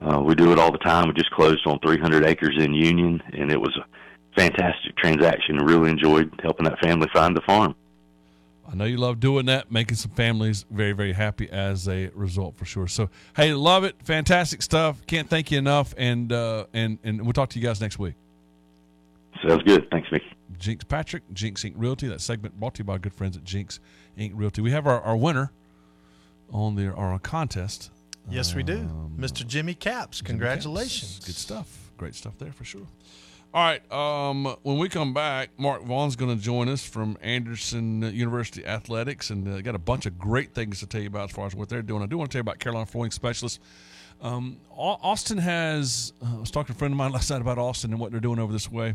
Uh, 0.00 0.20
we 0.20 0.34
do 0.34 0.52
it 0.52 0.58
all 0.58 0.70
the 0.72 0.78
time. 0.78 1.08
We 1.08 1.14
just 1.14 1.30
closed 1.30 1.66
on 1.66 1.78
300 1.80 2.24
acres 2.24 2.56
in 2.58 2.72
Union, 2.72 3.22
and 3.32 3.50
it 3.52 3.60
was 3.60 3.76
a 3.76 3.84
fantastic 4.38 4.96
transaction. 4.96 5.58
I 5.60 5.64
really 5.64 5.90
enjoyed 5.90 6.32
helping 6.42 6.64
that 6.64 6.78
family 6.80 7.08
find 7.12 7.36
the 7.36 7.40
farm. 7.42 7.74
I 8.70 8.74
know 8.74 8.84
you 8.84 8.96
love 8.96 9.20
doing 9.20 9.46
that, 9.46 9.70
making 9.70 9.96
some 9.96 10.12
families 10.12 10.64
very, 10.70 10.92
very 10.92 11.12
happy 11.12 11.50
as 11.50 11.88
a 11.88 12.10
result 12.14 12.56
for 12.56 12.64
sure. 12.64 12.86
So, 12.86 13.10
hey, 13.36 13.52
love 13.54 13.84
it, 13.84 13.96
fantastic 14.02 14.62
stuff. 14.62 15.04
Can't 15.06 15.28
thank 15.28 15.50
you 15.50 15.58
enough, 15.58 15.94
and 15.98 16.32
uh, 16.32 16.66
and 16.72 16.98
and 17.02 17.22
we'll 17.22 17.32
talk 17.32 17.50
to 17.50 17.58
you 17.58 17.64
guys 17.64 17.80
next 17.80 17.98
week. 17.98 18.14
Sounds 19.46 19.62
good. 19.64 19.88
Thanks, 19.90 20.08
Mickey. 20.12 20.26
Jenks 20.58 20.84
Patrick, 20.84 21.22
Jenks 21.32 21.64
Inc. 21.64 21.74
Realty. 21.76 22.08
That 22.08 22.20
segment 22.20 22.58
brought 22.58 22.74
to 22.74 22.80
you 22.80 22.84
by 22.84 22.94
our 22.94 22.98
good 22.98 23.14
friends 23.14 23.36
at 23.36 23.44
Jenks 23.44 23.80
Inc. 24.18 24.32
Realty. 24.34 24.62
We 24.62 24.70
have 24.70 24.86
our, 24.86 25.00
our 25.00 25.16
winner 25.16 25.52
on 26.50 26.74
the 26.76 26.92
our 26.92 27.18
contest. 27.18 27.90
Yes, 28.30 28.54
we 28.54 28.62
do. 28.62 28.78
Um, 28.78 29.16
Mr. 29.18 29.46
Jimmy 29.46 29.74
Caps. 29.74 30.22
Congratulations. 30.22 31.20
Good 31.24 31.34
stuff. 31.34 31.90
great 31.96 32.14
stuff 32.14 32.34
there 32.38 32.52
for 32.52 32.64
sure. 32.64 32.86
All 33.54 33.62
right. 33.62 33.92
Um, 33.92 34.56
when 34.62 34.78
we 34.78 34.88
come 34.88 35.12
back, 35.12 35.50
Mark 35.58 35.82
Vaughn's 35.82 36.16
going 36.16 36.34
to 36.34 36.42
join 36.42 36.68
us 36.68 36.86
from 36.86 37.18
Anderson 37.20 38.02
University 38.14 38.64
Athletics, 38.64 39.30
and 39.30 39.46
uh, 39.46 39.60
got 39.60 39.74
a 39.74 39.78
bunch 39.78 40.06
of 40.06 40.18
great 40.18 40.54
things 40.54 40.80
to 40.80 40.86
tell 40.86 41.02
you 41.02 41.08
about 41.08 41.30
as 41.30 41.36
far 41.36 41.46
as 41.46 41.54
what 41.54 41.68
they're 41.68 41.82
doing. 41.82 42.02
I 42.02 42.06
do 42.06 42.16
want 42.16 42.30
to 42.30 42.34
tell 42.34 42.40
you 42.40 42.42
about 42.42 42.60
Carolina 42.60 42.86
Flooring 42.86 43.10
Specialists. 43.10 43.58
Um, 44.22 44.58
Austin 44.70 45.38
has. 45.38 46.12
Uh, 46.24 46.36
I 46.36 46.40
was 46.40 46.50
talking 46.50 46.72
to 46.72 46.72
a 46.72 46.78
friend 46.78 46.92
of 46.92 46.98
mine 46.98 47.12
last 47.12 47.30
night 47.30 47.40
about 47.40 47.58
Austin 47.58 47.90
and 47.90 48.00
what 48.00 48.10
they're 48.12 48.20
doing 48.20 48.38
over 48.38 48.52
this 48.52 48.70
way. 48.70 48.94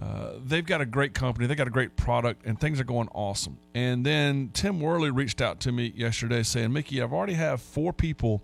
Uh, 0.00 0.32
they've 0.44 0.64
got 0.64 0.80
a 0.80 0.86
great 0.86 1.14
company. 1.14 1.46
They 1.46 1.54
got 1.54 1.66
a 1.66 1.70
great 1.70 1.96
product, 1.96 2.46
and 2.46 2.58
things 2.58 2.80
are 2.80 2.84
going 2.84 3.08
awesome. 3.12 3.58
And 3.74 4.04
then 4.06 4.50
Tim 4.54 4.80
Worley 4.80 5.10
reached 5.10 5.40
out 5.40 5.60
to 5.60 5.72
me 5.72 5.92
yesterday 5.94 6.42
saying, 6.42 6.72
"Mickey, 6.72 7.02
I've 7.02 7.12
already 7.12 7.34
have 7.34 7.60
four 7.60 7.92
people 7.92 8.42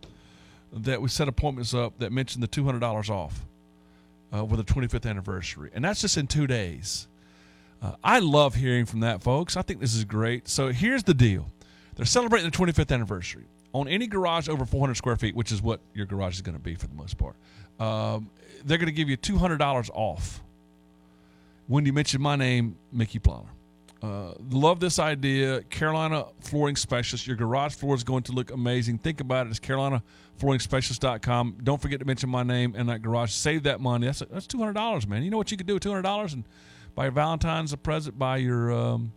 that 0.72 1.01
we 1.01 1.09
set 1.09 1.26
appointments 1.26 1.72
up 1.72 1.99
that 2.01 2.12
mentioned 2.12 2.42
the 2.42 2.49
two 2.49 2.64
hundred 2.64 2.80
dollars 2.80 3.09
off." 3.11 3.44
uh, 4.34 4.44
with 4.44 4.64
the 4.64 4.72
25th 4.72 5.09
anniversary, 5.09 5.70
and 5.74 5.84
that's 5.84 6.01
just 6.01 6.16
in 6.16 6.26
two 6.26 6.46
days. 6.46 7.09
Uh, 7.80 7.92
I 8.03 8.18
love 8.18 8.57
hearing 8.57 8.86
from 8.86 9.01
that, 9.01 9.22
folks. 9.22 9.57
I 9.57 9.62
think 9.62 9.80
this 9.80 9.94
is 9.94 10.05
great. 10.05 10.49
So 10.49 10.68
here's 10.68 11.05
the 11.05 11.14
deal: 11.14 11.51
they're 11.96 12.07
celebrating 12.07 12.51
the 12.51 12.57
25th 12.57 12.92
anniversary 12.92 13.44
on 13.72 13.86
any 13.88 14.07
garage 14.07 14.49
over 14.49 14.64
400 14.64 14.94
square 14.96 15.16
feet, 15.16 15.34
which 15.36 15.53
is 15.53 15.62
what 15.62 15.80
your 15.94 16.07
garage 16.07 16.34
is 16.34 16.42
going 16.42 16.57
to 16.57 16.62
be 16.62 16.74
for 16.74 16.86
the 16.86 16.94
most 16.94 17.16
part. 17.18 17.36
Um, 17.78 18.30
they're 18.64 18.78
going 18.78 18.86
to 18.86 18.92
give 18.92 19.09
you 19.09 19.16
$200 19.16 19.90
off 19.94 20.42
when 21.68 21.86
you 21.86 21.92
mention 21.92 22.20
my 22.20 22.34
name, 22.34 22.76
Mickey 22.90 23.20
Plyler. 23.20 23.46
Uh, 24.02 24.32
love 24.50 24.80
this 24.80 24.98
idea. 24.98 25.62
Carolina 25.64 26.24
Flooring 26.40 26.76
Specialist. 26.76 27.26
Your 27.26 27.36
garage 27.36 27.74
floor 27.74 27.94
is 27.94 28.04
going 28.04 28.22
to 28.24 28.32
look 28.32 28.50
amazing. 28.50 28.98
Think 28.98 29.20
about 29.20 29.46
it. 29.46 29.50
It's 29.50 29.60
CarolinaFlooringSpecialist.com. 29.60 31.58
Don't 31.62 31.80
forget 31.80 31.98
to 32.00 32.06
mention 32.06 32.30
my 32.30 32.42
name 32.42 32.74
in 32.76 32.86
that 32.86 33.02
garage. 33.02 33.32
Save 33.32 33.64
that 33.64 33.80
money. 33.80 34.06
That's 34.06 34.22
that's 34.30 34.46
two 34.46 34.58
hundred 34.58 34.74
dollars, 34.74 35.06
man. 35.06 35.22
You 35.22 35.30
know 35.30 35.36
what 35.36 35.50
you 35.50 35.56
could 35.56 35.66
do 35.66 35.74
with 35.74 35.82
two 35.82 35.90
hundred 35.90 36.02
dollars 36.02 36.32
and 36.32 36.44
buy 36.94 37.04
your 37.04 37.12
Valentine's 37.12 37.72
a 37.72 37.76
present. 37.76 38.18
Buy 38.18 38.36
your 38.38 38.72
um, 38.72 39.12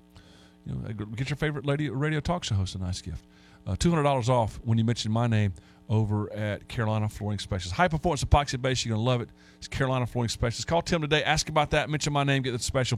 you 0.66 0.74
know, 0.74 1.06
get 1.16 1.30
your 1.30 1.38
favorite 1.38 1.66
lady 1.66 1.90
radio 1.90 2.20
talk 2.20 2.44
show 2.44 2.56
host 2.56 2.76
a 2.76 2.80
nice 2.80 3.02
gift. 3.02 3.24
Uh, 3.68 3.76
two 3.78 3.92
hundred 3.92 4.04
dollars 4.04 4.30
off 4.30 4.60
when 4.64 4.80
you 4.80 4.84
mention 4.84 5.12
my 5.12 5.28
name 5.28 5.54
over 5.92 6.32
at 6.32 6.68
Carolina 6.70 7.10
Flooring 7.10 7.38
Specialist. 7.38 7.76
High 7.76 7.90
performance 7.90 8.24
epoxy 8.24 8.60
base. 8.60 8.86
You're 8.86 8.96
gonna 8.96 9.06
love 9.06 9.22
it. 9.22 9.30
It's 9.58 9.68
Carolina 9.68 10.08
Flooring 10.08 10.30
Specialist. 10.30 10.66
Call 10.66 10.82
Tim 10.82 11.02
today. 11.02 11.22
Ask 11.22 11.50
about 11.50 11.70
that. 11.72 11.90
Mention 11.90 12.14
my 12.14 12.24
name. 12.24 12.42
Get 12.42 12.54
the 12.54 12.60
special. 12.60 12.98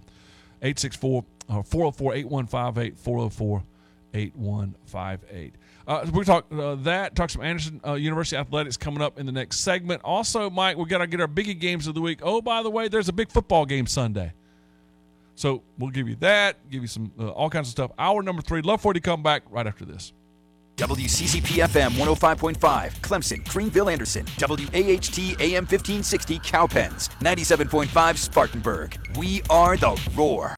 864 0.62 1.26
404 1.48 2.14
8158 2.14 2.98
404 2.98 3.64
8158. 4.14 5.56
Uh, 5.86 6.06
we're 6.14 6.24
talking 6.24 6.60
uh, 6.60 6.76
that, 6.76 7.16
talk 7.16 7.30
some 7.30 7.42
Anderson 7.42 7.82
uh, 7.86 7.94
University 7.94 8.38
athletics 8.38 8.78
coming 8.78 9.02
up 9.02 9.20
in 9.20 9.26
the 9.26 9.32
next 9.32 9.60
segment. 9.62 10.02
Also, 10.06 10.50
Mike, 10.50 10.78
we 10.78 10.86
got 10.86 11.00
to 11.00 11.08
get 11.08 11.20
our 11.20 11.28
biggie 11.28 11.60
games 11.60 11.88
of 11.88 11.96
the 11.96 12.00
week. 12.00 12.20
Oh, 12.22 12.42
by 12.42 12.64
the 12.64 12.70
way, 12.70 12.88
there's 12.88 13.10
a 13.10 13.14
big 13.14 13.30
football 13.30 13.66
game 13.66 13.88
Sunday. 13.88 14.32
So 15.36 15.64
we'll 15.80 15.90
give 15.90 16.08
you 16.08 16.16
that, 16.18 16.70
give 16.70 16.84
you 16.84 16.88
some 16.88 17.12
uh, 17.20 17.30
all 17.30 17.50
kinds 17.50 17.68
of 17.68 17.72
stuff. 17.72 17.92
Hour 17.98 18.22
number 18.22 18.44
three. 18.44 18.62
Love 18.62 18.82
for 18.82 18.90
you 18.90 18.94
to 18.94 19.00
come 19.02 19.24
back 19.24 19.44
right 19.50 19.66
after 19.66 19.84
this. 19.84 20.14
WCCP 20.78 21.62
FM 21.62 21.92
105.5, 21.92 22.92
Clemson, 23.02 23.48
Greenville, 23.48 23.90
Anderson. 23.90 24.26
WAHT 24.40 25.20
AM 25.40 25.66
1560, 25.66 26.40
Cowpens. 26.40 27.10
97.5, 27.22 28.18
Spartanburg. 28.18 28.98
We 29.16 29.42
are 29.50 29.78
the 29.78 30.00
Roar. 30.16 30.52